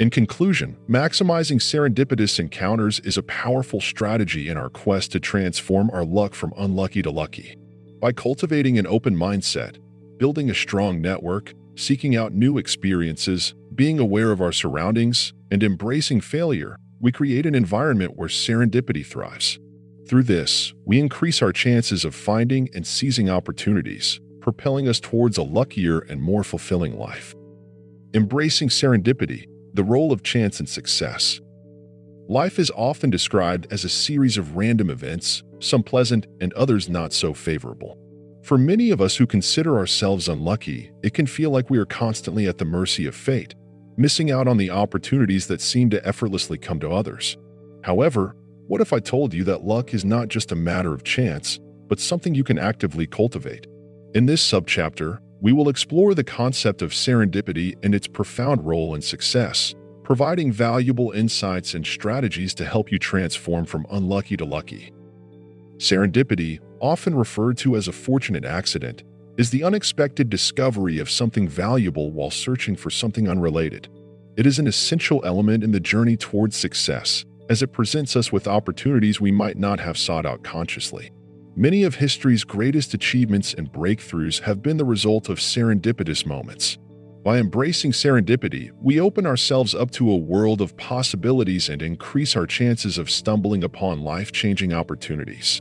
[0.00, 6.04] In conclusion, maximizing serendipitous encounters is a powerful strategy in our quest to transform our
[6.04, 7.56] luck from unlucky to lucky.
[8.00, 9.76] By cultivating an open mindset,
[10.18, 16.20] building a strong network, seeking out new experiences, being aware of our surroundings, and embracing
[16.20, 19.58] failure, we create an environment where serendipity thrives.
[20.08, 25.42] Through this, we increase our chances of finding and seizing opportunities, propelling us towards a
[25.42, 27.34] luckier and more fulfilling life.
[28.14, 31.40] Embracing serendipity, the role of chance in success.
[32.28, 37.12] Life is often described as a series of random events, some pleasant and others not
[37.12, 37.98] so favorable.
[38.42, 42.46] For many of us who consider ourselves unlucky, it can feel like we are constantly
[42.46, 43.54] at the mercy of fate,
[43.96, 47.36] missing out on the opportunities that seem to effortlessly come to others.
[47.82, 48.36] However,
[48.66, 52.00] what if I told you that luck is not just a matter of chance, but
[52.00, 53.66] something you can actively cultivate?
[54.14, 59.02] In this subchapter, we will explore the concept of serendipity and its profound role in
[59.02, 59.74] success,
[60.04, 64.92] providing valuable insights and strategies to help you transform from unlucky to lucky.
[65.78, 69.02] Serendipity, often referred to as a fortunate accident,
[69.36, 73.88] is the unexpected discovery of something valuable while searching for something unrelated.
[74.36, 78.46] It is an essential element in the journey towards success, as it presents us with
[78.46, 81.10] opportunities we might not have sought out consciously.
[81.54, 86.78] Many of history's greatest achievements and breakthroughs have been the result of serendipitous moments.
[87.22, 92.46] By embracing serendipity, we open ourselves up to a world of possibilities and increase our
[92.46, 95.60] chances of stumbling upon life-changing opportunities.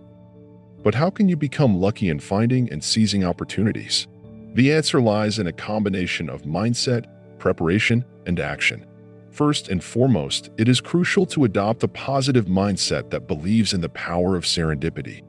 [0.82, 4.08] But how can you become lucky in finding and seizing opportunities?
[4.54, 7.06] The answer lies in a combination of mindset,
[7.38, 8.88] preparation, and action.
[9.30, 13.90] First and foremost, it is crucial to adopt a positive mindset that believes in the
[13.90, 15.22] power of serendipity.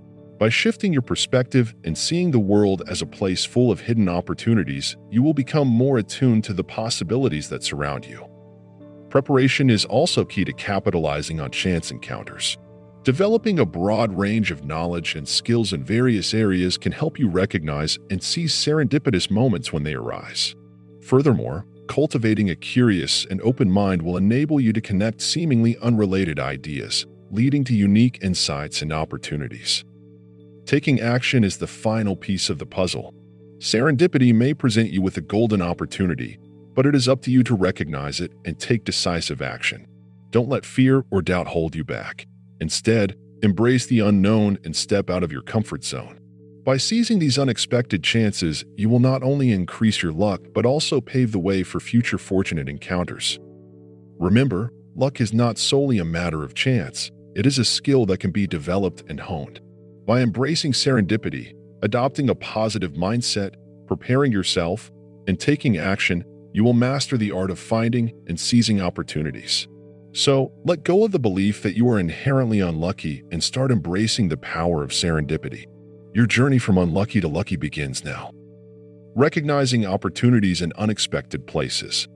[0.42, 4.96] By shifting your perspective and seeing the world as a place full of hidden opportunities,
[5.08, 8.28] you will become more attuned to the possibilities that surround you.
[9.08, 12.58] Preparation is also key to capitalizing on chance encounters.
[13.04, 17.96] Developing a broad range of knowledge and skills in various areas can help you recognize
[18.10, 20.56] and seize serendipitous moments when they arise.
[21.02, 27.06] Furthermore, cultivating a curious and open mind will enable you to connect seemingly unrelated ideas,
[27.30, 29.84] leading to unique insights and opportunities.
[30.66, 33.14] Taking action is the final piece of the puzzle.
[33.58, 36.38] Serendipity may present you with a golden opportunity,
[36.74, 39.86] but it is up to you to recognize it and take decisive action.
[40.30, 42.26] Don't let fear or doubt hold you back.
[42.60, 46.18] Instead, embrace the unknown and step out of your comfort zone.
[46.64, 51.32] By seizing these unexpected chances, you will not only increase your luck but also pave
[51.32, 53.38] the way for future fortunate encounters.
[54.18, 58.30] Remember, luck is not solely a matter of chance, it is a skill that can
[58.30, 59.60] be developed and honed.
[60.06, 63.54] By embracing serendipity, adopting a positive mindset,
[63.86, 64.90] preparing yourself,
[65.28, 69.68] and taking action, you will master the art of finding and seizing opportunities.
[70.12, 74.36] So, let go of the belief that you are inherently unlucky and start embracing the
[74.36, 75.66] power of serendipity.
[76.14, 78.32] Your journey from unlucky to lucky begins now.
[79.14, 82.08] Recognizing opportunities in unexpected places.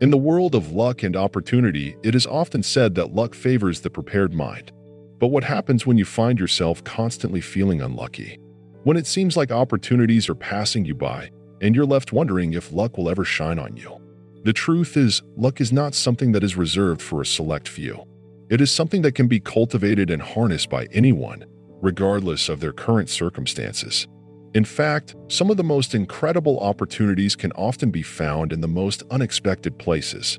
[0.00, 3.90] In the world of luck and opportunity, it is often said that luck favors the
[3.90, 4.72] prepared mind.
[5.18, 8.38] But what happens when you find yourself constantly feeling unlucky?
[8.82, 11.30] When it seems like opportunities are passing you by,
[11.60, 14.00] and you're left wondering if luck will ever shine on you.
[14.44, 18.04] The truth is, luck is not something that is reserved for a select few.
[18.50, 21.46] It is something that can be cultivated and harnessed by anyone,
[21.80, 24.06] regardless of their current circumstances.
[24.54, 29.02] In fact, some of the most incredible opportunities can often be found in the most
[29.10, 30.38] unexpected places.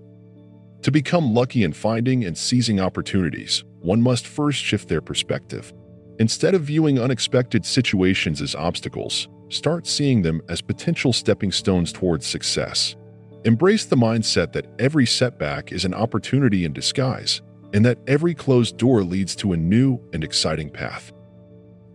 [0.83, 5.71] To become lucky in finding and seizing opportunities, one must first shift their perspective.
[6.19, 12.25] Instead of viewing unexpected situations as obstacles, start seeing them as potential stepping stones towards
[12.25, 12.95] success.
[13.43, 17.43] Embrace the mindset that every setback is an opportunity in disguise,
[17.73, 21.11] and that every closed door leads to a new and exciting path.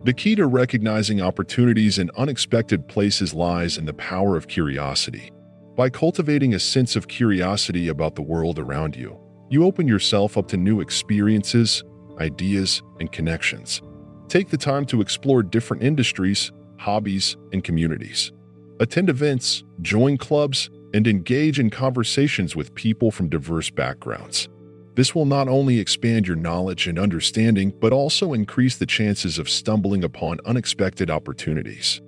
[0.05, 5.31] The key to recognizing opportunities in unexpected places lies in the power of curiosity.
[5.75, 9.19] By cultivating a sense of curiosity about the world around you,
[9.51, 11.83] you open yourself up to new experiences,
[12.19, 13.81] ideas, and connections.
[14.29, 18.31] Take the time to explore different industries, hobbies, and communities.
[18.79, 24.47] Attend events, join clubs, and engage in conversations with people from diverse backgrounds.
[24.95, 29.49] This will not only expand your knowledge and understanding, but also increase the chances of
[29.49, 32.01] stumbling upon unexpected opportunities.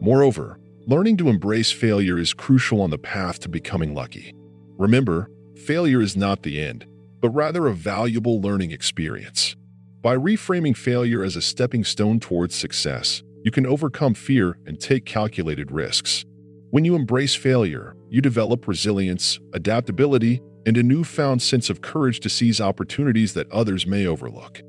[0.00, 4.34] Moreover, learning to embrace failure is crucial on the path to becoming lucky.
[4.78, 6.86] Remember, failure is not the end,
[7.20, 9.56] but rather a valuable learning experience.
[10.02, 15.06] By reframing failure as a stepping stone towards success, you can overcome fear and take
[15.06, 16.24] calculated risks.
[16.70, 22.28] When you embrace failure, you develop resilience, adaptability, and a newfound sense of courage to
[22.28, 24.60] seize opportunities that others may overlook.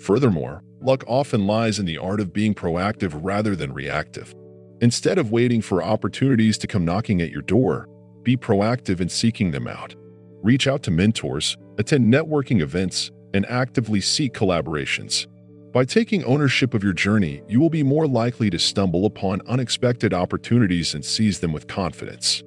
[0.00, 4.34] Furthermore, luck often lies in the art of being proactive rather than reactive.
[4.80, 7.88] Instead of waiting for opportunities to come knocking at your door,
[8.24, 9.94] be proactive in seeking them out.
[10.42, 15.26] Reach out to mentors, attend networking events, and actively seek collaborations.
[15.72, 20.14] By taking ownership of your journey, you will be more likely to stumble upon unexpected
[20.14, 22.44] opportunities and seize them with confidence.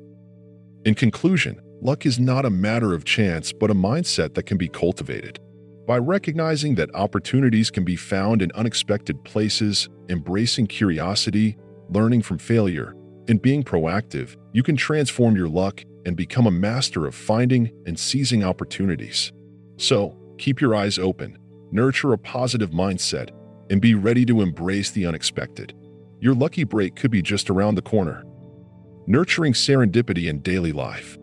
[0.85, 4.69] In conclusion, luck is not a matter of chance but a mindset that can be
[4.69, 5.39] cultivated.
[5.85, 11.57] By recognizing that opportunities can be found in unexpected places, embracing curiosity,
[11.89, 12.93] learning from failure,
[13.27, 17.99] and being proactive, you can transform your luck and become a master of finding and
[17.99, 19.31] seizing opportunities.
[19.77, 21.37] So, keep your eyes open,
[21.71, 23.29] nurture a positive mindset,
[23.69, 25.73] and be ready to embrace the unexpected.
[26.19, 28.23] Your lucky break could be just around the corner.
[29.05, 31.17] Nurturing serendipity in daily life.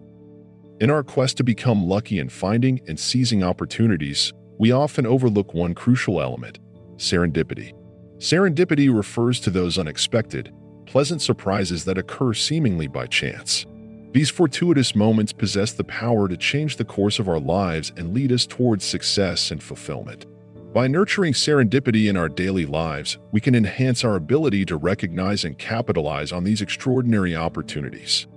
[0.80, 5.74] In our quest to become lucky in finding and seizing opportunities, we often overlook one
[5.74, 6.58] crucial element
[6.96, 7.72] serendipity.
[8.18, 10.52] Serendipity refers to those unexpected,
[10.94, 13.66] pleasant surprises that occur seemingly by chance.
[14.12, 18.30] These fortuitous moments possess the power to change the course of our lives and lead
[18.30, 20.26] us towards success and fulfillment.
[20.72, 25.58] By nurturing serendipity in our daily lives, we can enhance our ability to recognize and
[25.58, 28.28] capitalize on these extraordinary opportunities.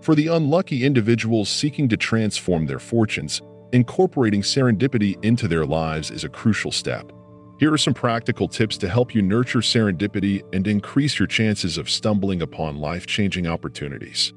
[0.00, 3.42] For the unlucky individuals seeking to transform their fortunes,
[3.72, 7.12] incorporating serendipity into their lives is a crucial step.
[7.60, 11.90] Here are some practical tips to help you nurture serendipity and increase your chances of
[11.90, 14.32] stumbling upon life changing opportunities.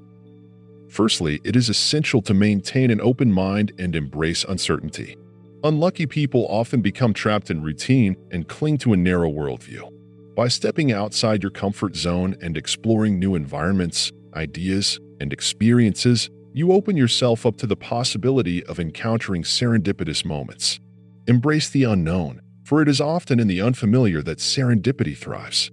[0.90, 5.16] Firstly, it is essential to maintain an open mind and embrace uncertainty.
[5.64, 9.90] Unlucky people often become trapped in routine and cling to a narrow worldview.
[10.36, 16.98] By stepping outside your comfort zone and exploring new environments, ideas, and experiences, you open
[16.98, 20.82] yourself up to the possibility of encountering serendipitous moments.
[21.26, 22.42] Embrace the unknown
[22.74, 25.70] for it is often in the unfamiliar that serendipity thrives.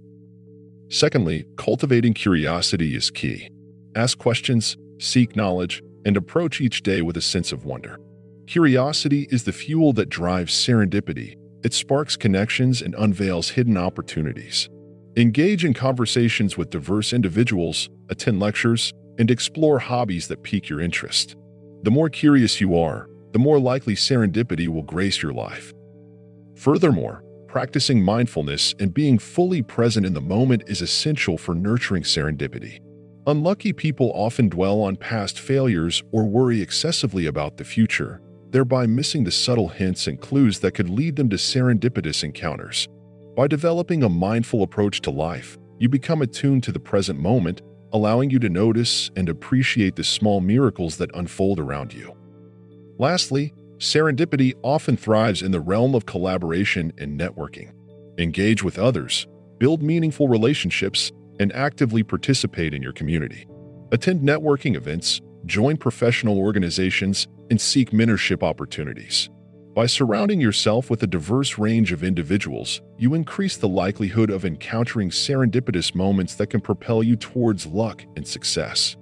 [0.87, 3.49] Secondly, cultivating curiosity is key.
[3.95, 7.99] Ask questions, seek knowledge, and approach each day with a sense of wonder.
[8.45, 11.37] Curiosity is the fuel that drives serendipity.
[11.63, 14.69] It sparks connections and unveils hidden opportunities.
[15.17, 21.35] Engage in conversations with diverse individuals, attend lectures, and explore hobbies that pique your interest.
[21.81, 25.73] The more curious you are, the more likely serendipity will grace your life.
[26.55, 32.79] Furthermore, practicing mindfulness and being fully present in the moment is essential for nurturing serendipity.
[33.27, 39.23] Unlucky people often dwell on past failures or worry excessively about the future, thereby missing
[39.23, 42.87] the subtle hints and clues that could lead them to serendipitous encounters.
[43.35, 47.61] By developing a mindful approach to life, you become attuned to the present moment,
[47.93, 52.15] allowing you to notice and appreciate the small miracles that unfold around you.
[52.97, 57.71] Lastly, serendipity often thrives in the realm of collaboration and networking.
[58.19, 59.25] Engage with others,
[59.57, 63.47] build meaningful relationships, and actively participate in your community.
[63.91, 69.31] Attend networking events, join professional organizations, and seek mentorship opportunities.
[69.73, 75.09] By surrounding yourself with a diverse range of individuals, you increase the likelihood of encountering
[75.09, 78.95] serendipitous moments that can propel you towards luck and success.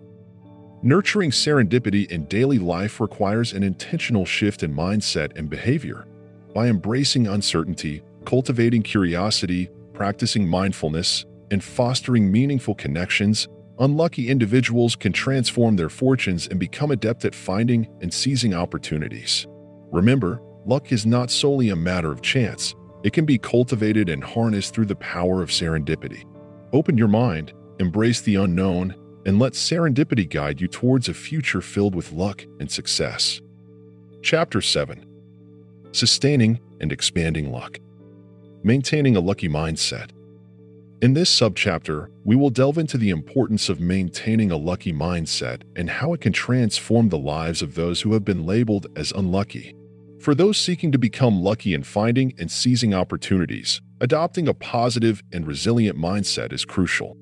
[0.81, 6.07] Nurturing serendipity in daily life requires an intentional shift in mindset and behavior.
[6.55, 13.49] By embracing uncertainty, cultivating curiosity, practicing mindfulness, and fostering meaningful connections,
[13.79, 19.47] unlucky individuals can transform their fortunes and become adept at finding and seizing opportunities.
[19.91, 22.73] Remember, luck is not solely a matter of chance.
[23.03, 26.23] It can be cultivated and harnessed through the power of serendipity.
[26.71, 28.95] Open your mind, embrace the unknown,
[29.25, 33.41] and let serendipity guide you towards a future filled with luck and success.
[34.21, 35.05] Chapter 7
[35.91, 37.79] Sustaining and Expanding Luck
[38.63, 40.11] Maintaining a Lucky Mindset.
[41.01, 45.89] In this subchapter, we will delve into the importance of maintaining a lucky mindset and
[45.89, 49.73] how it can transform the lives of those who have been labeled as unlucky.
[50.19, 55.47] For those seeking to become lucky in finding and seizing opportunities, adopting a positive and
[55.47, 57.15] resilient mindset is crucial.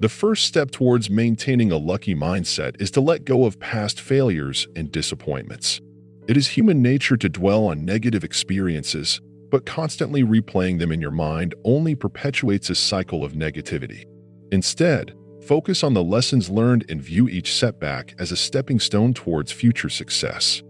[0.00, 4.66] The first step towards maintaining a lucky mindset is to let go of past failures
[4.74, 5.80] and disappointments.
[6.26, 11.12] It is human nature to dwell on negative experiences, but constantly replaying them in your
[11.12, 14.04] mind only perpetuates a cycle of negativity.
[14.50, 15.14] Instead,
[15.46, 19.90] focus on the lessons learned and view each setback as a stepping stone towards future
[19.90, 20.62] success.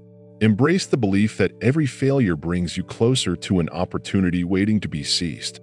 [0.42, 5.02] Embrace the belief that every failure brings you closer to an opportunity waiting to be
[5.02, 5.60] seized.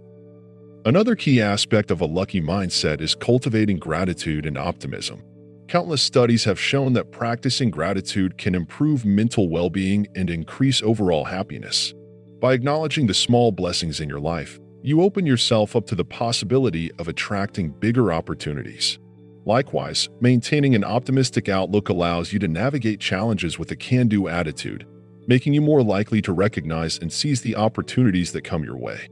[0.83, 5.21] Another key aspect of a lucky mindset is cultivating gratitude and optimism.
[5.67, 11.25] Countless studies have shown that practicing gratitude can improve mental well being and increase overall
[11.25, 11.93] happiness.
[12.39, 16.91] By acknowledging the small blessings in your life, you open yourself up to the possibility
[16.93, 18.97] of attracting bigger opportunities.
[19.45, 24.87] Likewise, maintaining an optimistic outlook allows you to navigate challenges with a can do attitude,
[25.27, 29.07] making you more likely to recognize and seize the opportunities that come your way.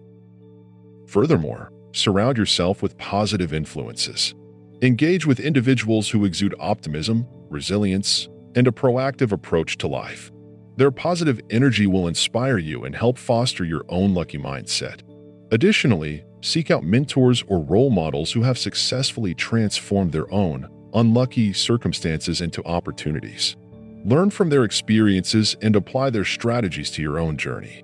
[1.09, 4.35] Furthermore, surround yourself with positive influences.
[4.83, 10.31] Engage with individuals who exude optimism, resilience, and a proactive approach to life.
[10.75, 15.01] Their positive energy will inspire you and help foster your own lucky mindset.
[15.51, 22.39] Additionally, seek out mentors or role models who have successfully transformed their own unlucky circumstances
[22.39, 23.57] into opportunities.
[24.05, 27.83] Learn from their experiences and apply their strategies to your own journey.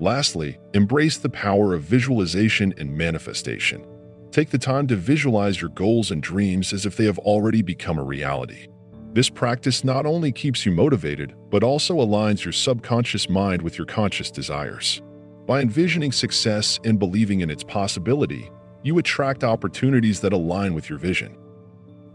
[0.00, 3.84] Lastly, embrace the power of visualization and manifestation.
[4.30, 7.98] Take the time to visualize your goals and dreams as if they have already become
[7.98, 8.68] a reality.
[9.12, 13.86] This practice not only keeps you motivated, but also aligns your subconscious mind with your
[13.86, 15.02] conscious desires.
[15.46, 18.50] By envisioning success and believing in its possibility,
[18.84, 21.36] you attract opportunities that align with your vision.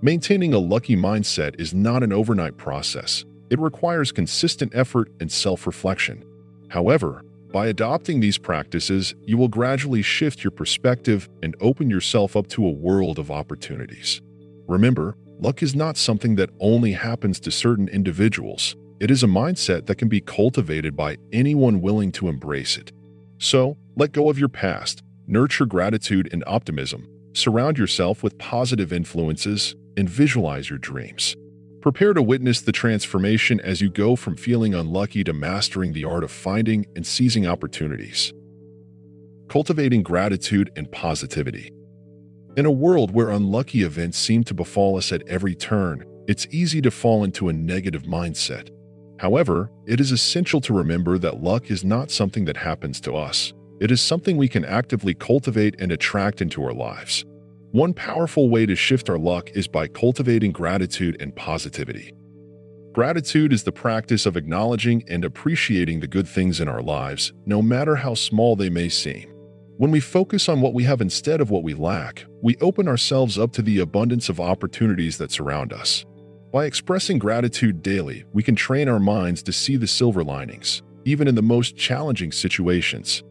[0.02, 3.26] Maintaining a lucky mindset is not an overnight process.
[3.50, 6.24] It requires consistent effort and self reflection.
[6.70, 7.24] However,
[7.54, 12.66] by adopting these practices, you will gradually shift your perspective and open yourself up to
[12.66, 14.22] a world of opportunities.
[14.68, 18.76] Remember, luck is not something that only happens to certain individuals.
[19.00, 22.92] It is a mindset that can be cultivated by anyone willing to embrace it.
[23.38, 29.76] So, let go of your past, nurture gratitude and optimism, surround yourself with positive influences,
[29.96, 31.36] and visualize your dreams.
[31.84, 36.24] Prepare to witness the transformation as you go from feeling unlucky to mastering the art
[36.24, 38.32] of finding and seizing opportunities.
[39.50, 41.74] Cultivating gratitude and positivity.
[42.56, 46.82] In a world where unlucky events seem to befall us at every turn, it's easy
[46.82, 48.70] to fall into a negative mindset.
[49.20, 53.52] However, it is essential to remember that luck is not something that happens to us.
[53.82, 57.26] It is something we can actively cultivate and attract into our lives.
[57.74, 62.14] One powerful way to shift our luck is by cultivating gratitude and positivity.
[62.92, 67.64] Gratitude is the practice of acknowledging and appreciating the good things in our lives, no
[67.64, 69.28] matter how small they may seem.
[69.78, 73.40] When we focus on what we have instead of what we lack, we open ourselves
[73.40, 76.06] up to the abundance of opportunities that surround us.
[76.52, 81.28] By expressing gratitude daily, we can train our minds to see the silver linings, even
[81.28, 83.24] in the most challenging situations.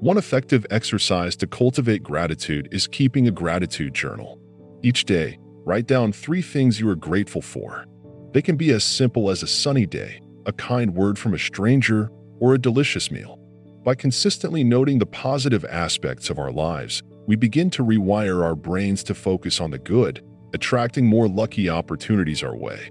[0.00, 4.38] One effective exercise to cultivate gratitude is keeping a gratitude journal.
[4.82, 7.86] Each day, write down three things you are grateful for.
[8.32, 12.10] They can be as simple as a sunny day, a kind word from a stranger,
[12.38, 13.38] or a delicious meal.
[13.82, 19.02] By consistently noting the positive aspects of our lives, we begin to rewire our brains
[19.04, 20.22] to focus on the good,
[20.52, 22.90] attracting more lucky opportunities our way.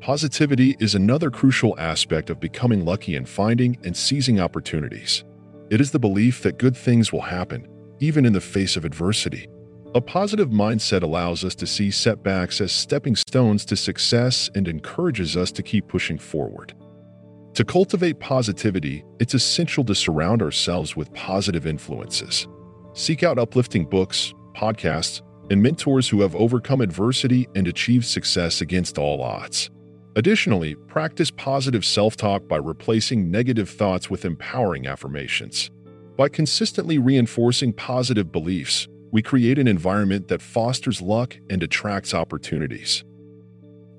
[0.00, 5.24] Positivity is another crucial aspect of becoming lucky and finding and seizing opportunities.
[5.70, 7.68] It is the belief that good things will happen,
[8.00, 9.48] even in the face of adversity.
[9.94, 15.36] A positive mindset allows us to see setbacks as stepping stones to success and encourages
[15.36, 16.74] us to keep pushing forward.
[17.54, 22.46] To cultivate positivity, it's essential to surround ourselves with positive influences.
[22.94, 28.96] Seek out uplifting books, podcasts, and mentors who have overcome adversity and achieved success against
[28.96, 29.70] all odds.
[30.18, 35.70] Additionally, practice positive self talk by replacing negative thoughts with empowering affirmations.
[36.16, 43.04] By consistently reinforcing positive beliefs, we create an environment that fosters luck and attracts opportunities.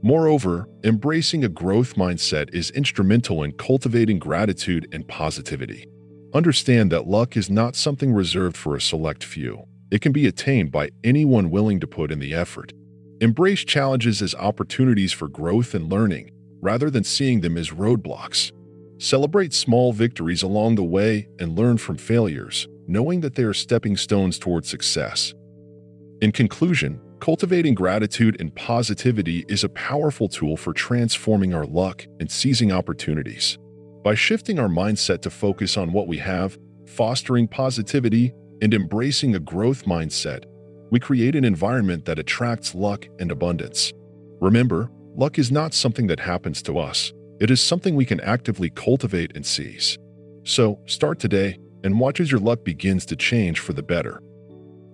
[0.03, 5.87] Moreover, embracing a growth mindset is instrumental in cultivating gratitude and positivity.
[6.33, 9.63] Understand that luck is not something reserved for a select few.
[9.89, 12.73] It can be attained by anyone willing to put in the effort.
[13.21, 16.31] Embrace challenges as opportunities for growth and learning,
[16.61, 18.51] rather than seeing them as roadblocks.
[18.97, 23.95] Celebrate small victories along the way and learn from failures, knowing that they are stepping
[23.97, 25.33] stones toward success.
[26.21, 32.31] In conclusion, Cultivating gratitude and positivity is a powerful tool for transforming our luck and
[32.31, 33.57] seizing opportunities.
[34.05, 39.39] By shifting our mindset to focus on what we have, fostering positivity, and embracing a
[39.39, 40.45] growth mindset,
[40.91, 43.93] we create an environment that attracts luck and abundance.
[44.39, 47.13] Remember, luck is not something that happens to us.
[47.39, 49.97] It is something we can actively cultivate and seize.
[50.43, 54.21] So, start today and watch as your luck begins to change for the better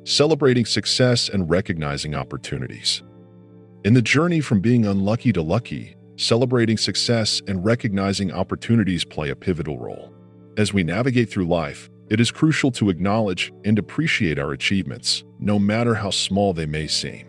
[0.05, 3.01] celebrating success and recognizing opportunities.
[3.83, 9.35] In the journey from being unlucky to lucky, celebrating success and recognizing opportunities play a
[9.35, 10.13] pivotal role.
[10.57, 15.57] As we navigate through life, it is crucial to acknowledge and appreciate our achievements, no
[15.57, 17.27] matter how small they may seem.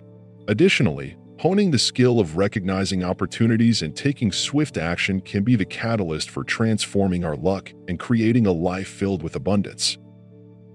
[0.48, 6.30] Additionally, honing the skill of recognizing opportunities and taking swift action can be the catalyst
[6.30, 9.98] for transforming our luck and creating a life filled with abundance.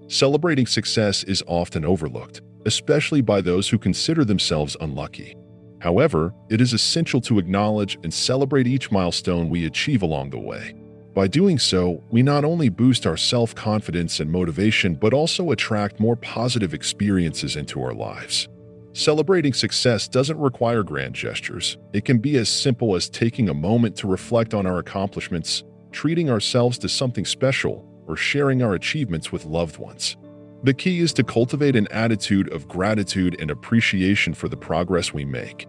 [0.08, 5.36] Celebrating success is often overlooked, especially by those who consider themselves unlucky.
[5.80, 10.74] However, it is essential to acknowledge and celebrate each milestone we achieve along the way.
[11.14, 16.00] By doing so, we not only boost our self confidence and motivation, but also attract
[16.00, 18.48] more positive experiences into our lives.
[18.94, 21.76] Celebrating success doesn't require grand gestures.
[21.92, 26.30] It can be as simple as taking a moment to reflect on our accomplishments, treating
[26.30, 30.16] ourselves to something special, or sharing our achievements with loved ones.
[30.64, 35.24] The key is to cultivate an attitude of gratitude and appreciation for the progress we
[35.24, 35.66] make.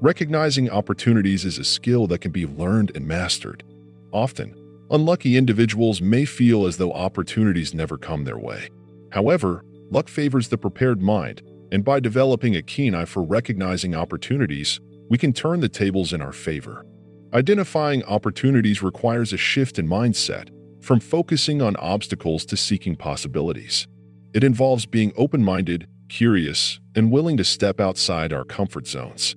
[0.00, 3.64] Recognizing opportunities is a skill that can be learned and mastered.
[4.12, 4.54] Often,
[4.90, 8.68] unlucky individuals may feel as though opportunities never come their way.
[9.10, 14.80] However, luck favors the prepared mind, and by developing a keen eye for recognizing opportunities,
[15.08, 16.84] we can turn the tables in our favor.
[17.32, 20.50] Identifying opportunities requires a shift in mindset,
[20.82, 23.88] from focusing on obstacles to seeking possibilities.
[24.34, 29.36] It involves being open minded, curious, and willing to step outside our comfort zones.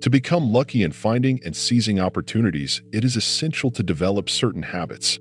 [0.00, 5.18] To become lucky in finding and seizing opportunities, it is essential to develop certain habits.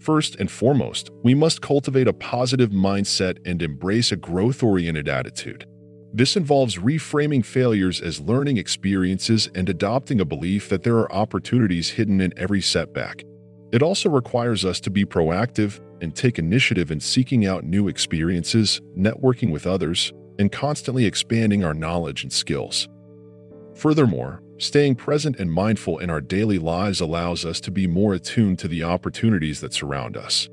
[0.00, 5.66] First and foremost, we must cultivate a positive mindset and embrace a growth oriented attitude.
[6.14, 11.90] This involves reframing failures as learning experiences and adopting a belief that there are opportunities
[11.90, 13.24] hidden in every setback.
[13.70, 18.80] It also requires us to be proactive and take initiative in seeking out new experiences,
[18.96, 22.88] networking with others, and constantly expanding our knowledge and skills.
[23.74, 28.58] Furthermore, staying present and mindful in our daily lives allows us to be more attuned
[28.60, 30.48] to the opportunities that surround us.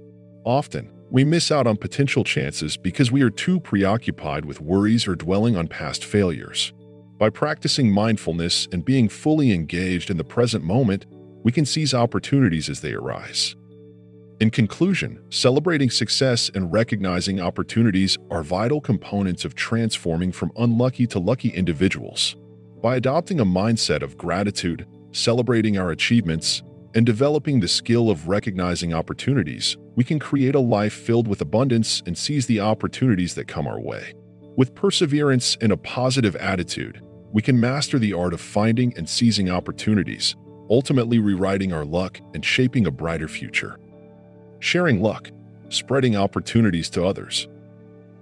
[0.45, 5.15] Often, we miss out on potential chances because we are too preoccupied with worries or
[5.15, 6.71] dwelling on past failures.
[7.17, 11.05] By practicing mindfulness and being fully engaged in the present moment,
[11.43, 13.55] we can seize opportunities as they arise.
[14.39, 21.19] In conclusion, celebrating success and recognizing opportunities are vital components of transforming from unlucky to
[21.19, 22.37] lucky individuals.
[22.81, 26.63] By adopting a mindset of gratitude, celebrating our achievements,
[26.95, 32.01] and developing the skill of recognizing opportunities, we can create a life filled with abundance
[32.05, 34.13] and seize the opportunities that come our way.
[34.55, 37.01] With perseverance and a positive attitude,
[37.33, 40.37] we can master the art of finding and seizing opportunities,
[40.69, 43.77] ultimately rewriting our luck and shaping a brighter future.
[44.59, 45.31] Sharing luck,
[45.67, 47.49] spreading opportunities to others.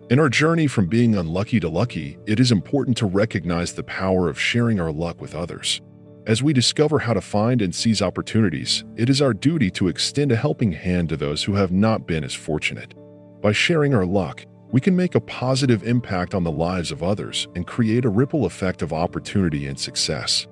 [0.10, 4.30] In our journey from being unlucky to lucky, it is important to recognize the power
[4.30, 5.82] of sharing our luck with others.
[6.26, 10.32] As we discover how to find and seize opportunities, it is our duty to extend
[10.32, 12.94] a helping hand to those who have not been as fortunate.
[13.42, 17.50] By sharing our luck, we can make a positive impact on the lives of others
[17.56, 20.48] and create a ripple effect of opportunity and success.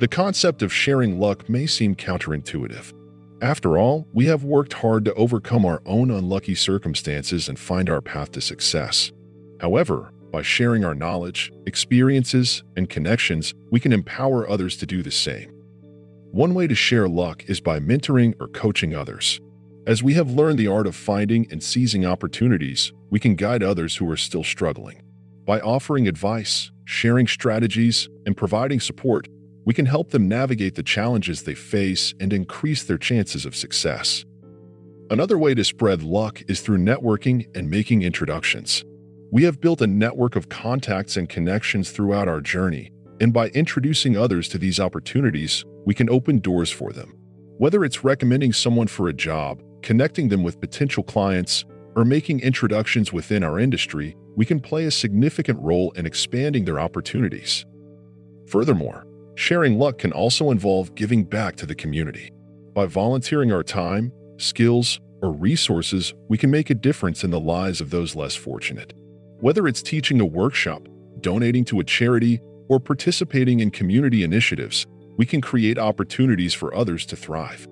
[0.00, 2.92] The concept of sharing luck may seem counterintuitive.
[3.42, 8.00] After all, we have worked hard to overcome our own unlucky circumstances and find our
[8.00, 9.12] path to success.
[9.60, 15.10] However, by sharing our knowledge, experiences, and connections, we can empower others to do the
[15.10, 15.50] same.
[16.30, 19.38] One way to share luck is by mentoring or coaching others.
[19.86, 23.96] As we have learned the art of finding and seizing opportunities, we can guide others
[23.96, 25.02] who are still struggling.
[25.44, 29.28] By offering advice, sharing strategies, and providing support,
[29.66, 34.24] we can help them navigate the challenges they face and increase their chances of success.
[35.10, 38.84] Another way to spread luck is through networking and making introductions.
[39.32, 44.16] We have built a network of contacts and connections throughout our journey, and by introducing
[44.16, 47.12] others to these opportunities, we can open doors for them.
[47.58, 51.64] Whether it's recommending someone for a job, connecting them with potential clients,
[51.96, 56.78] or making introductions within our industry, we can play a significant role in expanding their
[56.78, 57.64] opportunities.
[58.46, 59.05] Furthermore,
[59.36, 62.32] sharing luck can also involve giving back to the community.
[62.74, 67.80] By volunteering our time, skills, or resources, we can make a difference in the lives
[67.80, 68.92] of those less fortunate.
[69.40, 70.88] Whether it's teaching a workshop,
[71.20, 74.86] donating to a charity, or participating in community initiatives,
[75.16, 77.68] we can create opportunities for others to thrive.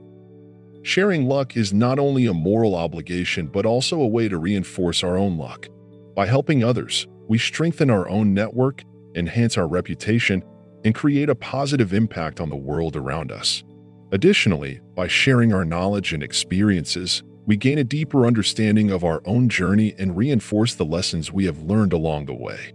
[0.82, 5.16] Sharing luck is not only a moral obligation but also a way to reinforce our
[5.16, 5.66] own luck.
[6.14, 8.82] By helping others, we strengthen our own network,
[9.14, 10.44] enhance our reputation,
[10.84, 13.64] and create a positive impact on the world around us.
[14.12, 19.48] Additionally, by sharing our knowledge and experiences, we gain a deeper understanding of our own
[19.48, 22.72] journey and reinforce the lessons we have learned along the way.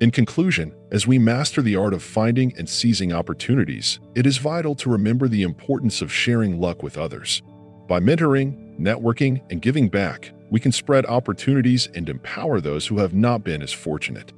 [0.00, 4.74] In conclusion, as we master the art of finding and seizing opportunities, it is vital
[4.74, 7.42] to remember the importance of sharing luck with others.
[7.88, 13.14] By mentoring, networking, and giving back, we can spread opportunities and empower those who have
[13.14, 14.32] not been as fortunate.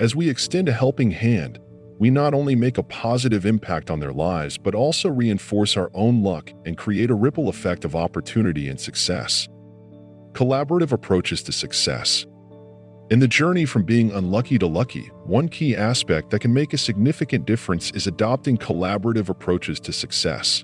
[0.00, 1.60] As we extend a helping hand,
[2.04, 6.22] we not only make a positive impact on their lives, but also reinforce our own
[6.22, 9.48] luck and create a ripple effect of opportunity and success.
[10.32, 12.26] Collaborative approaches to success.
[13.08, 16.76] In the journey from being unlucky to lucky, one key aspect that can make a
[16.76, 20.62] significant difference is adopting collaborative approaches to success.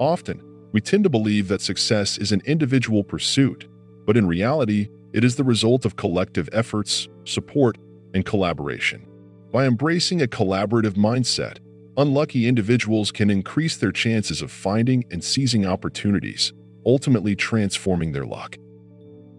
[0.00, 0.42] Often,
[0.72, 3.68] we tend to believe that success is an individual pursuit,
[4.06, 7.78] but in reality, it is the result of collective efforts, support,
[8.12, 9.06] and collaboration.
[9.52, 11.58] By embracing a collaborative mindset,
[11.96, 16.52] unlucky individuals can increase their chances of finding and seizing opportunities,
[16.86, 18.56] ultimately transforming their luck.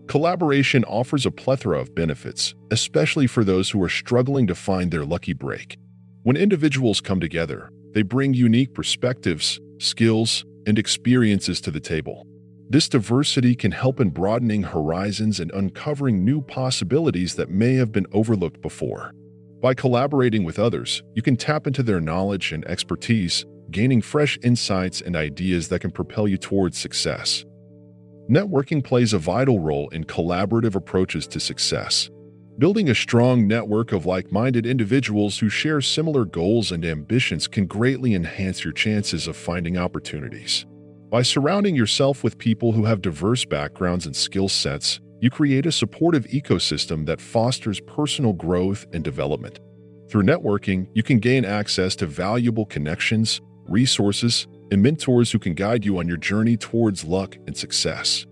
[0.07, 5.05] Collaboration offers a plethora of benefits, especially for those who are struggling to find their
[5.05, 5.77] lucky break.
[6.23, 12.27] When individuals come together, they bring unique perspectives, skills, and experiences to the table.
[12.69, 18.07] This diversity can help in broadening horizons and uncovering new possibilities that may have been
[18.11, 19.13] overlooked before.
[19.61, 25.01] By collaborating with others, you can tap into their knowledge and expertise, gaining fresh insights
[25.01, 27.45] and ideas that can propel you towards success.
[28.27, 32.09] Networking plays a vital role in collaborative approaches to success.
[32.57, 38.15] Building a strong network of like-minded individuals who share similar goals and ambitions can greatly
[38.15, 40.65] enhance your chances of finding opportunities.
[41.11, 45.71] By surrounding yourself with people who have diverse backgrounds and skill sets, you create a
[45.71, 49.59] supportive ecosystem that fosters personal growth and development.
[50.09, 55.85] Through networking, you can gain access to valuable connections, resources, and mentors who can guide
[55.85, 58.25] you on your journey towards luck and success.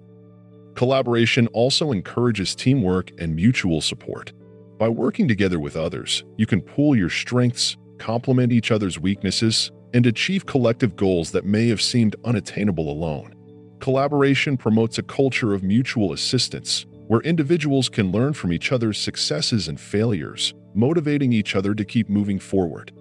[0.75, 4.33] Collaboration also encourages teamwork and mutual support.
[4.77, 10.05] By working together with others, you can pool your strengths, complement each other's weaknesses, and
[10.05, 13.35] achieve collective goals that may have seemed unattainable alone.
[13.79, 19.67] Collaboration promotes a culture of mutual assistance, where individuals can learn from each other's successes
[19.69, 22.91] and failures, motivating each other to keep moving forward.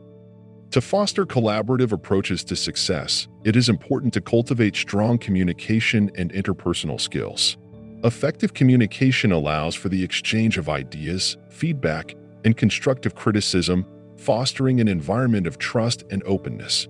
[0.70, 7.00] To foster collaborative approaches to success, it is important to cultivate strong communication and interpersonal
[7.00, 7.56] skills.
[8.04, 12.14] Effective communication allows for the exchange of ideas, feedback,
[12.44, 13.84] and constructive criticism,
[14.16, 16.86] fostering an environment of trust and openness.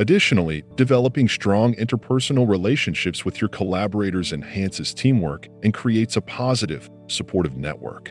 [0.00, 7.58] Additionally, developing strong interpersonal relationships with your collaborators enhances teamwork and creates a positive, supportive
[7.58, 8.10] network.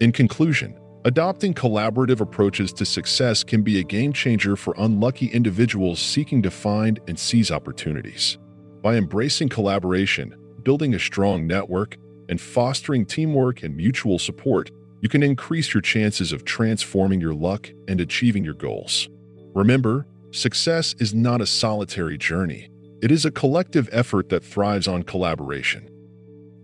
[0.00, 6.00] In conclusion, adopting collaborative approaches to success can be a game changer for unlucky individuals
[6.00, 8.38] seeking to find and seize opportunities.
[8.80, 11.98] By embracing collaboration, building a strong network,
[12.30, 14.70] and fostering teamwork and mutual support,
[15.02, 19.10] you can increase your chances of transforming your luck and achieving your goals.
[19.54, 22.68] Remember, success is not a solitary journey.
[23.00, 25.88] It is a collective effort that thrives on collaboration,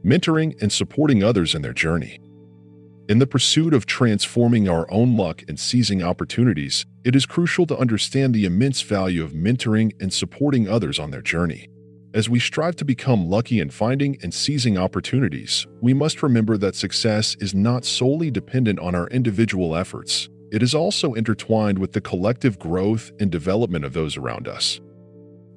[0.04, 2.18] mentoring, and supporting others in their journey.
[3.08, 7.78] In the pursuit of transforming our own luck and seizing opportunities, it is crucial to
[7.78, 11.68] understand the immense value of mentoring and supporting others on their journey.
[12.12, 16.74] As we strive to become lucky in finding and seizing opportunities, we must remember that
[16.74, 20.28] success is not solely dependent on our individual efforts.
[20.50, 24.80] It is also intertwined with the collective growth and development of those around us.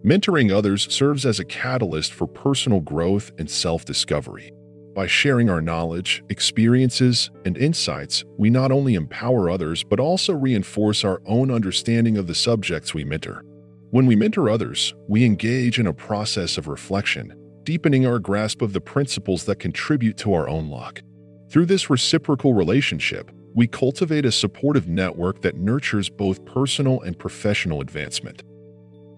[0.06, 4.52] Mentoring others serves as a catalyst for personal growth and self-discovery.
[4.94, 11.03] By sharing our knowledge, experiences, and insights, we not only empower others but also reinforce
[11.03, 13.44] our own understanding of the subjects we mentor.
[13.90, 17.34] When we mentor others, we engage in a process of reflection,
[17.64, 21.02] deepening our grasp of the principles that contribute to our own luck.
[21.49, 27.82] Through this reciprocal relationship, we cultivate a supportive network that nurtures both personal and professional
[27.82, 28.44] advancement.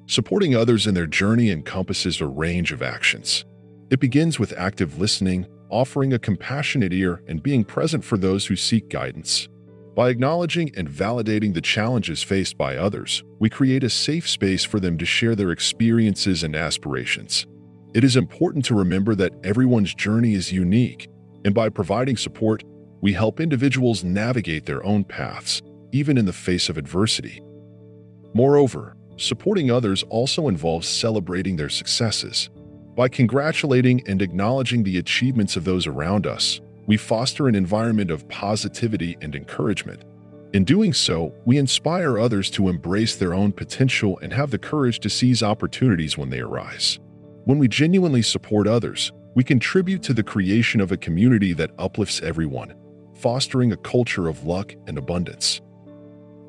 [0.08, 3.46] Supporting others in their journey encompasses a range of actions.
[3.90, 8.56] It begins with active listening, offering a compassionate ear, and being present for those who
[8.56, 9.48] seek guidance.
[9.96, 14.80] By acknowledging and validating the challenges faced by others, we create a safe space for
[14.80, 17.48] them to share their experiences and aspirations.
[17.94, 21.08] It is important to remember that everyone's journey is unique,
[21.46, 22.64] and by providing support,
[23.02, 25.62] we help individuals navigate their own paths,
[25.92, 27.42] even in the face of adversity.
[28.34, 32.50] Moreover, supporting others also involves celebrating their successes.
[32.96, 38.28] By congratulating and acknowledging the achievements of those around us, we foster an environment of
[38.30, 40.04] positivity and encouragement.
[40.54, 45.00] In doing so, we inspire others to embrace their own potential and have the courage
[45.00, 47.00] to seize opportunities when they arise.
[47.46, 52.22] When we genuinely support others, we contribute to the creation of a community that uplifts
[52.22, 52.74] everyone,
[53.16, 55.62] fostering a culture of luck and abundance.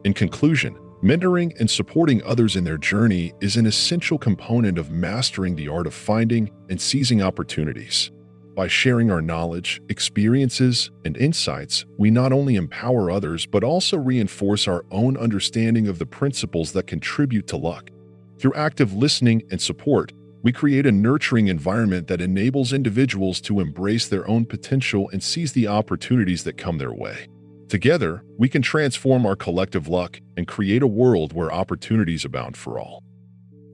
[0.04, 5.56] In conclusion, mentoring and supporting others in their journey is an essential component of mastering
[5.56, 8.10] the art of finding and seizing opportunities.
[8.54, 14.66] By sharing our knowledge, experiences, and insights, we not only empower others but also reinforce
[14.66, 17.90] our own understanding of the principles that contribute to luck.
[18.38, 20.12] Through active listening and support,
[20.46, 25.52] we create a nurturing environment that enables individuals to embrace their own potential and seize
[25.54, 27.26] the opportunities that come their way.
[27.68, 32.78] Together, we can transform our collective luck and create a world where opportunities abound for
[32.78, 33.02] all.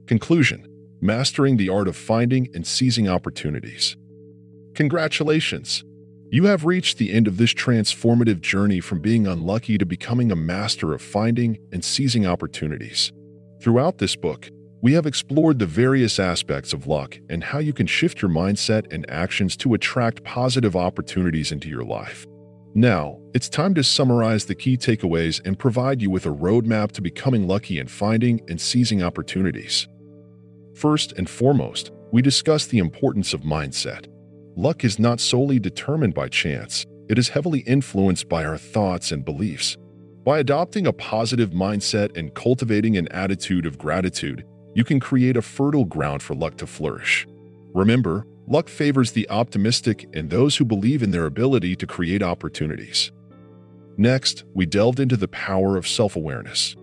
[0.07, 0.67] Conclusion
[0.99, 3.95] Mastering the art of finding and seizing opportunities.
[4.73, 5.83] Congratulations!
[6.31, 10.35] You have reached the end of this transformative journey from being unlucky to becoming a
[10.35, 13.11] master of finding and seizing opportunities.
[13.61, 14.49] Throughout this book,
[14.83, 18.91] we have explored the various aspects of luck and how you can shift your mindset
[18.91, 22.27] and actions to attract positive opportunities into your life.
[22.75, 27.01] Now, it's time to summarize the key takeaways and provide you with a roadmap to
[27.01, 29.87] becoming lucky and finding and seizing opportunities.
[30.75, 34.07] First and foremost, we discuss the importance of mindset.
[34.57, 39.23] Luck is not solely determined by chance, it is heavily influenced by our thoughts and
[39.23, 39.77] beliefs.
[40.25, 44.43] By adopting a positive mindset and cultivating an attitude of gratitude,
[44.73, 47.27] you can create a fertile ground for luck to flourish.
[47.73, 53.11] Remember, luck favors the optimistic and those who believe in their ability to create opportunities.
[53.97, 56.75] Next, we delved into the power of self awareness.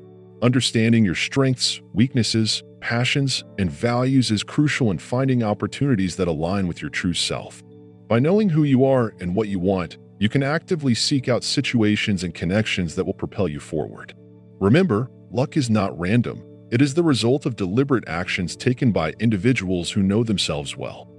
[0.43, 6.81] Understanding your strengths, weaknesses, passions, and values is crucial in finding opportunities that align with
[6.81, 7.63] your true self.
[8.09, 12.25] By knowing who you are and what you want, you can actively seek out situations
[12.25, 14.15] and connections that will propel you forward.
[14.61, 16.43] Remember, luck is not random.
[16.71, 21.11] It is the result of deliberate actions taken by individuals who know themselves well.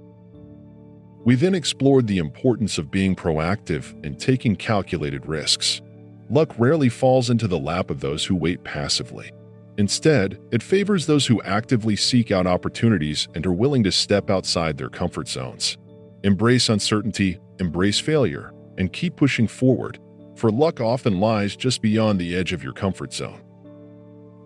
[1.24, 5.82] We then explored the importance of being proactive and taking calculated risks.
[6.30, 9.30] Luck rarely falls into the lap of those who wait passively.
[9.76, 14.78] Instead, it favors those who actively seek out opportunities and are willing to step outside
[14.78, 15.76] their comfort zones.
[16.24, 19.98] Embrace uncertainty, embrace failure, and keep pushing forward,
[20.34, 23.40] for luck often lies just beyond the edge of your comfort zone.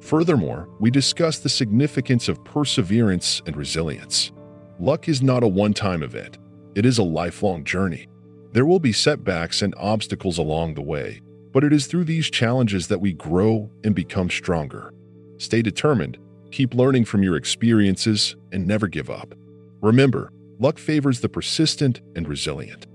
[0.06, 4.30] Furthermore, we discuss the significance of perseverance and resilience.
[4.78, 6.38] Luck is not a one time event,
[6.76, 8.06] it is a lifelong journey.
[8.52, 11.22] There will be setbacks and obstacles along the way,
[11.52, 14.94] but it is through these challenges that we grow and become stronger.
[15.38, 16.18] Stay determined,
[16.52, 19.34] keep learning from your experiences, and never give up.
[19.80, 20.30] Remember,
[20.60, 22.86] luck favors the persistent and resilient.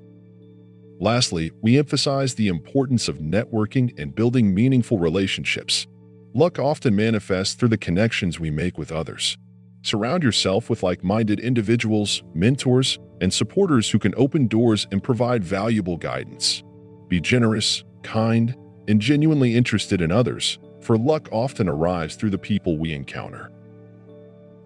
[1.01, 5.87] Lastly, we emphasize the importance of networking and building meaningful relationships.
[6.33, 9.37] Luck often manifests through the connections we make with others.
[9.81, 15.43] Surround yourself with like minded individuals, mentors, and supporters who can open doors and provide
[15.43, 16.63] valuable guidance.
[17.09, 18.55] Be generous, kind,
[18.87, 23.51] and genuinely interested in others, for luck often arrives through the people we encounter.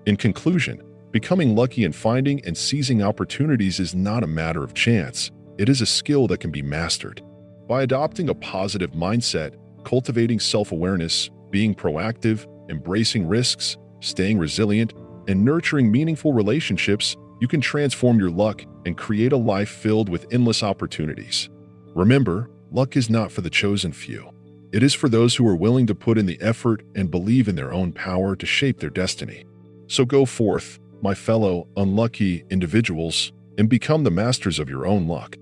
[0.06, 5.32] In conclusion, becoming lucky and finding and seizing opportunities is not a matter of chance,
[5.58, 7.24] it is a skill that can be mastered.
[7.68, 14.92] By adopting a positive mindset, cultivating self awareness, being proactive, embracing risks, staying resilient,
[15.30, 20.28] and nurturing meaningful relationships, you can transform your luck and create a life filled with
[20.34, 21.50] endless opportunities.
[21.96, 24.30] Remember, luck is not for the chosen few.
[24.74, 27.56] It is for those who are willing to put in the effort and believe in
[27.56, 29.46] their own power to shape their destiny.
[29.88, 35.38] So go forth, my fellow unlucky individuals, and become the masters of your own luck.